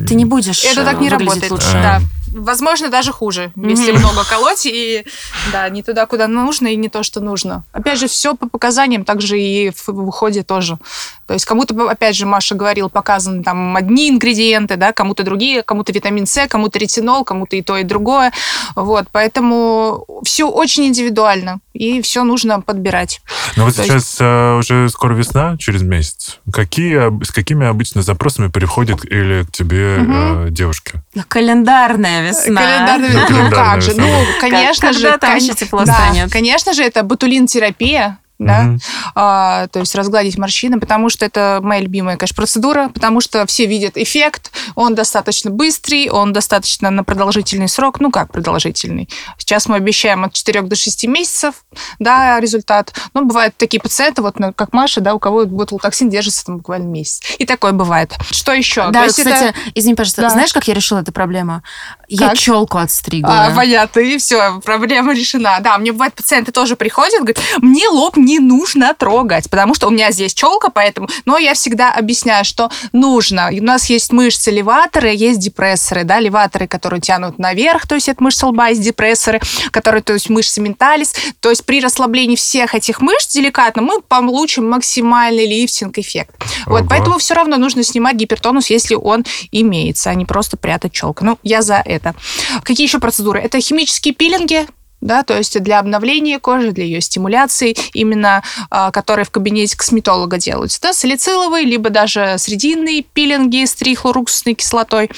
Ты 0.06 0.16
не 0.16 0.26
будешь 0.26 0.64
Это 0.66 0.84
так 0.84 0.96
э, 0.96 1.04
не 1.04 1.10
выглядеть 1.10 1.50
работает. 1.50 1.52
лучше. 1.52 1.74
Да. 1.74 2.02
Возможно, 2.36 2.90
даже 2.90 3.14
хуже, 3.14 3.54
если 3.56 3.92
Мгм. 3.92 4.02
много 4.02 4.26
колоть 4.26 4.66
и 4.66 5.06
да, 5.54 5.70
не 5.70 5.84
туда, 5.84 6.06
куда 6.06 6.28
нужно, 6.28 6.68
и 6.68 6.76
не 6.76 6.90
то, 6.90 7.02
что 7.02 7.22
нужно. 7.22 7.64
Опять 7.72 7.98
же, 7.98 8.08
все 8.08 8.36
по 8.36 8.50
показаниям, 8.50 9.06
также 9.06 9.40
и 9.40 9.72
в 9.72 9.90
уходе 10.08 10.44
тоже. 10.44 10.78
То 11.28 11.34
есть 11.34 11.46
кому-то, 11.46 11.90
опять 11.90 12.16
же, 12.16 12.26
Маша 12.26 12.54
говорил, 12.56 12.90
показаны 12.90 13.44
там 13.44 13.76
одни 13.76 14.10
ингредиенты, 14.10 14.76
да, 14.76 14.94
кому-то 14.94 15.24
другие, 15.24 15.64
кому-то 15.64 15.92
витамин 15.92 16.28
С, 16.28 16.48
кому-то 16.48 16.78
ретинол, 16.78 17.24
кому-то 17.24 17.56
и 17.56 17.62
то, 17.62 17.78
и 17.78 17.84
другое. 17.84 18.32
Вот, 18.76 19.08
поэтому 19.12 20.06
все 20.24 20.46
очень 20.48 20.86
индивидуально, 20.86 21.60
и 21.74 22.02
все 22.02 22.24
нужно 22.24 22.62
подбирать. 22.62 23.22
Ну 23.56 23.66
вот 23.66 23.76
То 23.76 23.84
сейчас 23.84 24.18
э, 24.20 24.58
уже 24.58 24.88
скоро 24.90 25.14
весна, 25.16 25.58
через 25.58 25.82
месяц. 25.82 26.40
Какие, 26.54 27.24
с 27.24 27.32
какими 27.32 27.66
обычно 27.66 28.02
запросами 28.04 28.50
приходят 28.50 29.04
или 29.06 29.44
к 29.46 29.52
тебе 29.52 29.98
э, 30.00 30.48
девушки? 30.52 31.02
Ну, 31.16 31.24
Календарная 31.28 32.28
весна. 32.30 32.62
Календарная 32.62 33.10
Ну, 33.14 33.20
весна. 33.22 33.44
Ну, 33.44 33.50
как 33.52 33.82
же? 33.82 33.94
Ну, 33.96 34.26
конечно 34.40 34.90
Когда 34.92 35.12
же. 35.14 35.18
там 35.18 35.32
кон- 35.32 35.40
еще 35.40 35.54
тепло 35.56 35.86
да, 35.86 35.94
станет? 35.94 36.32
Конечно 36.32 36.74
же, 36.74 36.84
это 36.84 37.04
ботулин-терапия. 37.04 38.20
Да, 38.38 38.64
Мгм. 38.64 38.80
А, 39.16 39.68
то 39.68 39.80
есть 39.80 39.96
разгладить 39.96 40.38
морщины, 40.38 40.78
потому 40.80 41.10
что 41.10 41.26
это 41.26 41.60
моя 41.64 41.80
любимая, 41.82 42.18
конечно, 42.18 42.36
процедура, 42.36 42.90
потому 42.90 43.22
что 43.22 43.46
все 43.46 43.66
видят 43.66 43.98
эффект, 43.98 44.52
он 44.76 44.94
достаточно 44.94 45.52
быстрый, 45.52 46.10
он 46.10 46.34
достаточно 46.34 46.90
на 46.92 47.04
продолжительный 47.06 47.70
срок, 47.70 48.02
ну 48.02 48.12
как 48.12 48.34
продолжительный. 48.34 49.08
Сейчас 49.38 49.68
мы 49.68 49.78
обещаем 49.78 50.26
от 50.26 50.34
4 50.34 50.64
до 50.64 50.76
6 50.76 51.06
месяцев, 51.08 51.56
да, 52.00 52.40
результат. 52.42 52.94
Но 53.14 53.24
бывают 53.24 53.56
такие 53.56 53.80
пациенты, 53.82 54.22
вот 54.22 54.38
ну, 54.38 54.52
как 54.54 54.74
Маша, 54.74 55.00
да, 55.00 55.14
у 55.14 55.20
кого 55.20 55.46
ботулотоксин 55.46 56.10
держится 56.10 56.46
там 56.46 56.58
буквально 56.58 56.88
месяц. 56.88 57.22
И 57.40 57.46
такое 57.46 57.72
бывает. 57.72 58.14
Что 58.32 58.52
еще? 58.52 58.90
Да, 58.92 59.08
кстати, 59.08 59.30
это- 59.30 59.54
извини, 59.76 59.96
пожалуйста, 59.96 60.24
Да. 60.24 60.30
знаешь, 60.30 60.52
как 60.52 60.68
я 60.68 60.74
решила 60.74 61.00
эту 61.00 61.14
проблему? 61.14 61.62
Я 62.10 62.30
Как? 62.30 62.38
челку 62.38 62.78
отстригла. 62.80 63.46
А, 63.48 63.56
понятно, 63.56 64.02
и 64.02 64.18
все, 64.18 64.60
проблема 64.60 65.14
решена. 65.14 65.58
Да, 65.62 65.78
мне 65.78 65.92
бывает, 65.94 66.14
пациенты 66.14 66.52
тоже 66.52 66.76
приходят, 66.76 67.20
говорят, 67.22 67.40
мне 67.62 67.88
лоб 67.88 68.18
не 68.26 68.40
нужно 68.40 68.94
трогать, 68.94 69.50
потому 69.50 69.76
что 69.76 69.88
у 69.88 69.92
меня 69.92 70.12
здесь 70.12 70.34
челка, 70.34 70.70
поэтому... 70.70 71.08
Но 71.26 71.38
я 71.38 71.54
всегда 71.54 71.92
объясняю, 71.92 72.44
что 72.44 72.72
нужно. 72.92 73.50
У 73.52 73.64
нас 73.64 73.90
есть 73.90 74.12
мышцы 74.12 74.52
леваторы, 74.52 75.14
есть 75.14 75.40
депрессоры, 75.40 76.04
да, 76.04 76.20
леваторы, 76.20 76.68
которые 76.68 77.02
тянут 77.02 77.38
наверх, 77.40 77.88
то 77.88 77.96
есть 77.96 78.10
это 78.10 78.24
мышцы 78.24 78.46
лба, 78.48 78.70
есть 78.70 78.82
депрессоры, 78.82 79.40
которые, 79.72 80.02
то 80.02 80.14
есть 80.14 80.30
мышцы 80.30 80.60
менталис. 80.60 81.14
То 81.40 81.50
есть 81.50 81.66
при 81.66 81.80
расслаблении 81.80 82.36
всех 82.36 82.74
этих 82.74 83.00
мышц 83.02 83.34
деликатно 83.34 83.82
мы 83.82 84.02
получим 84.02 84.70
максимальный 84.70 85.46
лифтинг-эффект. 85.46 86.36
Вот, 86.66 86.82
Ого. 86.82 86.90
поэтому 86.90 87.18
все 87.20 87.36
равно 87.36 87.58
нужно 87.58 87.84
снимать 87.84 88.16
гипертонус, 88.16 88.70
если 88.70 88.96
он 88.96 89.24
имеется, 89.52 90.10
а 90.10 90.16
не 90.16 90.26
просто 90.26 90.58
прятать 90.58 90.92
челку. 90.92 91.24
Ну, 91.24 91.38
я 91.44 91.62
за 91.62 91.82
это. 91.86 92.16
Какие 92.64 92.88
еще 92.88 93.00
процедуры? 93.00 93.40
Это 93.40 93.60
химические 93.62 94.14
пилинги, 94.14 94.66
да, 95.02 95.24
то 95.24 95.38
есть 95.38 95.62
для 95.62 95.80
обновления 95.80 96.40
кожи, 96.40 96.72
для 96.72 96.84
ее 96.86 97.02
стимуляции, 97.02 97.76
именно 97.94 98.44
а, 98.70 98.92
которые 98.92 99.26
в 99.26 99.32
кабинете 99.32 99.78
косметолога 99.78 100.38
делаются. 100.38 100.80
Да, 100.82 100.94
салициловые, 100.94 101.66
либо 101.66 101.90
даже 101.90 102.36
срединные 102.38 103.04
пилинги 103.04 103.66
с 103.66 103.74
трихлоруксусной 103.76 104.54
кислотой. 104.56 105.10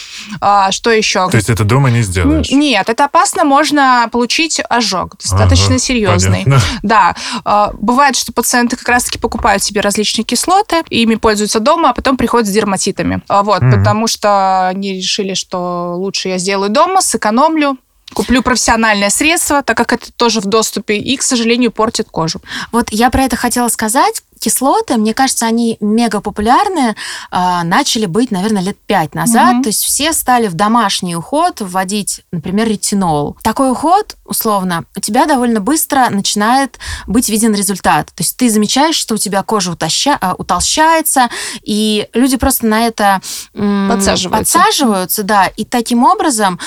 А, 0.41 0.71
что 0.71 0.91
еще? 0.91 1.29
То 1.29 1.37
есть 1.37 1.49
это 1.49 1.63
дома 1.63 1.89
не 1.89 2.01
сделаешь? 2.01 2.49
Нет, 2.51 2.89
это 2.89 3.05
опасно, 3.05 3.43
можно 3.45 4.09
получить 4.11 4.61
ожог, 4.69 5.17
достаточно 5.21 5.75
Ага, 5.75 5.79
серьезный. 5.79 6.43
понятно. 6.43 6.61
Да, 6.83 7.15
э, 7.45 7.67
бывает, 7.79 8.15
что 8.15 8.31
пациенты 8.33 8.75
как 8.75 8.87
раз-таки 8.89 9.19
покупают 9.19 9.63
себе 9.63 9.81
различные 9.81 10.25
кислоты, 10.25 10.83
ими 10.89 11.15
пользуются 11.15 11.59
дома, 11.59 11.89
а 11.89 11.93
потом 11.93 12.17
приходят 12.17 12.47
с 12.47 12.51
дерматитами. 12.51 13.21
А 13.27 13.43
Вот, 13.43 13.61
Мгм. 13.61 13.71
потому 13.79 14.07
что 14.07 14.67
они 14.67 14.93
решили, 14.95 15.33
что 15.33 15.93
лучше 15.95 16.29
я 16.29 16.37
сделаю 16.37 16.69
дома, 16.69 17.01
сэкономлю, 17.01 17.77
куплю 18.13 18.41
профессиональное 18.41 19.09
средство, 19.09 19.63
так 19.63 19.77
как 19.77 19.93
это 19.93 20.11
тоже 20.11 20.41
в 20.41 20.45
доступе, 20.45 20.97
и, 20.97 21.17
к 21.17 21.23
сожалению, 21.23 21.71
портит 21.71 22.07
кожу. 22.09 22.41
Вот 22.71 22.87
я 22.91 23.09
про 23.09 23.23
это 23.23 23.35
хотела 23.35 23.67
сказать. 23.67 24.23
Кислоты, 24.39 24.97
мне 24.97 25.13
кажется, 25.13 25.45
они 25.45 25.78
мега 25.80 26.21
популярны, 26.21 26.95
а, 27.32 27.63
начали 27.63 28.06
быть, 28.06 28.32
наверное, 28.32 28.62
лет 28.62 28.78
пять 28.86 29.15
назад. 29.15 29.54
Мгм. 29.56 29.63
То 29.63 29.69
есть 29.69 29.84
все 29.84 30.13
стали 30.13 30.47
в 30.47 30.54
домашний 30.54 31.15
уход 31.15 31.62
вводить, 31.62 32.21
например, 32.32 32.67
ретинол. 32.67 33.38
Такой 33.43 33.71
уход, 33.71 34.15
условно, 34.26 34.86
у 34.95 35.00
тебя 35.00 35.26
довольно 35.26 35.60
быстро 35.60 36.08
начинает 36.10 36.78
быть 37.08 37.30
виден 37.30 37.54
результат. 37.56 38.08
То 38.08 38.23
есть 38.23 38.38
ты 38.38 38.50
замечаешь, 38.50 38.95
что 38.95 39.15
у 39.15 39.17
тебя 39.17 39.43
кожа 39.43 39.71
утоща- 39.71 40.17
а, 40.19 40.36
утолщается, 40.38 41.30
и 41.62 42.08
люди 42.13 42.38
просто 42.38 42.65
на 42.67 42.86
это 42.88 43.21
м, 43.54 43.89
Подсаживаются. 43.91 44.58
подсаживаются, 44.60 45.23
да. 45.23 45.47
И 45.47 45.65
таким 45.65 46.04
образом, 46.04 46.60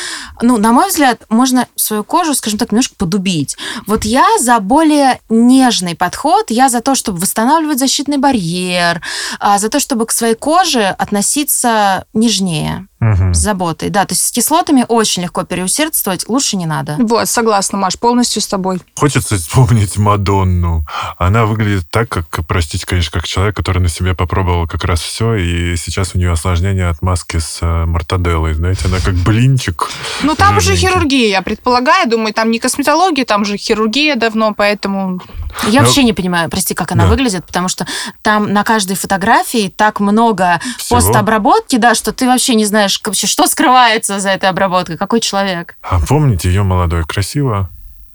ну, 0.42 0.56
на 0.56 0.72
мой 0.72 0.88
взгляд, 0.88 1.22
можно 1.28 1.66
свою 1.76 2.04
кожу, 2.04 2.34
скажем 2.34 2.58
так, 2.58 2.72
немножко 2.72 2.94
подубить. 2.96 3.56
Вот 3.86 4.04
я 4.04 4.26
за 4.40 4.58
более 4.60 5.20
нежный 5.28 5.94
подход, 5.94 6.50
я 6.50 6.68
за 6.68 6.80
то, 6.80 6.94
чтобы 6.94 7.18
восстанавливать 7.18 7.59
защитный 7.78 8.18
барьер, 8.18 9.02
а, 9.38 9.58
за 9.58 9.68
то, 9.68 9.80
чтобы 9.80 10.06
к 10.06 10.12
своей 10.12 10.34
коже 10.34 10.86
относиться 10.86 12.04
нежнее, 12.12 12.86
Мгм. 13.00 13.32
с 13.32 13.38
заботой. 13.38 13.88
Да, 13.88 14.04
то 14.04 14.12
есть 14.12 14.26
с 14.26 14.30
кислотами 14.30 14.84
очень 14.86 15.22
легко 15.22 15.42
переусердствовать, 15.44 16.28
лучше 16.28 16.56
не 16.56 16.66
надо. 16.66 16.96
Вот, 16.98 17.28
согласна, 17.28 17.78
Маш, 17.78 17.98
полностью 17.98 18.42
с 18.42 18.46
тобой. 18.46 18.80
Хочется 18.94 19.36
вспомнить 19.36 19.96
Мадонну. 19.96 20.84
Она 21.18 21.46
выглядит 21.46 21.88
так, 21.90 22.08
как, 22.10 22.46
простите, 22.46 22.84
конечно, 22.86 23.10
как 23.12 23.26
человек, 23.26 23.56
который 23.56 23.80
на 23.80 23.88
себе 23.88 24.14
попробовал 24.14 24.66
как 24.68 24.84
раз 24.84 25.00
все, 25.00 25.34
и 25.34 25.76
сейчас 25.76 26.14
у 26.14 26.18
нее 26.18 26.30
осложнение 26.32 26.88
от 26.88 27.00
маски 27.00 27.38
с 27.38 27.58
э, 27.62 27.84
мортаделлой. 27.86 28.52
Знаете, 28.52 28.82
она 28.86 28.98
как 29.00 29.14
блинчик. 29.14 29.88
Ну, 30.22 30.34
там 30.34 30.58
уже 30.58 30.76
хирургия, 30.76 31.28
я 31.28 31.42
предполагаю, 31.42 32.08
думаю, 32.08 32.34
там 32.34 32.50
не 32.50 32.58
косметология, 32.58 33.24
там 33.24 33.44
же 33.46 33.56
хирургия 33.56 34.16
давно, 34.16 34.52
поэтому... 34.54 35.20
Я 35.66 35.80
Ну, 35.80 35.86
вообще 35.86 36.04
не 36.04 36.12
понимаю, 36.12 36.48
прости, 36.50 36.74
как 36.74 36.92
она 36.92 37.04
да. 37.04 37.10
выглядит, 37.10 37.44
потому 37.46 37.68
что 37.68 37.86
там 38.22 38.52
на 38.52 38.62
каждой 38.62 38.96
фотографии 38.96 39.72
так 39.74 40.00
много 40.00 40.60
Всего. 40.78 40.98
постобработки, 41.00 41.76
да, 41.76 41.94
что 41.94 42.12
ты 42.12 42.26
вообще 42.26 42.54
не 42.54 42.64
знаешь 42.64 42.89
вообще, 43.04 43.26
что 43.26 43.46
скрывается 43.46 44.20
за 44.20 44.30
этой 44.30 44.48
обработкой, 44.48 44.96
какой 44.96 45.20
человек. 45.20 45.76
А 45.82 46.00
помните 46.00 46.48
ее 46.48 46.62
молодой, 46.62 47.04
красиво? 47.04 47.68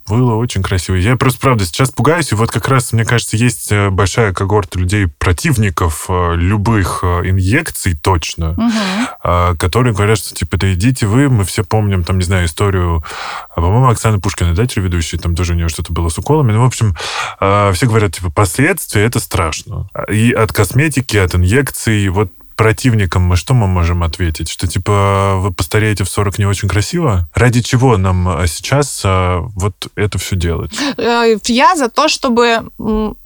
было 0.07 0.35
очень 0.35 0.61
красиво. 0.61 0.95
Я 0.95 1.15
просто, 1.15 1.39
правда, 1.39 1.65
сейчас 1.65 1.89
пугаюсь, 1.89 2.31
и 2.31 2.35
вот 2.35 2.51
как 2.51 2.67
раз, 2.67 2.93
мне 2.93 3.05
кажется, 3.05 3.37
есть 3.37 3.71
э, 3.71 3.89
большая 3.89 4.33
когорта 4.33 4.77
людей, 4.77 5.07
противников 5.07 6.05
э, 6.09 6.35
любых 6.35 6.99
э, 7.01 7.21
инъекций 7.29 7.95
точно, 7.95 8.53
Мгм. 8.55 9.57
которые 9.57 9.93
говорят, 9.95 10.19
что, 10.19 10.35
типа, 10.35 10.57
да 10.57 10.71
идите 10.73 11.07
вы, 11.07 11.29
мы 11.29 11.43
все 11.43 11.63
помним, 11.63 12.03
там, 12.03 12.19
не 12.19 12.23
знаю, 12.23 12.45
историю, 12.45 13.03
а, 13.49 13.55
по-моему, 13.55 13.89
Оксаны 13.89 14.19
Пушкиной, 14.19 14.53
да, 14.53 14.67
телеведущей, 14.67 15.17
там 15.17 15.35
тоже 15.35 15.53
у 15.53 15.55
нее 15.55 15.69
что-то 15.69 15.91
было 15.91 16.09
с 16.09 16.17
уколами. 16.19 16.51
Ну, 16.51 16.61
в 16.61 16.67
общем, 16.67 16.95
э, 17.39 17.71
все 17.73 17.87
говорят, 17.87 18.13
типа, 18.13 18.29
последствия 18.29 19.03
это 19.05 19.19
страшно. 19.19 19.89
И 20.11 20.31
от 20.31 20.53
косметики, 20.53 21.17
от 21.17 21.33
инъекций, 21.33 22.07
вот 22.09 22.31
противникам 22.55 23.23
мы 23.23 23.35
что 23.35 23.53
мы 23.53 23.67
можем 23.67 24.03
ответить? 24.03 24.49
Что, 24.49 24.67
типа, 24.67 25.35
вы 25.37 25.51
постареете 25.51 26.03
в 26.03 26.09
40 26.09 26.39
не 26.39 26.45
очень 26.45 26.67
красиво? 26.67 27.29
Ради 27.33 27.61
чего 27.61 27.97
нам 27.97 28.27
а, 28.27 28.47
сейчас 28.47 29.01
а, 29.03 29.41
вот 29.55 29.87
это 29.95 30.17
все 30.17 30.35
делать? 30.35 30.71
Э, 30.97 31.37
Я 31.45 31.75
за 31.75 31.89
то, 31.89 32.07
чтобы 32.07 32.69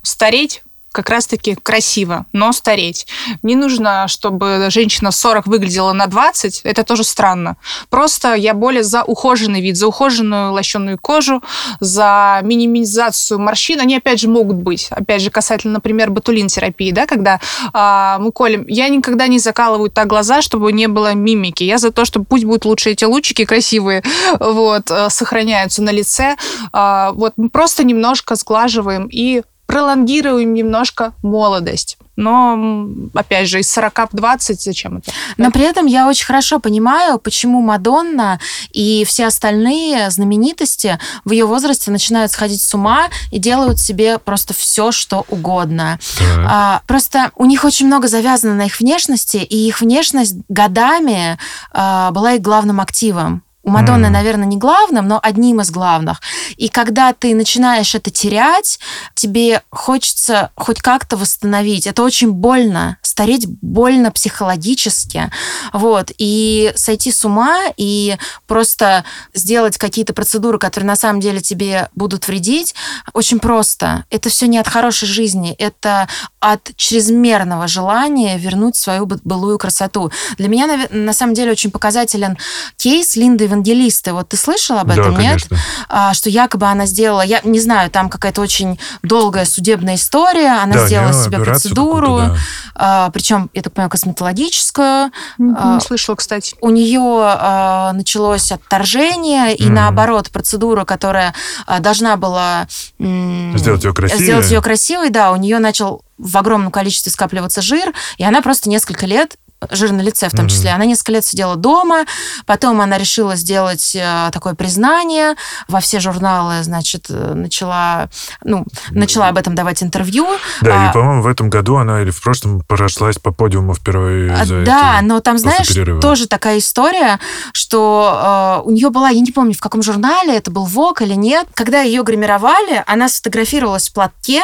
стареть 0.01 0.63
как 0.91 1.09
раз-таки 1.09 1.55
красиво, 1.55 2.25
но 2.33 2.51
стареть. 2.51 3.07
Не 3.43 3.55
нужно, 3.55 4.07
чтобы 4.07 4.67
женщина 4.69 5.11
40 5.11 5.47
выглядела 5.47 5.93
на 5.93 6.07
20, 6.07 6.61
это 6.63 6.83
тоже 6.83 7.03
странно. 7.03 7.57
Просто 7.89 8.33
я 8.33 8.53
более 8.53 8.83
за 8.83 9.03
ухоженный 9.03 9.61
вид, 9.61 9.77
за 9.77 9.87
ухоженную 9.87 10.51
лощеную 10.51 10.97
кожу, 10.97 11.43
за 11.79 12.39
минимизацию 12.43 13.39
морщин. 13.39 13.79
Они, 13.79 13.95
опять 13.95 14.19
же, 14.19 14.29
могут 14.29 14.57
быть. 14.57 14.87
Опять 14.91 15.21
же, 15.21 15.29
касательно, 15.29 15.73
например, 15.73 16.09
ботулин-терапии, 16.09 16.91
да, 16.91 17.05
когда 17.05 17.39
а, 17.73 18.17
мы 18.19 18.31
колем. 18.31 18.65
Я 18.67 18.89
никогда 18.89 19.27
не 19.27 19.39
закалываю 19.39 19.89
так 19.91 20.07
глаза, 20.07 20.41
чтобы 20.41 20.71
не 20.71 20.87
было 20.87 21.13
мимики. 21.13 21.63
Я 21.63 21.77
за 21.77 21.91
то, 21.91 22.05
что 22.05 22.23
пусть 22.23 22.45
будут 22.45 22.65
лучше 22.65 22.91
эти 22.91 23.05
лучики 23.05 23.45
красивые, 23.45 24.03
вот, 24.39 24.89
э, 24.89 25.09
сохраняются 25.09 25.81
на 25.83 25.91
лице. 25.91 26.35
А, 26.73 27.11
вот 27.11 27.33
мы 27.37 27.49
просто 27.49 27.83
немножко 27.83 28.35
сглаживаем 28.35 29.07
и 29.11 29.43
пролонгируем 29.69 30.55
немножко 30.55 31.13
молодость. 31.21 31.99
Но, 32.15 32.87
опять 33.13 33.47
же, 33.47 33.59
из 33.59 33.71
40 33.71 34.13
в 34.13 34.15
20 34.15 34.59
зачем 34.59 34.97
это? 34.97 35.11
Но 35.37 35.51
при 35.51 35.61
этом 35.61 35.85
я 35.85 36.07
очень 36.07 36.25
хорошо 36.25 36.59
понимаю, 36.59 37.19
почему 37.19 37.61
Мадонна 37.61 38.39
и 38.71 39.05
все 39.05 39.27
остальные 39.27 40.09
знаменитости 40.09 40.97
в 41.23 41.31
ее 41.31 41.45
возрасте 41.45 41.91
начинают 41.91 42.31
сходить 42.31 42.63
с 42.63 42.73
ума 42.73 43.09
и 43.31 43.37
делают 43.37 43.79
себе 43.79 44.17
просто 44.17 44.55
все, 44.55 44.91
что 44.91 45.23
угодно. 45.29 45.99
А, 46.47 46.81
просто 46.87 47.31
у 47.35 47.45
них 47.45 47.63
очень 47.63 47.85
много 47.85 48.07
завязано 48.07 48.55
на 48.55 48.65
их 48.65 48.79
внешности, 48.79 49.37
и 49.37 49.67
их 49.67 49.81
внешность 49.81 50.35
годами 50.49 51.37
а, 51.71 52.09
была 52.09 52.33
их 52.33 52.41
главным 52.41 52.81
активом. 52.81 53.43
У 53.61 53.71
Мадонны, 53.71 54.05
Мгм. 54.05 54.13
наверное, 54.13 54.45
не 54.45 54.57
главным, 54.57 55.07
но 55.07 55.19
одним 55.21 55.59
из 55.59 55.69
главных. 55.69 56.21
И 56.55 56.69
когда 56.69 57.11
ты 57.13 57.35
начинаешь 57.35 57.93
это 57.93 58.09
терять, 58.09 58.79
тебе 59.15 59.61
хочется 59.69 60.51
хоть 60.55 60.79
как-то 60.81 61.17
восстановить. 61.17 61.85
Это 61.85 62.03
очень 62.03 62.31
больно. 62.31 62.97
Стареть 63.01 63.47
больно 63.61 64.11
психологически. 64.11 65.29
Вот. 65.73 66.11
И 66.17 66.71
сойти 66.75 67.11
с 67.11 67.25
ума 67.25 67.63
и 67.75 68.17
просто 68.47 69.03
сделать 69.33 69.77
какие-то 69.77 70.13
процедуры, 70.13 70.57
которые 70.57 70.87
на 70.87 70.95
самом 70.95 71.19
деле 71.19 71.41
тебе 71.41 71.89
будут 71.95 72.27
вредить, 72.27 72.75
очень 73.13 73.39
просто. 73.39 74.05
Это 74.09 74.29
все 74.29 74.47
не 74.47 74.57
от 74.57 74.67
хорошей 74.69 75.07
жизни, 75.07 75.53
это 75.57 76.07
от 76.39 76.71
чрезмерного 76.77 77.67
желания 77.67 78.37
вернуть 78.37 78.75
свою 78.75 79.05
бы- 79.05 79.19
былую 79.23 79.57
красоту. 79.57 80.11
Для 80.37 80.47
меня, 80.47 80.87
на 80.89 81.13
самом 81.13 81.33
деле, 81.33 81.51
очень 81.51 81.69
показателен 81.71 82.37
кейс 82.77 83.15
Линды 83.15 83.43
Евангелисты. 83.45 84.13
Вот 84.13 84.29
ты 84.29 84.37
слышала 84.37 84.81
об 84.81 84.87
да, 84.87 84.93
этом, 84.93 85.11
нет? 85.17 85.19
конечно. 85.47 85.57
А, 85.89 86.13
что 86.13 86.29
якобы 86.29 86.65
она 86.67 86.85
сделала, 86.85 87.21
я 87.21 87.41
не 87.43 87.59
знаю, 87.59 87.89
там 87.91 88.09
какая-то 88.09 88.41
очень 88.41 88.79
долгая 89.03 89.45
судебная 89.45 89.95
история, 89.95 90.61
она 90.61 90.73
Да, 90.75 90.87
сделала 90.87 91.13
себе 91.13 91.39
процедуру, 91.39 92.17
да. 92.19 92.35
а, 92.75 93.09
причем, 93.11 93.49
я 93.53 93.61
так 93.61 93.73
понимаю, 93.73 93.89
косметологическую. 93.89 95.11
Не 95.37 95.53
А, 95.57 95.79
слышала, 95.81 96.15
кстати. 96.15 96.55
У 96.61 96.69
нее 96.69 97.01
а, 97.01 97.91
началось 97.93 98.51
отторжение, 98.51 99.55
и 99.55 99.65
Мгм. 99.65 99.73
наоборот, 99.75 100.29
процедура, 100.29 100.85
которая 100.85 101.33
должна 101.79 102.15
была 102.17 102.67
м, 102.99 103.57
Сделать 103.57 103.83
ее 103.83 103.93
красивее. 103.93 104.23
сделать 104.23 104.49
ее 104.51 104.61
красивой, 104.61 105.09
да, 105.09 105.31
у 105.31 105.35
нее 105.35 105.59
начал 105.59 106.01
в 106.19 106.37
огромном 106.37 106.71
количестве 106.71 107.11
скапливаться 107.11 107.61
жир, 107.61 107.93
и 108.17 108.23
она 108.23 108.41
просто 108.41 108.69
несколько 108.69 109.05
лет 109.07 109.35
жир 109.71 109.91
на 109.91 109.99
лице 109.99 110.29
в 110.29 110.31
том 110.31 110.41
Мгм. 110.45 110.49
числе. 110.49 110.69
Она 110.71 110.85
несколько 110.85 111.11
лет 111.11 111.25
сидела 111.25 111.57
дома, 111.57 112.05
потом 112.45 112.79
она 112.79 112.97
решила 112.97 113.35
сделать 113.35 113.93
э, 113.93 114.29
такое 114.31 114.53
признание 114.53 115.35
во 115.67 115.81
все 115.81 115.99
журналы, 115.99 116.63
значит, 116.63 117.07
э, 117.09 117.33
начала, 117.33 118.07
ну, 118.45 118.65
начала 118.91 119.27
об 119.27 119.37
этом 119.37 119.55
давать 119.55 119.83
интервью. 119.83 120.25
Да, 120.61 120.87
А, 120.87 120.89
и, 120.89 120.93
по-моему, 120.93 121.23
в 121.23 121.27
этом 121.27 121.49
году 121.49 121.75
она 121.75 122.01
или 122.01 122.09
в 122.09 122.21
прошлом 122.23 122.61
прошлась 122.61 123.17
по 123.17 123.31
подиуму 123.31 123.73
впервые 123.73 124.31
А, 124.31 124.45
за 124.45 124.61
Да, 124.63 124.95
это. 124.99 125.05
но 125.05 125.19
там, 125.19 125.37
знаешь, 125.37 125.67
перерыва. 125.67 125.99
тоже 125.99 126.27
такая 126.29 126.59
история, 126.59 127.19
что 127.51 128.61
э, 128.63 128.65
у 128.65 128.71
нее 128.71 128.89
была, 128.91 129.09
я 129.09 129.19
не 129.19 129.31
помню, 129.33 129.53
в 129.53 129.59
каком 129.59 129.83
журнале, 129.83 130.37
это 130.37 130.51
был 130.51 130.63
ВОК 130.63 131.01
или 131.01 131.15
нет, 131.15 131.47
когда 131.53 131.81
ее 131.81 132.03
гримировали, 132.03 132.81
она 132.87 133.09
сфотографировалась 133.09 133.89
в 133.89 133.93
платке, 133.93 134.41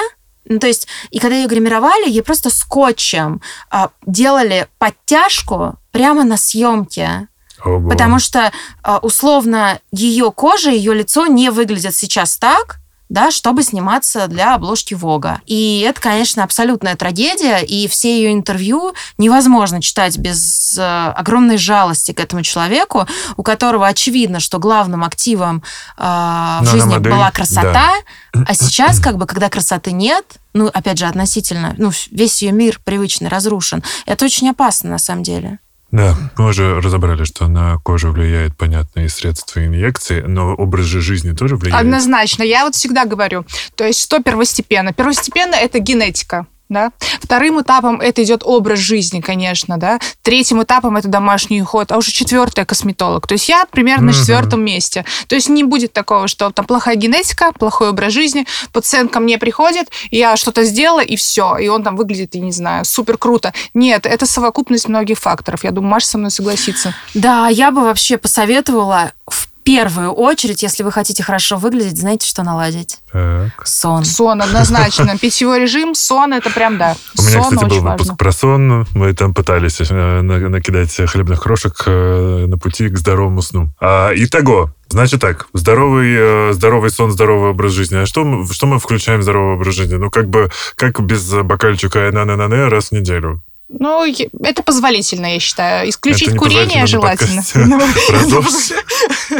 ну, 0.48 0.60
то 0.60 0.68
есть, 0.68 0.88
и 1.10 1.20
когда 1.20 1.36
ее 1.36 1.48
гримировали, 1.48 2.10
ей 2.10 2.22
просто 2.22 2.50
скотчем 2.50 3.42
а, 3.70 3.90
делали 4.06 4.68
подтяжку 4.78 5.76
прямо 5.92 6.24
на 6.24 6.38
съемке. 6.38 7.28
Ого. 7.64 7.90
Потому 7.90 8.20
что, 8.20 8.52
а, 8.84 9.00
условно, 9.00 9.80
ее 9.92 10.32
кожа, 10.32 10.70
ее 10.70 10.94
лицо 10.94 11.26
не 11.26 11.50
выглядят 11.50 11.96
сейчас 11.96 12.38
так, 12.38 12.80
да, 13.10 13.32
чтобы 13.32 13.64
сниматься 13.64 14.28
для 14.28 14.56
обложки 14.56 14.94
Вога. 14.94 15.42
И 15.46 15.86
это, 15.88 16.02
конечно, 16.02 16.44
абсолютная 16.44 16.96
трагедия, 16.96 17.60
и 17.60 17.88
все 17.88 18.18
ее 18.18 18.34
интервью 18.34 18.94
невозможно 19.18 19.82
читать 19.82 20.18
без 20.18 20.78
э, 20.78 20.82
огромной 20.82 21.58
жалости 21.58 22.14
к 22.14 22.20
этому 22.20 22.42
человеку, 22.42 23.08
у 23.38 23.44
которого 23.44 23.88
очевидно, 23.88 24.40
что 24.40 24.60
главным 24.60 25.04
активом 25.04 25.64
э, 25.98 26.02
в 26.02 26.64
Но 26.64 26.72
жизни 26.72 26.96
модель, 26.96 27.12
была 27.12 27.32
красота, 27.32 27.94
а 28.34 28.54
сейчас, 28.54 29.00
как 29.00 29.18
бы, 29.18 29.26
когда 29.26 29.50
красоты 29.50 29.92
нет, 29.92 30.26
ну, 30.54 30.68
опять 30.74 30.98
же, 30.98 31.06
относительно, 31.06 31.76
ну, 31.78 31.92
весь 32.12 32.42
ее 32.42 32.52
мир 32.52 32.80
привычный 32.84 33.30
разрушен. 33.30 33.84
Это 34.06 34.26
очень 34.26 34.50
опасно, 34.50 34.90
на 34.92 34.98
самом 34.98 35.24
деле. 35.24 35.60
Да, 35.92 36.16
мы 36.38 36.48
уже 36.50 36.82
разобрали, 36.82 37.24
что 37.24 37.48
на 37.48 37.78
кожу 37.78 38.12
влияет, 38.12 38.58
понятно, 38.58 39.02
и 39.02 39.08
средства 39.08 39.66
инъекции, 39.66 40.22
но 40.22 40.54
образ 40.54 40.86
жизни 40.86 41.32
тоже 41.32 41.56
влияет. 41.56 41.82
Однозначно. 41.82 42.44
Я 42.44 42.66
вот 42.66 42.76
всегда 42.76 43.06
говорю, 43.06 43.46
то 43.76 43.86
есть 43.86 44.02
что 44.02 44.22
первостепенно? 44.22 44.94
Первостепенно 44.94 45.56
это 45.56 45.80
генетика. 45.80 46.48
Да? 46.68 46.92
Вторым 47.22 47.62
этапом 47.62 48.02
это 48.02 48.24
идет 48.24 48.42
образ 48.44 48.80
жизни, 48.80 49.22
конечно, 49.22 49.78
да. 49.78 50.00
Третьим 50.24 50.64
этапом 50.64 50.98
это 50.98 51.08
домашний 51.08 51.62
уход, 51.62 51.92
а 51.92 51.98
уже 51.98 52.12
четвертое 52.12 52.66
косметолог. 52.66 53.28
То 53.28 53.34
есть 53.34 53.48
я 53.50 53.66
примерно 53.66 54.08
на 54.08 54.12
Мгм. 54.12 54.20
четвертом 54.20 54.64
месте. 54.66 55.06
То 55.28 55.36
есть 55.36 55.50
не 55.50 55.64
будет 55.64 55.94
такого, 55.94 56.28
что 56.28 56.50
там 56.52 56.66
плохая 56.66 56.96
генетика, 56.96 57.52
плохой 57.54 57.90
образ 57.90 58.14
жизни, 58.14 58.48
пациент 58.74 59.12
ко 59.12 59.20
мне 59.20 59.38
приходит, 59.38 59.90
я 60.12 60.36
что-то 60.38 60.64
сделала, 60.64 61.02
и 61.02 61.16
все, 61.16 61.58
и 61.58 61.68
он 61.68 61.84
там 61.84 61.96
выглядит, 61.96 62.36
я 62.36 62.42
не 62.42 62.52
знаю, 62.52 62.84
супер 62.86 63.18
круто. 63.18 63.54
Нет, 63.74 64.06
это 64.06 64.26
совокупность 64.26 64.88
многих 64.88 65.20
факторов. 65.20 65.64
Я 65.64 65.72
думаю, 65.72 65.92
Маша 65.92 66.08
со 66.08 66.18
мной 66.18 66.32
согласится. 66.32 66.94
Да, 67.14 67.48
я 67.48 67.72
бы 67.72 67.82
вообще 67.84 68.18
посоветовала 68.18 69.12
в 69.30 69.48
первую 69.66 70.12
очередь, 70.12 70.64
если 70.64 70.84
вы 70.84 70.92
хотите 70.94 71.24
хорошо 71.24 71.58
выглядеть, 71.58 71.98
знаете, 72.00 72.26
что 72.28 72.44
наладить? 72.44 73.00
Так. 73.12 73.66
Сон. 73.68 74.06
Сон, 74.06 74.42
однозначно. 74.42 75.18
Питьевой 75.22 75.60
режим, 75.62 75.96
сон, 75.96 76.32
это 76.34 76.50
прям 76.52 76.78
да. 76.78 76.96
У 77.18 77.22
меня, 77.22 77.44
сон 77.44 77.56
кстати, 77.56 77.70
был 77.70 77.82
выпуск 77.82 78.00
важно. 78.00 78.16
про 78.16 78.32
сон. 78.32 78.88
Мы 78.94 79.14
там 79.14 79.34
пытались 79.34 79.82
э, 79.82 80.22
на- 80.22 80.50
накидать 80.50 80.96
хлебных 81.10 81.42
крошек 81.42 81.74
э, 81.86 82.46
на 82.48 82.58
пути 82.58 82.88
к 82.90 82.98
здоровому 82.98 83.42
сну. 83.42 83.70
А, 83.82 84.12
итого, 84.16 84.70
значит 84.90 85.20
так, 85.22 85.48
здоровый, 85.54 86.14
э, 86.16 86.54
здоровый 86.54 86.92
сон, 86.92 87.12
здоровый 87.12 87.50
образ 87.50 87.72
жизни. 87.74 87.98
А 87.98 88.06
что, 88.06 88.24
мы- 88.24 88.48
что 88.54 88.68
мы 88.68 88.80
включаем 88.80 89.20
в 89.22 89.24
здоровый 89.24 89.56
образ 89.56 89.74
жизни? 89.76 89.96
Ну, 89.96 90.10
как 90.12 90.30
бы, 90.30 90.52
как 90.76 91.02
без 91.02 91.28
бокальчика 91.34 92.10
на 92.14 92.24
на 92.24 92.38
на 92.38 92.70
раз 92.70 92.90
в 92.90 92.92
неделю. 92.92 93.42
Ну, 93.68 94.06
это 94.44 94.62
позволительно, 94.64 95.34
я 95.34 95.40
считаю. 95.40 95.90
Исключить 95.90 96.30
Это 96.30 96.38
курение 96.38 96.86
желательно. 96.86 97.44
про 98.08 98.20
ЗОЖ. 98.24 98.74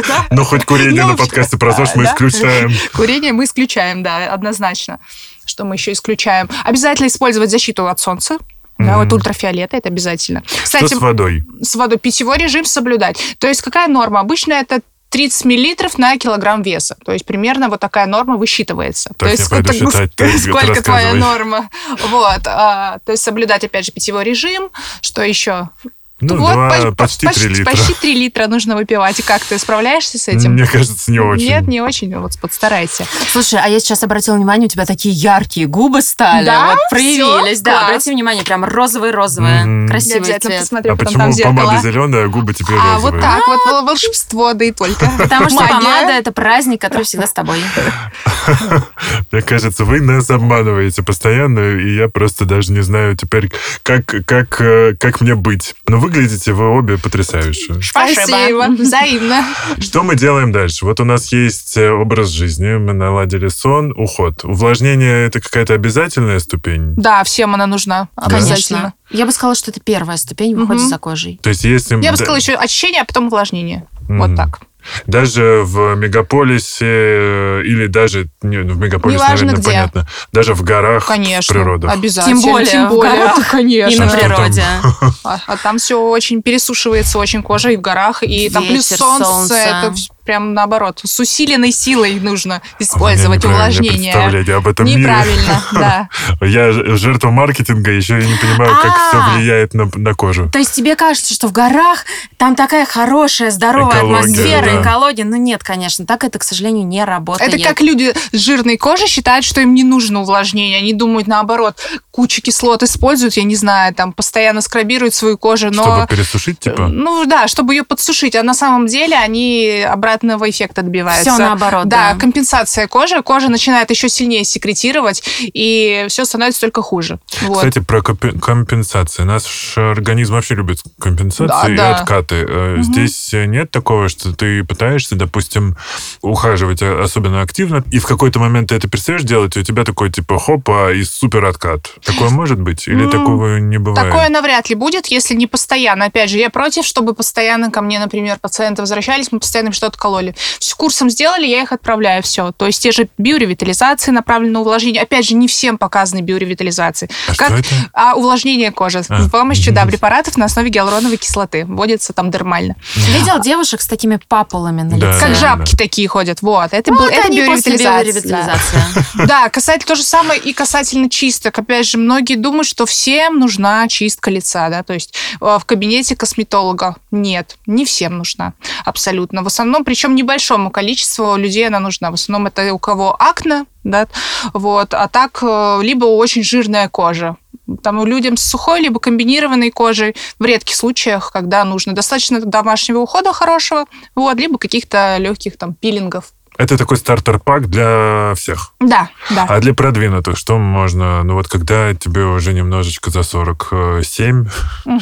Да. 0.08 0.26
Ну, 0.30 0.44
хоть 0.44 0.64
курение 0.64 1.02
Ну, 1.04 1.10
на 1.10 1.16
подкасте 1.16 1.56
про 1.56 1.70
мы 1.94 2.04
исключаем. 2.04 2.72
Курение 2.92 3.32
мы 3.32 3.44
исключаем, 3.44 4.02
да, 4.02 4.32
однозначно. 4.32 4.98
Что 5.44 5.64
мы 5.64 5.76
еще 5.76 5.92
исключаем? 5.92 6.48
Обязательно 6.64 7.06
использовать 7.06 7.50
защиту 7.50 7.86
от 7.86 8.00
солнца. 8.00 8.38
Да, 8.78 8.96
Мгм. 8.98 9.04
вот 9.04 9.12
ультрафиолета, 9.14 9.76
это 9.78 9.88
обязательно. 9.88 10.42
Что 10.46 10.62
Кстати, 10.64 10.94
с 10.94 10.96
водой? 10.98 11.44
с 11.62 11.74
водой 11.76 11.98
питьевой 11.98 12.36
режим 12.36 12.64
соблюдать. 12.66 13.18
То 13.38 13.46
есть 13.48 13.62
какая 13.62 13.88
норма? 13.88 14.20
Обычно 14.20 14.52
это 14.54 14.80
30 15.10 15.44
миллилитров 15.44 15.98
на 15.98 16.16
килограмм 16.18 16.62
веса. 16.62 16.96
То 17.04 17.12
есть 17.12 17.24
примерно 17.24 17.68
вот 17.68 17.80
такая 17.80 18.06
норма 18.06 18.36
высчитывается. 18.36 19.10
Так, 19.10 19.18
то 19.18 19.26
есть 19.28 19.48
пойду 19.48 19.72
сколько- 19.72 19.92
считать, 19.92 20.14
ты 20.14 20.38
сколько 20.38 20.82
твоя 20.82 21.14
норма. 21.14 21.70
Вот. 22.08 22.40
а, 22.46 22.98
то 23.04 23.12
есть 23.12 23.22
соблюдать, 23.22 23.64
опять 23.64 23.84
же, 23.86 23.92
питьевой 23.92 24.24
режим. 24.24 24.70
Что 25.00 25.22
еще? 25.22 25.70
Ну, 26.18 26.36
вот 26.38 26.52
два, 26.54 26.70
по- 26.70 26.92
почти 26.92 27.26
почти, 27.26 27.42
3 27.42 27.54
литра. 27.56 27.70
почти 27.70 27.92
3 27.94 28.14
литра 28.14 28.46
нужно 28.46 28.74
выпивать. 28.74 29.18
И 29.18 29.22
как 29.22 29.42
ты 29.44 29.58
справляешься 29.58 30.18
с 30.18 30.28
этим? 30.28 30.54
Мне 30.54 30.66
кажется, 30.66 31.10
не 31.12 31.18
очень. 31.20 31.46
Нет, 31.48 31.68
не 31.68 31.82
очень. 31.82 32.16
Вот 32.16 32.38
постарайся. 32.40 33.04
Слушай, 33.30 33.60
а 33.62 33.68
я 33.68 33.78
сейчас 33.80 34.02
обратила 34.02 34.34
внимание, 34.36 34.64
у 34.66 34.70
тебя 34.70 34.86
такие 34.86 35.14
яркие 35.14 35.66
губы 35.66 36.00
стали. 36.00 36.46
Да? 36.46 36.68
Вот 36.70 36.78
проявились. 36.90 37.56
Всё? 37.58 37.64
Да, 37.64 37.72
Класс. 37.72 37.84
обрати 37.84 38.10
внимание, 38.12 38.44
прям 38.44 38.64
розовые-розовые. 38.64 39.82
Я 39.82 39.88
Красивый 39.88 40.16
обязательно 40.20 40.50
цвет. 40.52 40.60
посмотрю 40.60 40.92
А 40.92 40.96
потом 40.96 41.06
почему 41.06 41.22
там 41.24 41.32
зеркало. 41.32 41.54
помада 41.56 41.82
зеленая, 41.82 42.24
а 42.24 42.28
губы 42.28 42.54
теперь 42.54 42.76
А, 42.80 42.94
розовые? 42.94 43.12
вот 43.12 43.20
так 43.20 43.46
вот 43.46 43.60
вол- 43.66 43.84
волшебство, 43.84 44.52
да 44.54 44.64
и 44.64 44.72
только. 44.72 45.10
Потому 45.18 45.50
что 45.50 45.66
помада— 45.68 46.12
это 46.18 46.32
праздник, 46.32 46.80
который 46.80 47.02
всегда 47.02 47.26
с 47.26 47.32
тобой. 47.34 47.58
Мне 49.32 49.42
кажется, 49.42 49.84
вы 49.84 50.00
нас 50.00 50.30
обманываете 50.30 51.02
постоянно, 51.02 51.60
и 51.78 51.94
я 51.94 52.08
просто 52.08 52.44
даже 52.44 52.72
не 52.72 52.80
знаю 52.82 53.16
теперь, 53.16 53.50
как, 53.82 54.06
как, 54.26 54.60
э, 54.60 54.94
как 54.98 55.20
мне 55.20 55.34
быть. 55.34 55.74
Но 55.86 55.98
выглядите 56.06 56.52
вы 56.52 56.68
обе 56.68 56.98
потрясающе. 56.98 57.80
Спасибо. 57.82 58.68
Взаимно. 58.68 59.44
Что 59.78 60.04
мы 60.04 60.14
делаем 60.14 60.52
дальше? 60.52 60.84
Вот 60.84 61.00
у 61.00 61.04
нас 61.04 61.32
есть 61.32 61.76
э, 61.76 61.90
образ 61.90 62.28
жизни, 62.28 62.76
мы 62.76 62.92
наладили 62.92 63.48
сон, 63.48 63.92
уход. 63.96 64.44
Увлажнение– 64.44 65.26
это 65.26 65.40
какая-то 65.40 65.74
обязательная 65.74 66.38
ступень? 66.38 66.94
Да, 66.96 67.24
всем 67.24 67.54
она 67.54 67.66
нужна. 67.66 68.08
Обязательно. 68.14 68.78
Конечно. 68.78 68.94
Я 69.10 69.26
бы 69.26 69.32
сказала, 69.32 69.56
что 69.56 69.72
это 69.72 69.80
первая 69.80 70.16
ступень 70.16 70.54
в 70.54 70.62
уходе 70.62 70.84
за 70.84 70.98
кожей. 70.98 71.40
То 71.42 71.48
есть 71.48 71.64
если... 71.64 72.00
Я 72.00 72.12
бы 72.12 72.16
сказала 72.16 72.36
еще 72.36 72.54
очищение, 72.54 73.02
а 73.02 73.04
потом 73.04 73.26
увлажнение. 73.26 73.86
Вот 74.08 74.36
так. 74.36 74.60
Даже 75.06 75.62
в 75.64 75.94
мегаполисе 75.96 76.84
э, 76.86 77.62
или 77.64 77.86
даже 77.86 78.28
не, 78.42 78.58
ну, 78.58 78.74
в 78.74 78.78
мегаполисе, 78.78 79.18
Неважно 79.18 79.46
наверное, 79.46 79.60
где. 79.60 79.70
понятно. 79.70 80.08
Даже 80.32 80.54
в 80.54 80.62
горах, 80.62 81.04
в 81.04 81.06
Конечно. 81.08 81.54
природах. 81.54 81.92
Обязательно. 81.92 82.40
Тем 82.42 82.50
более 82.52 82.66
Тем 82.70 82.86
в 82.86 82.90
более. 82.90 83.12
горах 83.12 83.36
Да, 83.36 83.44
конечно. 83.50 83.94
И 83.94 83.98
на 83.98 84.06
А 84.12 84.16
природе. 84.16 84.62
А, 85.24 85.40
а 85.46 85.56
там 85.56 85.78
все 85.78 86.00
очень 86.00 86.42
пересушивается, 86.42 87.18
очень 87.18 87.42
кожа 87.42 87.70
и 87.70 87.76
в 87.76 87.80
горах, 87.80 88.22
и 88.22 88.48
там 88.50 88.64
плюс 88.66 88.90
Ветер, 88.90 88.98
солнце, 89.04 89.24
солнце. 89.24 89.54
это 89.54 89.94
прям 90.26 90.52
наоборот. 90.54 91.00
С 91.04 91.18
усиленной 91.20 91.72
силой 91.72 92.20
нужно 92.20 92.56
меня 92.56 92.60
использовать 92.78 93.44
увлажнение. 93.44 94.12
представление 94.12 94.56
об 94.56 94.66
этом 94.68 94.86
мире. 94.86 94.98
Неправильно, 95.00 95.62
да. 95.72 96.08
Я 96.40 96.72
жертва 96.96 97.30
маркетинга, 97.30 97.90
еще 97.92 98.18
я 98.18 98.26
не 98.26 98.34
понимаю, 98.36 98.74
как 98.82 98.92
А. 98.92 99.08
все 99.08 99.38
влияет 99.38 99.74
на, 99.74 99.88
на 99.94 100.14
кожу. 100.14 100.50
То 100.50 100.58
есть 100.58 100.72
тебе 100.74 100.96
кажется, 100.96 101.32
что 101.34 101.48
в 101.48 101.52
горах 101.52 102.04
там 102.36 102.54
такая 102.56 102.86
хорошая, 102.86 103.50
здоровая 103.50 103.98
Экология, 103.98 104.18
атмосфера, 104.20 104.64
да. 104.64 104.82
экология. 104.82 105.24
Ну 105.24 105.36
нет, 105.36 105.62
конечно, 105.62 106.04
так 106.06 106.24
это, 106.24 106.38
к 106.38 106.44
сожалению, 106.44 106.86
не 106.86 107.04
работает. 107.04 107.54
Это 107.54 107.62
как 107.62 107.80
люди 107.80 108.12
с 108.32 108.38
жирной 108.38 108.76
кожей 108.76 109.06
считают, 109.06 109.44
что 109.44 109.60
им 109.60 109.74
не 109.74 109.84
нужно 109.84 110.20
увлажнение. 110.22 110.78
Они 110.78 110.92
думают 110.92 111.26
наоборот, 111.28 111.76
кучу 112.16 112.40
кислот 112.40 112.82
используют, 112.82 113.36
я 113.36 113.42
не 113.44 113.56
знаю, 113.56 113.94
там 113.94 114.14
постоянно 114.14 114.62
скрабируют 114.62 115.12
свою 115.14 115.36
кожу, 115.36 115.70
но... 115.70 115.82
Чтобы 115.82 116.06
пересушить, 116.08 116.58
типа? 116.60 116.88
Ну 116.88 117.26
да, 117.26 117.46
чтобы 117.46 117.74
ее 117.74 117.82
подсушить. 117.84 118.34
А 118.34 118.42
на 118.42 118.54
самом 118.54 118.86
деле 118.86 119.14
они 119.16 119.84
обратного 119.86 120.48
эффекта 120.48 120.80
добиваются. 120.80 121.30
Все 121.32 121.38
наоборот, 121.38 121.88
Да, 121.88 122.14
да. 122.14 122.18
компенсация 122.18 122.88
кожи. 122.88 123.22
Кожа 123.22 123.50
начинает 123.50 123.90
еще 123.90 124.08
сильнее 124.08 124.44
секретировать, 124.44 125.22
и 125.40 126.06
все 126.08 126.24
становится 126.24 126.62
только 126.62 126.80
хуже. 126.80 127.18
Вот. 127.42 127.58
Кстати, 127.58 127.80
про 127.80 127.98
компе- 128.00 128.32
компенсации. 128.40 129.24
Наш 129.24 129.76
организм 129.76 130.32
вообще 130.32 130.54
любит 130.54 130.78
компенсации 130.98 131.46
Да, 131.48 131.68
и 131.70 131.76
да. 131.76 131.96
откаты. 131.96 132.46
Э, 132.48 132.76
Здесь 132.80 133.34
э, 133.34 133.44
нет 133.44 133.70
такого, 133.70 134.08
что 134.08 134.32
ты 134.32 134.64
пытаешься, 134.64 135.16
допустим, 135.16 135.76
ухаживать 136.22 136.80
э, 136.80 137.02
особенно 137.02 137.42
активно, 137.42 137.84
и 137.90 137.98
в 137.98 138.06
какой-то 138.06 138.38
момент 138.38 138.70
ты 138.70 138.74
это 138.76 138.88
перестаешь 138.88 139.22
делать, 139.22 139.54
и 139.56 139.60
у 139.60 139.62
тебя 139.62 139.84
такой 139.84 140.10
типа 140.10 140.38
хопа 140.38 140.94
и 140.94 141.04
супер 141.04 141.44
откат. 141.44 141.90
Такое 142.06 142.30
может 142.30 142.60
быть? 142.60 142.86
Или 142.88 143.10
такого 143.10 143.58
не 143.58 143.78
бывает? 143.78 144.08
Такое 144.10 144.28
навряд 144.28 144.68
ли 144.70 144.74
будет, 144.74 145.06
если 145.06 145.34
не 145.34 145.46
постоянно. 145.46 146.06
Опять 146.06 146.30
же, 146.30 146.38
я 146.38 146.50
против, 146.50 146.84
чтобы 146.84 147.14
постоянно 147.14 147.70
ко 147.70 147.80
мне, 147.82 147.98
например, 147.98 148.38
пациенты 148.40 148.82
возвращались, 148.82 149.32
мы 149.32 149.40
постоянно 149.40 149.68
им 149.68 149.72
что-то 149.72 149.98
кололи. 149.98 150.34
С 150.58 150.74
курсом 150.74 151.10
сделали, 151.10 151.46
я 151.46 151.62
их 151.62 151.72
отправляю, 151.72 152.22
все. 152.22 152.52
То 152.52 152.66
есть 152.66 152.82
те 152.82 152.92
же 152.92 153.08
биоревитализации 153.18 154.10
направлены 154.10 154.52
на 154.52 154.60
увлажнение. 154.60 155.02
Опять 155.02 155.26
же, 155.26 155.34
не 155.34 155.48
всем 155.48 155.78
показаны 155.78 156.20
биоревитализации. 156.20 157.10
А 157.28 157.34
как- 157.34 157.48
что 157.48 157.56
это? 157.58 157.68
А 157.92 158.14
увлажнение 158.14 158.70
кожи 158.70 159.02
А. 159.08 159.22
с 159.22 159.30
помощью 159.30 159.72
да, 159.74 159.84
препаратов 159.84 160.36
на 160.36 160.44
основе 160.46 160.70
гиалуроновой 160.70 161.16
кислоты. 161.16 161.64
Вводится 161.66 162.12
там 162.12 162.30
дермально. 162.30 162.76
Видел 162.94 163.40
девушек 163.40 163.80
с 163.80 163.86
такими 163.86 164.18
папулами 164.28 164.82
на 164.82 164.98
Да, 164.98 165.08
лице? 165.08 165.20
Как 165.20 165.28
да, 165.30 165.34
жабки 165.34 165.76
такие 165.76 166.08
ходят. 166.08 166.42
Вот. 166.42 166.72
Это, 166.72 166.92
был, 166.92 167.08
биоревитализация. 167.08 168.84
Да, 169.26 169.48
касательно 169.48 169.86
то 169.86 169.94
же 169.94 170.02
самое 170.02 170.40
и 170.40 170.52
касательно 170.52 171.08
чисток. 171.10 171.58
Опять 171.58 171.86
же, 171.86 171.95
многие 171.96 172.36
думают, 172.36 172.66
что 172.66 172.86
всем 172.86 173.38
нужна 173.38 173.88
чистка 173.88 174.30
лица, 174.30 174.68
да, 174.68 174.82
то 174.82 174.94
есть 174.94 175.14
э, 175.40 175.58
в 175.58 175.64
кабинете 175.64 176.16
косметолога. 176.16 176.96
Нет, 177.10 177.56
не 177.66 177.84
всем 177.84 178.18
нужна. 178.18 178.54
Абсолютно. 178.84 179.42
В 179.42 179.46
основном, 179.46 179.84
причем 179.84 180.14
небольшому 180.14 180.70
количеству 180.70 181.36
людей 181.36 181.66
она 181.66 181.80
нужна. 181.80 182.10
В 182.10 182.14
основном 182.14 182.46
это 182.46 182.72
у 182.72 182.78
кого 182.78 183.16
акне, 183.18 183.64
да, 183.84 184.06
вот, 184.52 184.94
а 184.94 185.08
так 185.08 185.38
э, 185.42 185.80
либо 185.82 186.04
очень 186.06 186.42
жирная 186.42 186.88
кожа. 186.88 187.36
Там 187.82 188.04
людям 188.06 188.36
с 188.36 188.42
сухой 188.42 188.80
либо 188.80 189.00
комбинированной 189.00 189.70
кожей 189.70 190.14
в 190.38 190.44
редких 190.44 190.76
случаях, 190.76 191.32
когда 191.32 191.64
нужно 191.64 191.94
достаточно 191.94 192.40
домашнего 192.40 193.00
ухода 193.00 193.32
хорошего, 193.32 193.86
вот, 194.14 194.36
либо 194.38 194.58
каких-то 194.58 195.16
легких 195.18 195.56
там 195.56 195.74
пилингов. 195.74 196.32
Это 196.58 196.78
такой 196.78 196.96
стартер-пак 196.96 197.68
для 197.68 198.32
всех. 198.34 198.72
Да, 198.80 199.10
да. 199.30 199.46
А 199.48 199.60
для 199.60 199.74
продвинутых 199.74 200.36
что 200.38 200.58
можно? 200.58 201.22
Ну 201.22 201.34
вот 201.34 201.48
когда 201.48 201.94
тебе 201.94 202.24
уже 202.24 202.52
немножечко 202.52 203.10
за 203.10 203.22
47, 203.22 204.46
Мгм. 204.84 205.00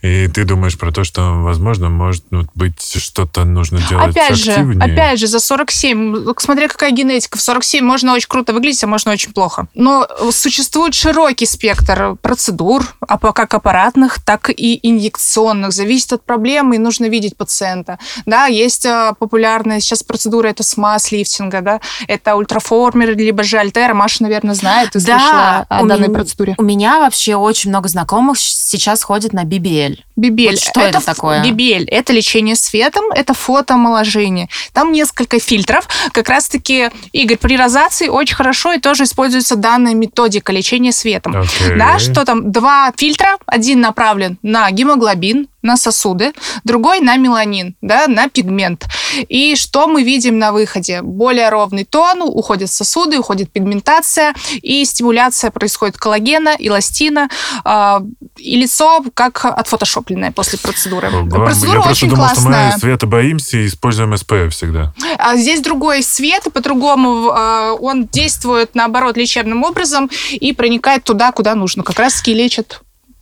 И 0.00 0.28
ты 0.28 0.44
думаешь 0.44 0.78
про 0.78 0.92
то, 0.92 1.02
что, 1.02 1.42
возможно, 1.42 1.88
может 1.88 2.24
ну, 2.30 2.44
быть, 2.54 2.80
что-то 2.80 3.44
нужно 3.44 3.80
делать 3.88 4.10
Опять 4.10 4.36
же, 4.36 4.52
активнее. 4.52 4.92
опять 4.92 5.18
же, 5.18 5.26
за 5.26 5.40
47, 5.40 6.34
смотря 6.38 6.68
какая 6.68 6.92
генетика, 6.92 7.36
в 7.36 7.40
47 7.40 7.84
можно 7.84 8.14
очень 8.14 8.28
круто 8.28 8.52
выглядеть, 8.52 8.84
а 8.84 8.86
можно 8.86 9.12
очень 9.12 9.32
плохо. 9.32 9.66
Но 9.74 10.06
существует 10.30 10.94
широкий 10.94 11.46
спектр 11.46 12.16
процедур, 12.22 12.86
а 13.00 13.18
как 13.32 13.54
аппаратных, 13.54 14.22
так 14.22 14.50
и 14.50 14.78
инъекционных. 14.82 15.72
Зависит 15.72 16.12
от 16.12 16.24
проблемы, 16.24 16.76
и 16.76 16.78
нужно 16.78 17.06
видеть 17.06 17.36
пациента. 17.36 17.98
Да, 18.24 18.46
есть 18.46 18.86
а, 18.86 19.14
популярная 19.14 19.80
сейчас 19.80 20.02
процедура, 20.02 20.48
это 20.48 20.62
смаз 20.62 21.10
лифтинга, 21.12 21.60
да, 21.60 21.80
это 22.06 22.36
ультраформер, 22.36 23.16
либо 23.16 23.42
же 23.42 23.58
альтера. 23.58 23.94
Маша, 23.94 24.22
наверное, 24.22 24.54
знает 24.54 24.94
и 24.94 25.00
Да, 25.00 25.18
слышала 25.18 25.66
о 25.68 25.84
данной 25.84 26.08
меня- 26.08 26.14
процедуре. 26.18 26.54
У 26.58 26.62
меня 26.62 27.00
вообще 27.00 27.34
очень 27.36 27.70
много 27.70 27.88
знакомых 27.88 28.38
сейчас 28.38 29.02
ходят 29.02 29.32
на 29.32 29.44
BBL. 29.44 29.87
BBL. 30.18 30.50
Вот 30.50 30.60
что 30.60 30.80
это 30.80 31.04
такое? 31.04 31.44
BBL– 31.44 31.84
это 31.88 32.12
лечение 32.12 32.56
светом, 32.56 33.04
это 33.14 33.34
фотоомоложение. 33.34 34.48
Там 34.72 34.92
несколько 34.92 35.38
фильтров. 35.38 35.88
Как 36.12 36.28
раз-таки, 36.28 36.90
Игорь, 37.12 37.36
при 37.38 37.56
розации 37.56 38.08
очень 38.08 38.34
хорошо 38.34 38.72
и 38.72 38.80
тоже 38.80 39.04
используется 39.04 39.56
данная 39.56 39.94
методика 39.94 40.52
лечения 40.52 40.92
светом. 40.92 41.36
Окей. 41.36 41.76
Да, 41.76 41.98
что 41.98 42.24
там? 42.24 42.50
Два 42.50 42.92
фильтра. 42.96 43.38
Один 43.46 43.80
направлен 43.80 44.38
на 44.42 44.70
гемоглобин, 44.70 45.48
на 45.62 45.76
сосуды, 45.76 46.32
другой 46.64 47.00
на 47.00 47.16
меланин, 47.16 47.74
да, 47.80 48.06
на 48.06 48.28
пигмент. 48.28 48.86
И 49.28 49.56
что 49.56 49.88
мы 49.88 50.02
видим 50.02 50.38
на 50.38 50.52
выходе? 50.52 51.02
Более 51.02 51.48
ровный 51.48 51.84
тон, 51.84 52.22
уходят 52.22 52.70
сосуды, 52.70 53.18
уходит 53.18 53.50
пигментация, 53.50 54.34
и 54.62 54.84
стимуляция 54.84 55.50
происходит 55.50 55.96
коллагена, 55.96 56.54
эластина, 56.58 57.28
а, 57.64 58.02
и 58.36 58.56
лицо 58.56 59.04
как 59.14 59.44
отфотошопленное 59.44 60.30
после 60.30 60.58
процедуры. 60.58 61.08
Ого. 61.08 61.28
Процедура 61.28 61.82
Я 61.84 61.90
очень 61.90 62.10
думал, 62.10 62.26
что 62.26 62.34
классная. 62.36 62.72
мы 62.72 62.78
света 62.78 63.06
боимся 63.06 63.58
и 63.58 63.66
используем 63.66 64.14
SPF 64.14 64.50
всегда. 64.50 64.94
А 65.18 65.36
здесь 65.36 65.60
другой 65.60 66.02
свет, 66.02 66.46
и 66.46 66.50
по-другому 66.50 67.30
э, 67.30 67.76
он 67.80 68.06
действует, 68.06 68.74
наоборот, 68.74 69.16
лечебным 69.16 69.64
образом 69.64 70.08
и 70.30 70.52
проникает 70.52 71.04
туда, 71.04 71.32
куда 71.32 71.54
нужно. 71.54 71.82
Как 71.82 71.98
раз-таки 71.98 72.34
лечит 72.34 72.80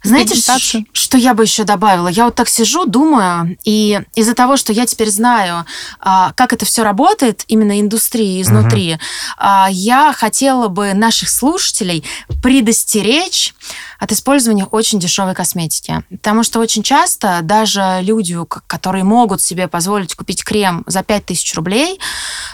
Знаете, 0.08 0.34
ш- 0.36 0.84
что 0.92 1.18
я 1.18 1.34
бы 1.34 1.42
еще 1.44 1.64
добавила? 1.64 2.08
Я 2.08 2.24
вот 2.26 2.34
так 2.34 2.48
сижу, 2.48 2.86
думаю, 2.86 3.56
и 3.64 4.00
из-за 4.14 4.34
того, 4.34 4.56
что 4.56 4.72
я 4.72 4.86
теперь 4.86 5.10
знаю, 5.10 5.64
а, 6.00 6.32
как 6.34 6.52
это 6.52 6.64
все 6.64 6.82
работает, 6.82 7.44
именно 7.48 7.80
индустрии 7.80 8.40
изнутри, 8.42 8.98
а, 9.36 9.68
я 9.70 10.12
хотела 10.12 10.68
бы 10.68 10.94
наших 10.94 11.28
слушателей 11.28 12.04
предостеречь 12.42 13.54
от 13.98 14.12
использования 14.12 14.64
очень 14.64 14.98
дешевой 14.98 15.34
косметики. 15.34 16.02
Потому 16.10 16.42
что 16.42 16.60
очень 16.60 16.82
часто 16.82 17.40
даже 17.42 17.98
люди, 18.02 18.36
которые 18.66 19.04
могут 19.04 19.40
себе 19.40 19.68
позволить 19.68 20.14
купить 20.14 20.44
крем 20.44 20.84
за 20.86 21.02
5000 21.02 21.54
рублей, 21.54 21.98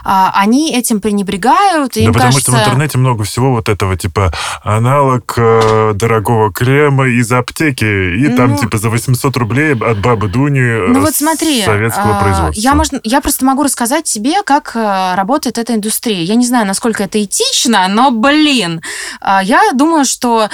а, 0.04 0.32
они 0.34 0.74
этим 0.74 1.00
пренебрегают. 1.00 1.96
Им 1.96 2.06
да 2.06 2.12
потому 2.12 2.32
кажется... 2.32 2.50
что 2.50 2.60
в 2.60 2.62
интернете 2.62 2.98
много 2.98 3.24
всего 3.24 3.52
вот 3.52 3.68
этого, 3.68 3.96
типа, 3.96 4.32
аналог 4.62 5.34
э, 5.36 5.92
дорогого 5.94 6.52
крема 6.52 7.08
из 7.08 7.30
аптеки, 7.32 7.84
и 7.84 8.28
ну, 8.28 8.36
там, 8.36 8.56
типа, 8.56 8.78
за 8.78 8.90
800 8.90 9.36
рублей 9.36 9.74
от 9.74 10.00
бабы 10.00 10.28
Дуни 10.28 10.60
э, 10.60 10.86
ну, 10.88 11.00
вот 11.00 11.14
смотри, 11.14 11.62
советского 11.62 12.18
а, 12.18 12.22
производства. 12.22 12.60
Я, 12.60 12.74
можно, 12.74 13.00
я 13.04 13.20
просто 13.20 13.44
могу 13.44 13.62
рассказать 13.62 14.04
тебе, 14.04 14.42
как 14.42 14.72
э, 14.74 15.14
работает 15.14 15.58
эта 15.58 15.74
индустрия. 15.74 16.22
Я 16.22 16.34
не 16.34 16.46
знаю, 16.46 16.66
насколько 16.66 17.02
это 17.02 17.22
этично, 17.22 17.86
но, 17.88 18.10
блин, 18.10 18.80
а, 19.20 19.42
я 19.42 19.60
думаю, 19.74 20.04
что 20.04 20.48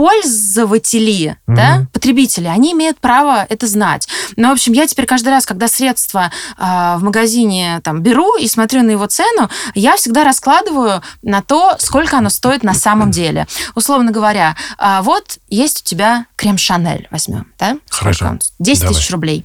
пользователи, 0.00 1.36
mm-hmm. 1.46 1.54
да, 1.54 1.86
потребители, 1.92 2.46
они 2.46 2.72
имеют 2.72 2.98
право 3.00 3.46
это 3.50 3.66
знать. 3.66 4.08
Но, 4.36 4.48
в 4.48 4.52
общем, 4.52 4.72
я 4.72 4.86
теперь 4.86 5.04
каждый 5.04 5.28
раз, 5.28 5.44
когда 5.44 5.68
средства 5.68 6.32
в 6.56 7.00
магазине 7.02 7.82
там 7.84 8.00
беру 8.00 8.34
и 8.38 8.48
смотрю 8.48 8.82
на 8.82 8.92
его 8.92 9.06
цену, 9.08 9.50
я 9.74 9.98
всегда 9.98 10.24
раскладываю 10.24 11.02
на 11.20 11.42
то, 11.42 11.76
сколько 11.78 12.16
оно 12.16 12.30
стоит 12.30 12.62
на 12.62 12.72
самом 12.72 13.10
деле. 13.10 13.46
Условно 13.74 14.10
говоря, 14.10 14.56
вот 15.02 15.36
есть 15.48 15.82
у 15.82 15.84
тебя 15.84 16.24
крем 16.34 16.56
Шанель, 16.56 17.06
возьмем, 17.10 17.52
да? 17.58 17.76
Хорошо. 17.90 18.38
10 18.58 18.88
тысяч 18.88 19.10
рублей. 19.10 19.44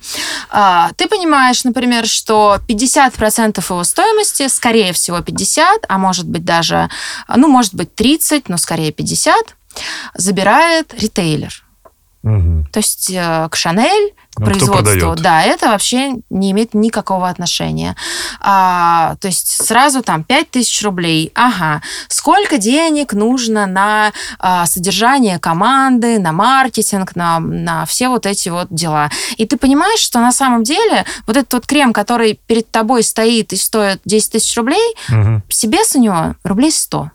Ты 0.50 1.08
понимаешь, 1.10 1.66
например, 1.66 2.08
что 2.08 2.60
50% 2.66 3.62
его 3.62 3.84
стоимости, 3.84 4.48
скорее 4.48 4.94
всего 4.94 5.20
50, 5.20 5.84
а 5.90 5.98
может 5.98 6.30
быть 6.30 6.46
даже, 6.46 6.90
ну, 7.28 7.50
может 7.50 7.76
быть 7.76 7.94
30, 7.94 8.48
но 8.48 8.56
скорее 8.56 8.94
50, 8.94 9.36
забирает 10.14 10.94
ритейлер. 11.00 11.66
Угу. 12.26 12.66
То 12.72 12.80
есть 12.80 13.12
э, 13.12 13.48
к 13.52 13.56
Шанель, 13.56 14.14
к 14.34 14.40
ну, 14.40 14.46
производству, 14.48 15.16
да, 15.16 15.44
это 15.44 15.68
вообще 15.68 16.16
не 16.32 16.52
имеет 16.52 16.74
никакого 16.74 17.30
отношения. 17.30 17.96
А, 18.42 19.16
то 19.22 19.28
есть 19.28 19.64
сразу 19.64 20.02
там 20.02 20.24
5 20.24 20.50
тысяч 20.50 20.84
рублей. 20.84 21.32
Ага. 21.36 21.84
Сколько 22.08 22.58
денег 22.58 23.14
нужно 23.14 23.68
на 23.68 24.12
а, 24.40 24.66
содержание 24.66 25.38
команды, 25.38 26.18
на 26.18 26.32
маркетинг, 26.32 27.16
на, 27.16 27.40
на 27.40 27.86
все 27.86 28.10
вот 28.10 28.26
эти 28.26 28.50
вот 28.50 28.70
дела. 28.72 29.12
И 29.38 29.46
ты 29.46 29.56
понимаешь, 29.56 30.00
что 30.00 30.20
на 30.20 30.32
самом 30.32 30.64
деле 30.64 31.06
вот 31.28 31.38
этот 31.38 31.54
вот 31.54 31.68
крем, 31.68 31.94
который 31.94 32.40
перед 32.48 32.70
тобой 32.72 33.04
стоит 33.04 33.54
и 33.54 33.56
стоит 33.56 34.02
10 34.06 34.32
тысяч 34.32 34.58
рублей, 34.58 34.96
угу. 35.10 35.44
себе 35.48 35.86
с 35.86 35.94
него 35.94 36.36
рублей 36.44 36.72
100 36.72 37.12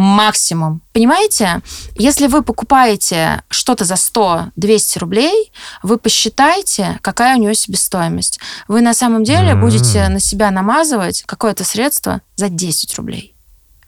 максимум. 0.00 0.82
Понимаете? 0.92 1.60
Если 1.96 2.26
вы 2.26 2.42
покупаете 2.42 3.42
что-то 3.50 3.84
за 3.84 3.94
100-200 3.94 4.98
рублей, 4.98 5.52
вы 5.82 5.98
посчитайте, 5.98 6.98
какая 7.02 7.36
у 7.36 7.40
него 7.40 7.52
себестоимость. 7.54 8.40
Вы 8.68 8.80
на 8.80 8.94
самом 8.94 9.24
деле 9.24 9.52
mm-hmm. 9.52 9.60
будете 9.60 10.08
на 10.08 10.20
себя 10.20 10.50
намазывать 10.50 11.22
какое-то 11.22 11.64
средство 11.64 12.22
за 12.36 12.48
10 12.48 12.94
рублей. 12.96 13.36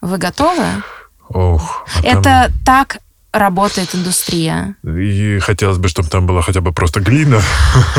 Вы 0.01 0.19
готовы? 0.19 0.65
Ох, 1.29 1.87
а 1.97 2.07
Это 2.07 2.53
так 2.65 2.99
работает 3.33 3.95
индустрия. 3.95 4.77
И 4.85 5.39
хотелось 5.41 5.79
бы, 5.79 5.89
чтобы 5.89 6.09
там 6.09 6.27
была 6.27 6.43
хотя 6.43 6.61
бы 6.61 6.73
просто 6.73 7.01
глина. 7.01 7.41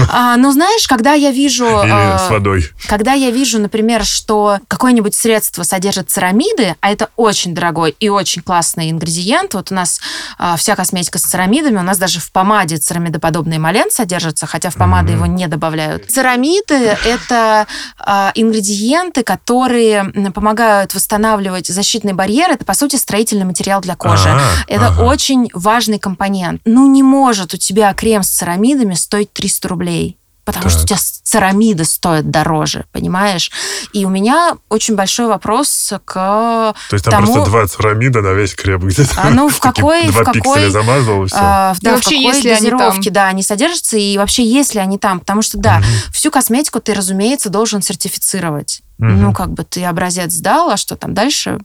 А, 0.10 0.38
ну, 0.38 0.52
знаешь, 0.52 0.88
когда 0.88 1.14
я 1.14 1.32
вижу... 1.32 1.66
Или 1.84 1.92
а, 1.92 2.20
с 2.20 2.30
водой. 2.30 2.70
Когда 2.88 3.14
я 3.14 3.32
вижу, 3.32 3.60
например, 3.60 4.06
что 4.06 4.60
какое-нибудь 4.68 5.16
средство 5.16 5.64
содержит 5.64 6.12
церамиды, 6.12 6.76
а 6.82 6.92
это 6.92 7.10
очень 7.16 7.56
дорогой 7.56 7.96
и 8.00 8.10
очень 8.10 8.44
классный 8.44 8.92
ингредиент. 8.92 9.56
Вот 9.56 9.72
у 9.72 9.76
нас 9.76 10.00
а, 10.38 10.56
вся 10.56 10.76
косметика 10.76 11.18
с 11.18 11.24
церамидами, 11.24 11.78
у 11.78 11.84
нас 11.84 11.98
даже 11.98 12.20
в 12.20 12.32
помаде 12.32 12.78
церамидоподобный 12.78 13.58
эмолент 13.58 13.92
содержится, 13.92 14.46
хотя 14.46 14.70
в 14.70 14.76
помады 14.76 15.14
mm-hmm. 15.14 15.16
его 15.16 15.26
не 15.26 15.48
добавляют. 15.48 16.12
Церамиды— 16.12 16.76
это 17.06 17.66
а, 17.98 18.32
ингредиенты, 18.36 19.24
которые 19.24 20.12
помогают 20.34 20.94
восстанавливать 20.94 21.68
защитный 21.68 22.14
барьер. 22.14 22.52
Это, 22.52 22.66
по 22.66 22.76
сути, 22.76 22.98
строительный 22.98 23.46
материал 23.46 23.82
для 23.82 23.96
кожи. 23.96 24.30
А-а-а. 24.30 24.64
Это 24.68 24.88
ага. 24.88 25.02
очень 25.04 25.23
очень 25.24 25.50
важный 25.54 26.00
компонент. 26.00 26.62
Ну, 26.66 26.92
не 26.92 27.02
может 27.02 27.54
у 27.54 27.58
тебя 27.58 27.94
крем 27.94 28.24
с 28.24 28.30
церамидами 28.30 28.94
стоить 28.94 29.32
300 29.32 29.68
рублей. 29.70 30.18
Потому 30.44 30.64
так. 30.64 30.74
что 30.74 30.84
у 30.84 30.86
тебя 30.86 30.98
церамиды 31.00 31.86
стоят 31.86 32.30
дороже, 32.30 32.84
понимаешь? 32.92 33.50
И 33.94 34.04
у 34.04 34.10
меня 34.10 34.58
очень 34.68 34.96
большой 34.96 35.28
вопрос 35.28 35.94
к 36.04 36.14
То 36.14 36.76
есть 36.92 37.06
там 37.06 37.14
тому... 37.14 37.34
просто 37.34 37.50
два 37.50 37.66
церамида 37.66 38.22
на 38.22 38.34
весь 38.34 38.54
крем 38.54 38.82
где-то? 38.82 39.14
А, 39.16 39.30
ну, 39.30 39.48
в 39.48 39.60
какой... 39.62 40.08
Два 40.08 40.24
в 40.24 40.26
какой, 40.26 40.42
пикселя 40.42 40.70
замазал, 40.70 41.24
и 41.24 41.28
все. 41.28 41.38
А, 41.40 41.74
да, 41.82 41.92
и 41.92 41.94
вообще, 41.94 42.10
в 42.10 42.24
какой 42.24 42.36
если 42.36 42.50
они 42.50 42.70
там... 42.72 43.02
да, 43.06 43.28
они 43.30 43.42
содержатся, 43.42 43.96
и 43.96 44.18
вообще, 44.18 44.44
если 44.46 44.80
они 44.80 44.98
там. 44.98 45.22
Потому 45.22 45.42
что, 45.44 45.58
да, 45.58 45.78
угу. 45.78 46.14
всю 46.14 46.30
косметику 46.30 46.82
ты, 46.82 46.94
разумеется, 46.94 47.50
должен 47.50 47.82
сертифицировать. 47.82 48.82
Угу. 49.00 49.08
Ну, 49.08 49.34
как 49.34 49.52
бы 49.52 49.64
ты 49.64 49.86
образец 49.86 50.34
сдал, 50.34 50.72
а 50.72 50.76
что 50.76 50.98
там 50.98 51.14
дальше 51.14 51.60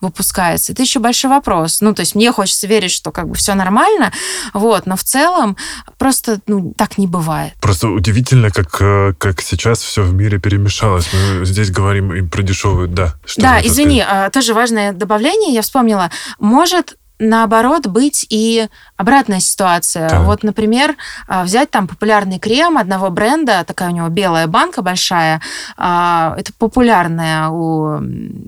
выпускается. 0.00 0.72
Это 0.72 0.82
еще 0.82 1.00
большой 1.00 1.30
вопрос. 1.30 1.80
Ну, 1.80 1.94
то 1.94 2.00
есть 2.00 2.14
мне 2.14 2.32
хочется 2.32 2.66
верить, 2.66 2.90
что 2.90 3.10
как 3.10 3.28
бы 3.28 3.34
все 3.34 3.54
нормально, 3.54 4.12
вот, 4.52 4.86
но 4.86 4.96
в 4.96 5.04
целом 5.04 5.56
просто 5.98 6.40
ну, 6.46 6.72
так 6.76 6.98
не 6.98 7.06
бывает. 7.06 7.54
Просто 7.60 7.88
удивительно, 7.88 8.50
как, 8.50 8.76
э, 8.80 9.14
как 9.18 9.40
сейчас 9.40 9.80
все 9.80 10.02
в 10.02 10.14
мире 10.14 10.38
перемешалось. 10.38 11.08
Мы 11.12 11.44
здесь 11.44 11.70
говорим 11.70 12.12
и 12.12 12.22
про 12.22 12.42
дешевую, 12.42 12.88
да. 12.88 13.14
Да, 13.36 13.60
извини, 13.60 14.02
сказать? 14.02 14.32
тоже 14.32 14.54
важное 14.54 14.92
добавление, 14.92 15.54
я 15.54 15.62
вспомнила. 15.62 16.10
Может 16.38 16.96
наоборот 17.18 17.86
быть 17.86 18.26
и 18.28 18.68
обратная 18.96 19.40
ситуация. 19.40 20.08
Так. 20.08 20.22
Вот, 20.24 20.42
например, 20.42 20.96
а, 21.28 21.44
взять 21.44 21.70
там 21.70 21.86
популярный 21.86 22.38
крем 22.38 22.76
одного 22.76 23.10
бренда, 23.10 23.64
такая 23.64 23.90
у 23.90 23.92
него 23.92 24.08
белая 24.08 24.46
банка 24.46 24.82
большая, 24.82 25.40
а, 25.76 26.34
это 26.36 26.52
популярная 26.52 27.48
у, 27.48 28.00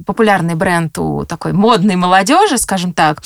популярный 0.04 0.54
бренд 0.54 0.98
у 0.98 1.24
такой 1.24 1.52
модной 1.52 1.96
молодежи, 1.96 2.58
скажем 2.58 2.92
так. 2.92 3.22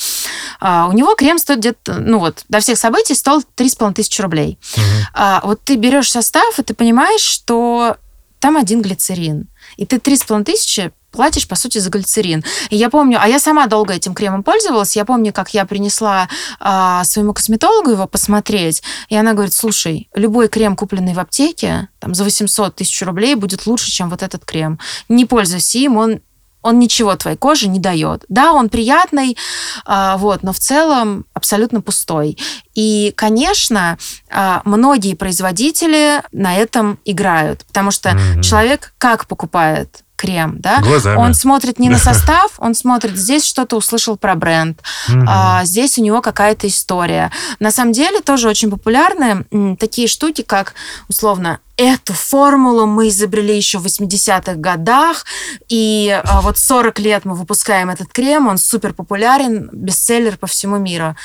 А, 0.59 0.87
у 0.87 0.91
него 0.91 1.15
крем 1.15 1.39
стоит 1.39 1.59
где-то, 1.59 1.95
ну 1.95 2.19
вот, 2.19 2.43
до 2.49 2.59
всех 2.59 2.77
событий 2.77 3.15
стоил 3.15 3.43
3,5 3.55 3.93
тысячи 3.93 4.21
рублей. 4.21 4.59
Угу. 4.77 5.47
Вот 5.47 5.61
ты 5.63 5.75
берешь 5.75 6.11
состав, 6.11 6.59
и 6.59 6.63
ты 6.63 6.73
понимаешь, 6.73 7.21
что 7.21 7.97
там 8.39 8.57
один 8.57 8.81
глицерин. 8.81 9.47
И 9.77 9.85
ты 9.85 9.97
3,5 9.97 10.43
тысячи 10.43 10.91
платишь, 11.11 11.47
по 11.47 11.55
сути, 11.55 11.77
за 11.77 11.89
глицерин. 11.89 12.43
И 12.69 12.75
я 12.75 12.89
помню, 12.89 13.19
а 13.21 13.27
я 13.27 13.39
сама 13.39 13.67
долго 13.67 13.93
этим 13.93 14.13
кремом 14.13 14.43
пользовалась, 14.43 14.95
я 14.95 15.05
помню, 15.05 15.33
как 15.33 15.53
я 15.53 15.65
принесла 15.65 16.27
а, 16.59 17.03
своему 17.03 17.33
косметологу 17.33 17.91
его 17.91 18.07
посмотреть, 18.07 18.81
и 19.09 19.15
она 19.15 19.33
говорит, 19.33 19.53
слушай, 19.53 20.09
любой 20.15 20.47
крем, 20.47 20.75
купленный 20.75 21.13
в 21.13 21.19
аптеке, 21.19 21.89
там, 21.99 22.15
за 22.15 22.23
800 22.23 22.75
тысяч 22.75 23.01
рублей, 23.01 23.35
будет 23.35 23.65
лучше, 23.65 23.91
чем 23.91 24.09
вот 24.09 24.23
этот 24.23 24.45
крем. 24.45 24.79
Не 25.09 25.25
пользуйся 25.25 25.77
им, 25.77 25.97
он 25.97 26.21
он 26.61 26.79
ничего 26.79 27.15
твоей 27.15 27.37
коже 27.37 27.67
не 27.67 27.79
дает. 27.79 28.23
Да, 28.29 28.53
он 28.53 28.69
приятный, 28.69 29.37
а, 29.85 30.17
вот, 30.17 30.43
но 30.43 30.53
в 30.53 30.59
целом 30.59 31.25
абсолютно 31.33 31.81
пустой. 31.81 32.37
И, 32.75 33.13
конечно, 33.15 33.97
а, 34.29 34.61
многие 34.65 35.15
производители 35.15 36.21
на 36.31 36.55
этом 36.55 36.99
играют, 37.05 37.65
потому 37.65 37.91
что 37.91 38.09
mm-hmm. 38.09 38.41
человек 38.43 38.93
как 38.97 39.27
покупает 39.27 40.03
крем, 40.21 40.57
да? 40.59 40.81
Глазами. 40.81 41.17
Он 41.17 41.33
смотрит 41.33 41.79
не 41.79 41.89
на 41.89 41.97
состав, 42.09 42.51
он 42.57 42.75
смотрит, 42.75 43.17
здесь 43.17 43.43
что-то 43.43 43.75
услышал 43.75 44.17
про 44.17 44.35
бренд, 44.35 44.79
угу. 45.09 45.25
а, 45.27 45.65
здесь 45.65 45.97
у 45.97 46.03
него 46.03 46.21
какая-то 46.21 46.67
история. 46.67 47.31
На 47.59 47.71
самом 47.71 47.91
деле 47.91 48.21
тоже 48.21 48.47
очень 48.47 48.69
популярны 48.69 49.45
такие 49.79 50.07
штуки, 50.07 50.43
как, 50.43 50.75
условно, 51.07 51.59
эту 51.77 52.13
формулу 52.13 52.85
мы 52.85 53.09
изобрели 53.09 53.55
еще 53.55 53.79
в 53.79 53.85
80-х 53.85 54.55
годах, 54.55 55.25
и 55.69 56.21
а, 56.23 56.41
вот 56.41 56.57
40 56.57 56.99
лет 56.99 57.25
мы 57.25 57.35
выпускаем 57.35 57.89
этот 57.89 58.09
крем, 58.09 58.47
он 58.47 58.57
супер 58.57 58.93
популярен, 58.93 59.69
бестселлер 59.71 60.37
по 60.37 60.47
всему 60.47 60.77
миру. 60.77 61.15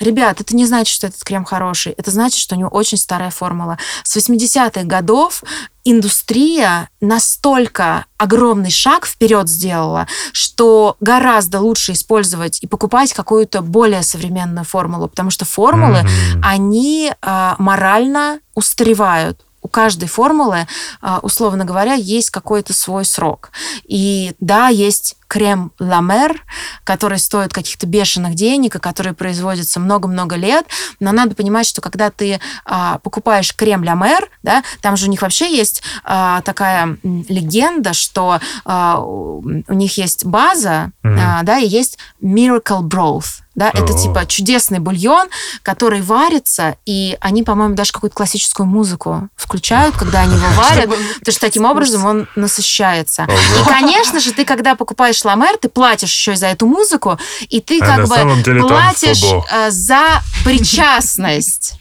Ребят, 0.00 0.40
это 0.40 0.54
не 0.56 0.66
значит, 0.66 0.94
что 0.94 1.06
этот 1.06 1.22
крем 1.24 1.44
хороший, 1.44 1.92
это 1.92 2.10
значит, 2.10 2.38
что 2.38 2.54
у 2.54 2.58
него 2.58 2.68
очень 2.68 2.98
старая 2.98 3.30
формула. 3.30 3.78
С 4.04 4.16
80-х 4.16 4.84
годов 4.84 5.42
индустрия 5.84 6.88
настолько 7.00 8.06
огромный 8.16 8.70
шаг 8.70 9.06
вперед 9.06 9.48
сделала, 9.48 10.06
что 10.32 10.96
гораздо 11.00 11.60
лучше 11.60 11.92
использовать 11.92 12.62
и 12.62 12.66
покупать 12.66 13.12
какую-то 13.12 13.62
более 13.62 14.02
современную 14.02 14.64
формулу, 14.64 15.08
потому 15.08 15.30
что 15.30 15.44
формулы, 15.44 15.98
mm-hmm. 15.98 16.40
они 16.42 17.12
э, 17.20 17.54
морально 17.58 18.40
устаревают 18.54 19.40
каждой 19.72 20.08
формулы, 20.08 20.68
а, 21.00 21.18
условно 21.22 21.64
говоря, 21.64 21.94
есть 21.94 22.30
какой-то 22.30 22.72
свой 22.72 23.04
срок. 23.04 23.50
И 23.82 24.34
да, 24.38 24.68
есть 24.68 25.16
крем 25.32 25.72
Ламер, 25.78 26.44
который 26.84 27.18
стоит 27.18 27.54
каких-то 27.54 27.86
бешеных 27.86 28.34
денег 28.34 28.76
и 28.76 28.78
который 28.78 29.14
производится 29.14 29.80
много-много 29.80 30.36
лет. 30.36 30.66
Но 31.00 31.10
надо 31.10 31.34
понимать, 31.34 31.66
что 31.66 31.80
когда 31.80 32.10
ты 32.10 32.38
а, 32.66 32.98
покупаешь 32.98 33.56
крем 33.56 33.82
Ламер, 33.82 34.28
да, 34.42 34.62
там 34.82 34.98
же 34.98 35.06
у 35.06 35.08
них 35.08 35.22
вообще 35.22 35.56
есть 35.56 35.82
а, 36.04 36.42
такая 36.42 36.98
легенда, 37.02 37.94
что 37.94 38.40
а, 38.66 39.00
у 39.00 39.72
них 39.72 39.96
есть 39.96 40.26
база, 40.26 40.90
mm-hmm. 41.02 41.18
а, 41.18 41.42
да, 41.44 41.58
и 41.60 41.66
есть 41.66 41.96
Miracle 42.22 42.82
Broth. 42.82 43.42
Да, 43.54 43.70
oh. 43.70 43.84
это 43.84 43.92
типа 43.92 44.24
чудесный 44.26 44.78
бульон, 44.78 45.28
который 45.62 46.00
варится, 46.00 46.76
и 46.86 47.18
они, 47.20 47.42
по-моему, 47.42 47.74
даже 47.74 47.92
какую-то 47.92 48.16
классическую 48.16 48.66
музыку 48.66 49.28
включают, 49.36 49.94
когда 49.96 50.20
они 50.20 50.34
его 50.34 50.46
варят, 50.56 50.86
потому 50.86 51.32
что 51.32 51.40
таким 51.40 51.66
образом 51.66 52.04
он 52.06 52.28
насыщается. 52.34 53.24
И, 53.24 53.68
конечно 53.68 54.20
же, 54.20 54.32
ты, 54.32 54.44
когда 54.44 54.74
покупаешь 54.74 55.21
ламер, 55.24 55.56
ты 55.58 55.68
платишь 55.68 56.12
еще 56.12 56.36
за 56.36 56.48
эту 56.48 56.66
музыку, 56.66 57.18
и 57.48 57.60
ты 57.60 57.80
а 57.80 57.86
как 57.86 58.08
бы 58.08 58.60
платишь 58.60 59.22
э, 59.52 59.70
за 59.70 60.22
причастность 60.44 61.74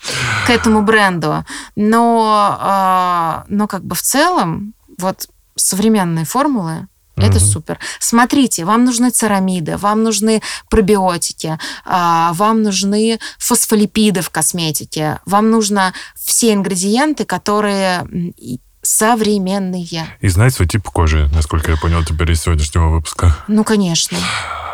к 0.45 0.49
этому 0.49 0.81
бренду. 0.81 1.45
Но, 1.75 2.57
э, 2.61 3.43
но 3.47 3.67
как 3.67 3.83
бы 3.83 3.95
в 3.95 4.01
целом, 4.01 4.73
вот 4.97 5.27
современные 5.55 6.25
формулы, 6.25 6.87
это 7.17 7.37
угу. 7.37 7.45
супер. 7.45 7.79
Смотрите, 7.99 8.65
вам 8.65 8.85
нужны 8.85 9.09
церамиды, 9.09 9.77
вам 9.77 10.03
нужны 10.03 10.41
пробиотики, 10.69 11.59
а, 11.85 12.33
вам 12.33 12.63
нужны 12.63 13.19
фосфолипиды 13.37 14.21
в 14.21 14.29
косметике, 14.29 15.19
вам 15.25 15.51
нужно 15.51 15.93
все 16.15 16.53
ингредиенты, 16.53 17.25
которые 17.25 18.07
современные. 18.81 20.07
И 20.19 20.27
знать 20.27 20.53
свой 20.53 20.67
тип 20.67 20.83
кожи, 20.89 21.29
насколько 21.33 21.71
я 21.71 21.77
понял 21.77 22.03
теперь 22.03 22.31
из 22.31 22.41
сегодняшнего 22.41 22.89
выпуска. 22.89 23.35
Ну, 23.47 23.63
конечно. 23.63 24.17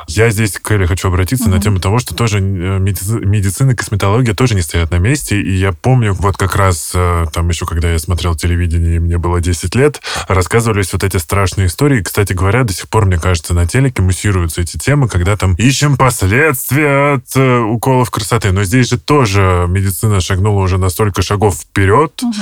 Я 0.08 0.30
здесь, 0.30 0.54
Кэлли, 0.54 0.86
хочу 0.86 1.10
обратиться 1.10 1.46
угу. 1.46 1.56
на 1.56 1.62
тему 1.62 1.80
того, 1.80 2.00
что 2.00 2.16
тоже 2.16 2.40
э, 2.40 2.42
медицина 2.80 3.72
и 3.72 3.76
косметология 3.76 4.34
тоже 4.34 4.56
не 4.56 4.62
стоят 4.62 4.92
на 4.92 5.00
месте. 5.00 5.40
И 5.40 5.54
я 5.54 5.74
помню, 5.74 6.14
вот 6.14 6.38
как 6.38 6.56
раз 6.56 6.92
э, 6.94 7.26
там 7.34 7.50
еще, 7.50 7.66
когда 7.66 7.92
я 7.92 8.00
смотрел 8.00 8.34
телевидение, 8.36 8.96
и 8.96 9.00
мне 9.00 9.18
было 9.18 9.42
10 9.42 9.76
лет, 9.76 10.02
рассказывались 10.28 10.94
вот 10.94 11.04
эти 11.04 11.18
страшные 11.18 11.68
истории. 11.68 12.02
Кстати 12.02 12.34
говоря, 12.34 12.64
до 12.64 12.74
сих 12.74 12.88
пор, 12.88 13.06
мне 13.06 13.18
кажется, 13.18 13.54
на 13.54 13.68
телеке 13.68 14.02
муссируются 14.02 14.62
эти 14.62 14.78
темы, 14.78 15.10
когда 15.10 15.36
там 15.36 15.56
ищем 15.56 15.98
последствия 15.98 17.16
от 17.16 17.36
э, 17.36 17.60
уколов 17.60 18.10
красоты. 18.10 18.54
Но 18.54 18.64
здесь 18.64 18.90
же 18.90 18.98
тоже 18.98 19.66
медицина 19.68 20.22
шагнула 20.22 20.62
уже 20.62 20.78
на 20.78 20.90
столько 20.90 21.22
шагов 21.22 21.56
вперед, 21.56 22.24
угу. 22.24 22.34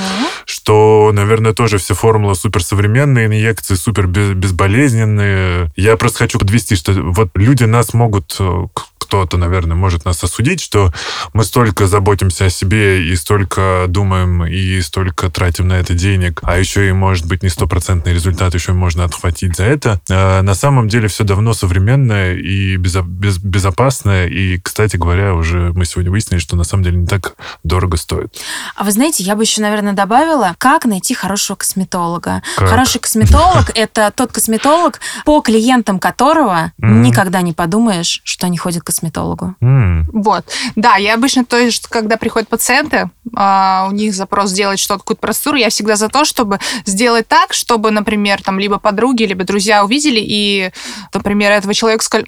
что, 0.46 1.12
наверное, 1.14 1.54
тоже 1.54 1.80
все 1.80 1.96
формулы 1.96 2.36
суперсовременные, 2.36 3.26
инъекции 3.26 3.74
супер 3.74 4.06
безболезненные. 4.06 5.72
Я 5.76 5.98
просто 5.98 6.20
хочу 6.20 6.38
подвести, 6.38 6.76
что 6.76 6.94
вот 6.94 7.30
люди 7.36 7.55
люди 7.56 7.64
нас 7.64 7.94
могут 7.94 8.36
э, 8.38 8.68
кто-то, 9.06 9.38
наверное, 9.38 9.76
может 9.78 10.04
нас 10.04 10.24
осудить, 10.24 10.62
что 10.62 10.92
мы 11.34 11.44
столько 11.44 11.88
заботимся 11.88 12.46
о 12.46 12.50
себе 12.50 13.08
и 13.08 13.16
столько 13.16 13.86
думаем 13.88 14.46
и 14.46 14.82
столько 14.82 15.30
тратим 15.30 15.68
на 15.68 15.74
это 15.74 15.94
денег, 15.94 16.42
а 16.44 16.58
еще 16.58 16.90
и 16.90 16.92
может 16.92 17.28
быть 17.28 17.44
не 17.44 17.50
стопроцентный 17.50 18.14
результат, 18.14 18.56
еще 18.56 18.74
можно 18.74 19.04
отхватить 19.04 19.56
за 19.56 19.66
это. 19.66 20.02
А 20.10 20.42
на 20.42 20.56
самом 20.56 20.88
деле 20.88 21.08
все 21.08 21.24
давно 21.24 21.54
современное 21.54 22.36
и 22.36 22.78
безо- 22.78 23.06
без- 23.06 23.38
безопасное, 23.38 24.28
и, 24.28 24.60
кстати 24.60 24.98
говоря, 24.98 25.36
уже 25.36 25.72
мы 25.74 25.86
сегодня 25.86 26.12
выяснили, 26.12 26.40
что 26.40 26.56
на 26.56 26.64
самом 26.64 26.84
деле 26.84 26.98
не 26.98 27.08
так 27.08 27.36
дорого 27.64 27.98
стоит. 27.98 28.36
А 28.76 28.84
вы 28.84 28.92
знаете, 28.92 29.24
я 29.24 29.36
бы 29.36 29.44
еще, 29.44 29.62
наверное, 29.62 29.94
добавила, 29.94 30.56
как 30.58 30.86
найти 30.86 31.14
хорошего 31.14 31.58
косметолога. 31.58 32.42
Как? 32.58 32.70
Хороший 32.70 33.00
косметолог— 33.00 33.72
это 33.76 34.12
тот 34.16 34.32
косметолог, 34.32 35.00
по 35.26 35.42
клиентам 35.42 36.00
которого 36.00 36.72
никогда 36.80 37.42
не 37.46 37.54
подумаешь, 37.54 38.22
что 38.24 38.48
они 38.48 38.58
ходят 38.58 38.84
к 38.84 38.88
косметологу. 38.88 39.56
Mm. 39.62 40.04
Вот. 40.12 40.46
Да, 40.76 40.98
я 40.98 41.14
обычно 41.14 41.46
то 41.46 41.58
есть, 41.58 41.88
когда 41.88 42.18
приходят 42.18 42.50
пациенты, 42.50 43.10
а, 43.36 43.88
у 43.90 43.92
них 43.92 44.14
запрос 44.14 44.50
сделать 44.50 44.80
что-то, 44.80 45.00
какую-то 45.00 45.22
процедуру, 45.22 45.58
я 45.58 45.70
всегда 45.70 45.96
за 45.96 46.10
то, 46.10 46.26
чтобы 46.26 46.60
сделать 46.86 47.28
так, 47.28 47.54
чтобы, 47.54 47.92
например, 47.92 48.42
там 48.42 48.60
либо 48.60 48.80
подруги, 48.80 49.24
либо 49.24 49.44
друзья 49.44 49.86
увидели 49.86 50.20
и, 50.22 50.72
например, 51.14 51.52
этого 51.52 51.74
человека 51.74 52.04
сказали, 52.04 52.26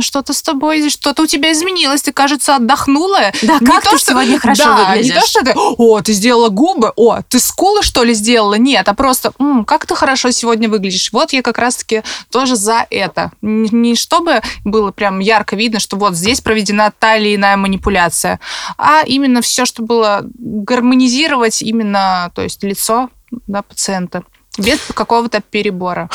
что-то 0.00 0.32
с 0.32 0.42
тобой, 0.42 0.88
что-то 0.90 1.22
у 1.22 1.26
тебя 1.26 1.52
изменилось, 1.52 2.02
ты, 2.02 2.12
кажется, 2.12 2.56
отдохнула. 2.56 3.32
Да, 3.42 3.58
не 3.60 3.66
как 3.66 3.84
то, 3.84 3.90
ты 3.90 3.98
что... 3.98 4.12
сегодня 4.12 4.38
хорошо 4.38 4.64
да, 4.64 4.90
выглядишь. 4.90 5.14
не 5.14 5.20
то, 5.20 5.26
что 5.26 5.44
ты, 5.44 5.52
о, 5.54 6.00
ты 6.00 6.12
сделала 6.12 6.48
губы, 6.48 6.92
о, 6.96 7.22
ты 7.22 7.38
скулы, 7.38 7.82
что 7.82 8.04
ли, 8.04 8.14
сделала? 8.14 8.54
Нет, 8.54 8.88
а 8.88 8.94
просто, 8.94 9.32
М, 9.38 9.64
как 9.64 9.86
ты 9.86 9.94
хорошо 9.94 10.30
сегодня 10.30 10.68
выглядишь. 10.68 11.12
Вот 11.12 11.32
я 11.32 11.42
как 11.42 11.58
раз-таки 11.58 12.02
тоже 12.30 12.56
за 12.56 12.86
это. 12.90 13.32
Не 13.42 13.94
чтобы 13.94 14.42
было 14.64 14.92
прям 14.92 15.20
ярко 15.20 15.56
видно, 15.56 15.80
что 15.80 15.96
вот 15.96 16.14
здесь 16.14 16.40
проведена 16.40 16.92
та 16.96 17.16
или 17.16 17.34
иная 17.34 17.56
манипуляция, 17.56 18.40
а 18.78 19.02
именно 19.06 19.40
все, 19.40 19.64
что 19.64 19.82
было 19.82 20.22
гармонизировать 20.24 21.62
именно, 21.62 22.30
то 22.34 22.42
есть 22.42 22.62
лицо 22.62 23.10
да, 23.46 23.62
пациента 23.62 24.24
без 24.58 24.78
какого-то 24.94 25.40
перебора. 25.40 26.08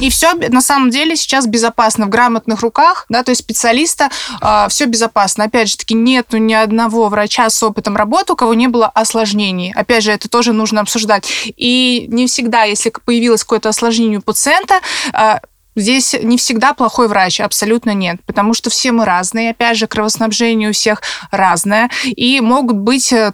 И 0.00 0.10
все 0.10 0.34
на 0.34 0.60
самом 0.60 0.90
деле 0.90 1.16
сейчас 1.16 1.46
безопасно 1.46 2.06
в 2.06 2.08
грамотных 2.08 2.60
руках, 2.60 3.06
да, 3.08 3.22
то 3.22 3.30
есть 3.30 3.42
специалиста 3.42 4.10
э, 4.40 4.66
все 4.68 4.86
безопасно. 4.86 5.44
Опять 5.44 5.68
же 5.68 5.76
таки, 5.76 5.94
нету 5.94 6.38
ни 6.38 6.54
одного 6.54 7.08
врача 7.08 7.48
с 7.48 7.62
опытом 7.62 7.96
работы, 7.96 8.32
у 8.32 8.36
кого 8.36 8.54
не 8.54 8.68
было 8.68 8.86
осложнений. 8.86 9.72
Опять 9.72 10.04
же, 10.04 10.12
это 10.12 10.28
тоже 10.28 10.52
нужно 10.52 10.80
обсуждать. 10.80 11.28
И 11.56 12.06
не 12.08 12.26
всегда, 12.26 12.64
если 12.64 12.92
появилось 13.04 13.42
какое-то 13.42 13.68
осложнение 13.68 14.18
у 14.18 14.22
пациента, 14.22 14.80
э, 15.12 15.38
Здесь 15.76 16.16
не 16.20 16.38
всегда 16.38 16.72
плохой 16.72 17.06
врач, 17.06 17.40
абсолютно 17.40 17.90
нет, 17.90 18.16
потому 18.26 18.54
что 18.54 18.70
все 18.70 18.92
мы 18.92 19.04
разные, 19.04 19.50
опять 19.50 19.76
же, 19.76 19.86
кровоснабжение 19.86 20.70
у 20.70 20.72
всех 20.72 21.02
разное, 21.30 21.90
и 22.04 22.40
могут 22.40 22.76
быть 22.76 23.12
э, 23.12 23.32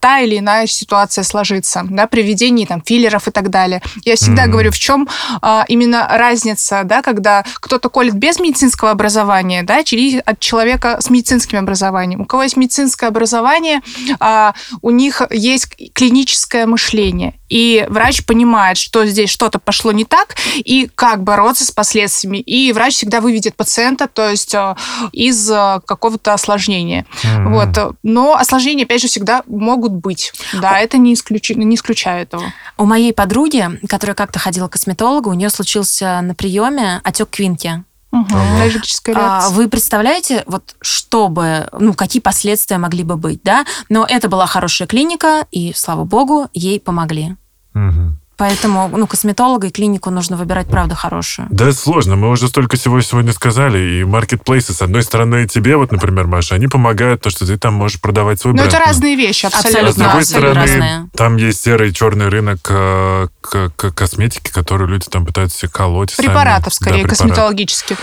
та 0.00 0.20
или 0.20 0.38
иная 0.38 0.66
ситуация 0.66 1.24
сложится, 1.24 1.84
да, 1.88 2.06
при 2.06 2.22
введении 2.22 2.64
там 2.64 2.82
филлеров 2.82 3.28
и 3.28 3.30
так 3.30 3.50
далее. 3.50 3.82
Я 4.04 4.16
всегда 4.16 4.46
mm-hmm. 4.46 4.50
говорю, 4.50 4.70
в 4.70 4.78
чем 4.78 5.08
а, 5.42 5.64
именно 5.68 6.08
разница, 6.10 6.82
да, 6.84 7.02
когда 7.02 7.44
кто-то 7.54 7.88
колет 7.88 8.14
без 8.14 8.38
медицинского 8.38 8.90
образования, 8.90 9.62
да, 9.62 9.80
или 9.80 10.22
от 10.24 10.40
человека 10.40 10.98
с 11.00 11.10
медицинским 11.10 11.58
образованием. 11.58 12.22
У 12.22 12.24
кого 12.24 12.44
есть 12.44 12.56
медицинское 12.56 13.06
образование, 13.06 13.80
а, 14.20 14.54
у 14.82 14.90
них 14.90 15.22
есть 15.30 15.68
клиническое 15.92 16.66
мышление, 16.66 17.34
и 17.54 17.86
врач 17.88 18.24
понимает, 18.26 18.76
что 18.76 19.06
здесь 19.06 19.30
что-то 19.30 19.60
пошло 19.60 19.92
не 19.92 20.04
так, 20.04 20.34
и 20.56 20.90
как 20.92 21.22
бороться 21.22 21.64
с 21.64 21.70
последствиями. 21.70 22.38
И 22.38 22.72
врач 22.72 22.94
всегда 22.94 23.20
выведет 23.20 23.54
пациента, 23.54 24.08
то 24.08 24.28
есть 24.28 24.56
а, 24.56 24.76
из 25.12 25.48
а, 25.52 25.80
какого-то 25.86 26.34
осложнения. 26.34 27.06
Mm-hmm. 27.22 27.54
Вот. 27.54 27.96
Но 28.02 28.34
осложнения, 28.34 28.84
опять 28.84 29.02
же, 29.02 29.06
всегда 29.06 29.44
могут 29.46 29.92
быть. 29.92 30.32
Да, 30.52 30.80
это 30.80 30.98
не, 30.98 31.14
исключ... 31.14 31.50
не 31.50 31.76
исключаю 31.76 32.22
этого. 32.22 32.52
У 32.76 32.86
моей 32.86 33.12
подруги, 33.12 33.78
которая 33.88 34.16
как-то 34.16 34.40
ходила 34.40 34.66
к 34.66 34.72
косметологу, 34.72 35.30
у 35.30 35.34
нее 35.34 35.48
случился 35.48 36.20
на 36.22 36.34
приеме 36.34 37.00
отек 37.04 37.30
квинки. 37.30 37.84
Угу. 38.10 39.14
А, 39.14 39.48
вы 39.50 39.68
представляете, 39.68 40.42
вот 40.46 40.74
чтобы, 40.80 41.68
ну, 41.78 41.94
какие 41.94 42.20
последствия 42.20 42.78
могли 42.78 43.04
бы 43.04 43.16
быть, 43.16 43.42
да? 43.44 43.64
Но 43.88 44.04
это 44.08 44.28
была 44.28 44.46
хорошая 44.46 44.88
клиника, 44.88 45.46
и, 45.52 45.72
слава 45.72 46.02
богу, 46.02 46.48
ей 46.52 46.80
помогли. 46.80 47.36
Угу. 47.74 48.16
Поэтому, 48.36 48.88
ну, 48.88 49.06
косметолога 49.06 49.68
и 49.68 49.70
клинику 49.70 50.10
нужно 50.10 50.36
выбирать, 50.36 50.66
правда, 50.66 50.96
хорошую. 50.96 51.46
Да, 51.50 51.72
сложно. 51.72 52.16
Мы 52.16 52.30
уже 52.30 52.48
столько 52.48 52.76
всего 52.76 53.00
сегодня 53.00 53.32
сказали. 53.32 54.00
И 54.00 54.04
маркетплейсы, 54.04 54.72
с 54.72 54.82
одной 54.82 55.04
стороны, 55.04 55.46
тебе, 55.46 55.76
вот, 55.76 55.92
например, 55.92 56.26
Маша, 56.26 56.56
они 56.56 56.66
помогают, 56.66 57.20
то, 57.20 57.30
что 57.30 57.46
ты 57.46 57.56
там 57.58 57.74
можешь 57.74 58.00
продавать 58.00 58.40
свой 58.40 58.52
Но 58.52 58.58
бренд. 58.62 58.72
Но 58.72 58.78
это 58.78 58.86
разные 58.86 59.14
вещи, 59.14 59.46
абсолютно. 59.46 59.88
А 59.88 59.92
с 59.92 59.94
другой 59.94 60.20
абсолютно 60.20 60.24
стороны, 60.24 60.60
разные. 60.60 61.08
там 61.14 61.36
есть 61.36 61.62
серый 61.62 61.92
черный 61.92 62.28
рынок 62.28 62.58
э, 62.68 63.28
к, 63.40 63.70
к 63.76 63.92
косметики, 63.92 64.50
который 64.50 64.88
люди 64.88 65.06
там 65.08 65.24
пытаются 65.24 65.68
колоть. 65.68 66.16
Препаратов, 66.16 66.74
сами. 66.74 66.88
скорее, 66.88 67.02
да, 67.04 67.08
косметологических. 67.10 67.98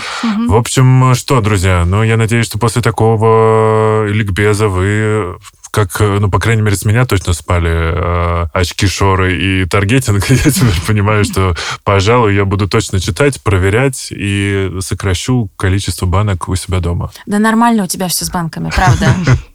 В 0.48 0.54
общем, 0.54 1.14
что, 1.14 1.42
друзья, 1.42 1.84
ну, 1.84 2.02
я 2.02 2.16
надеюсь, 2.16 2.46
что 2.46 2.58
после 2.58 2.80
такого 2.80 4.06
ликбеза 4.06 4.68
вы 4.68 5.36
как, 5.72 5.98
ну, 6.00 6.30
по 6.30 6.38
крайней 6.38 6.62
мере, 6.62 6.76
с 6.76 6.84
меня 6.84 7.06
точно 7.06 7.32
спали 7.32 7.70
э, 7.70 8.46
очки 8.52 8.86
Шоры 8.86 9.36
и 9.36 9.64
таргетинг. 9.64 10.24
Я 10.30 10.50
теперь 10.50 10.80
понимаю, 10.86 11.24
что, 11.24 11.56
пожалуй, 11.82 12.34
я 12.34 12.44
буду 12.44 12.68
точно 12.68 13.00
читать, 13.00 13.42
проверять 13.42 14.08
и 14.10 14.70
сокращу 14.80 15.50
количество 15.56 16.04
банок 16.04 16.48
у 16.48 16.54
себя 16.56 16.80
дома. 16.80 17.10
Да 17.24 17.38
нормально 17.38 17.84
у 17.84 17.86
тебя 17.86 18.08
все 18.08 18.26
с 18.26 18.30
банками, 18.30 18.70
правда. 18.74 19.14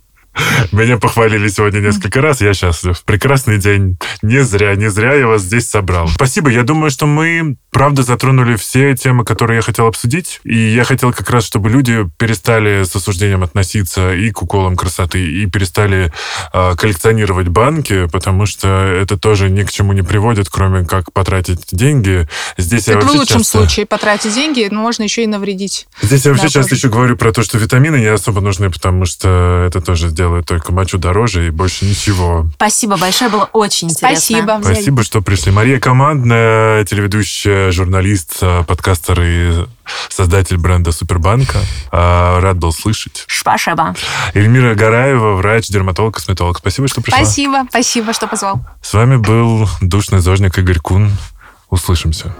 Меня 0.71 0.97
похвалили 0.97 1.47
сегодня 1.47 1.79
несколько 1.79 2.21
раз, 2.21 2.41
я 2.41 2.53
счастлив. 2.53 3.01
Прекрасный 3.03 3.57
день. 3.57 3.97
Не 4.21 4.43
зря, 4.43 4.75
не 4.75 4.89
зря 4.89 5.13
я 5.13 5.27
вас 5.27 5.41
здесь 5.43 5.69
собрал. 5.69 6.07
Спасибо, 6.09 6.49
я 6.49 6.63
думаю, 6.63 6.91
что 6.91 7.05
мы, 7.05 7.57
правда, 7.71 8.03
затронули 8.03 8.55
все 8.55 8.95
темы, 8.95 9.23
которые 9.25 9.57
я 9.57 9.61
хотел 9.61 9.87
обсудить. 9.87 10.39
И 10.43 10.55
я 10.57 10.83
хотел 10.83 11.13
как 11.13 11.29
раз, 11.29 11.45
чтобы 11.45 11.69
люди 11.69 12.05
перестали 12.17 12.83
с 12.83 12.95
осуждением 12.95 13.43
относиться 13.43 14.13
и 14.13 14.31
к 14.31 14.41
уколам 14.41 14.75
красоты, 14.75 15.19
и 15.25 15.45
перестали 15.45 16.11
э, 16.53 16.75
коллекционировать 16.75 17.47
банки, 17.47 18.07
потому 18.11 18.45
что 18.45 18.67
это 18.67 19.17
тоже 19.17 19.49
ни 19.49 19.63
к 19.63 19.71
чему 19.71 19.93
не 19.93 20.01
приводит, 20.01 20.49
кроме 20.49 20.85
как 20.85 21.11
потратить 21.13 21.67
деньги. 21.71 22.27
Здесь 22.57 22.87
Это 22.87 22.99
я 22.99 22.99
в 22.99 23.11
лучшем 23.11 23.39
часто... 23.39 23.57
случае 23.59 23.85
потратить 23.85 24.33
деньги, 24.33 24.67
но 24.71 24.81
можно 24.81 25.03
еще 25.03 25.23
и 25.23 25.27
навредить. 25.27 25.87
Здесь 26.01 26.25
я 26.25 26.31
вообще 26.31 26.47
Да, 26.47 26.53
часто 26.53 26.69
тоже. 26.71 26.79
еще 26.79 26.89
говорю 26.89 27.17
про 27.17 27.31
то, 27.31 27.43
что 27.43 27.57
витамины 27.57 27.97
не 27.97 28.05
особо 28.07 28.41
нужны, 28.41 28.69
потому 28.69 29.05
что 29.05 29.65
это 29.67 29.81
тоже 29.81 30.09
делает 30.27 30.45
только 30.45 30.73
мочу 30.73 30.97
дороже 30.97 31.47
и 31.47 31.49
больше 31.49 31.85
ничего. 31.85 32.47
Спасибо 32.55 32.97
большое, 32.97 33.29
было 33.29 33.49
очень 33.53 33.89
интересно. 33.89 34.17
Спасибо. 34.17 34.59
Спасибо, 34.61 35.03
что 35.03 35.21
пришли. 35.21 35.51
Мария 35.53 35.79
Командная, 35.79 36.83
телеведущая, 36.83 37.71
журналист, 37.71 38.37
э, 38.41 38.63
подкастер 38.67 39.21
и 39.21 39.65
создатель 40.09 40.57
бренда 40.57 40.91
Супербанка. 40.91 41.59
А, 41.91 42.41
Рад 42.41 42.57
был 42.57 42.73
слышать. 42.73 43.23
Спасибо. 43.27 43.95
Эльмира 44.33 44.75
Гараева, 44.75 45.35
врач, 45.35 45.67
дерматолог, 45.69 46.15
косметолог. 46.15 46.57
Спасибо, 46.57 46.89
что 46.89 47.01
пришла. 47.01 47.19
Спасибо, 47.19 47.65
спасибо, 47.69 48.13
что 48.13 48.27
позвал. 48.27 48.59
С 48.81 48.93
вами 48.93 49.15
был 49.15 49.69
душный 49.81 50.19
зожник 50.19 50.57
Игорь 50.57 50.79
Кун. 50.79 51.11
Услышимся. 51.69 52.33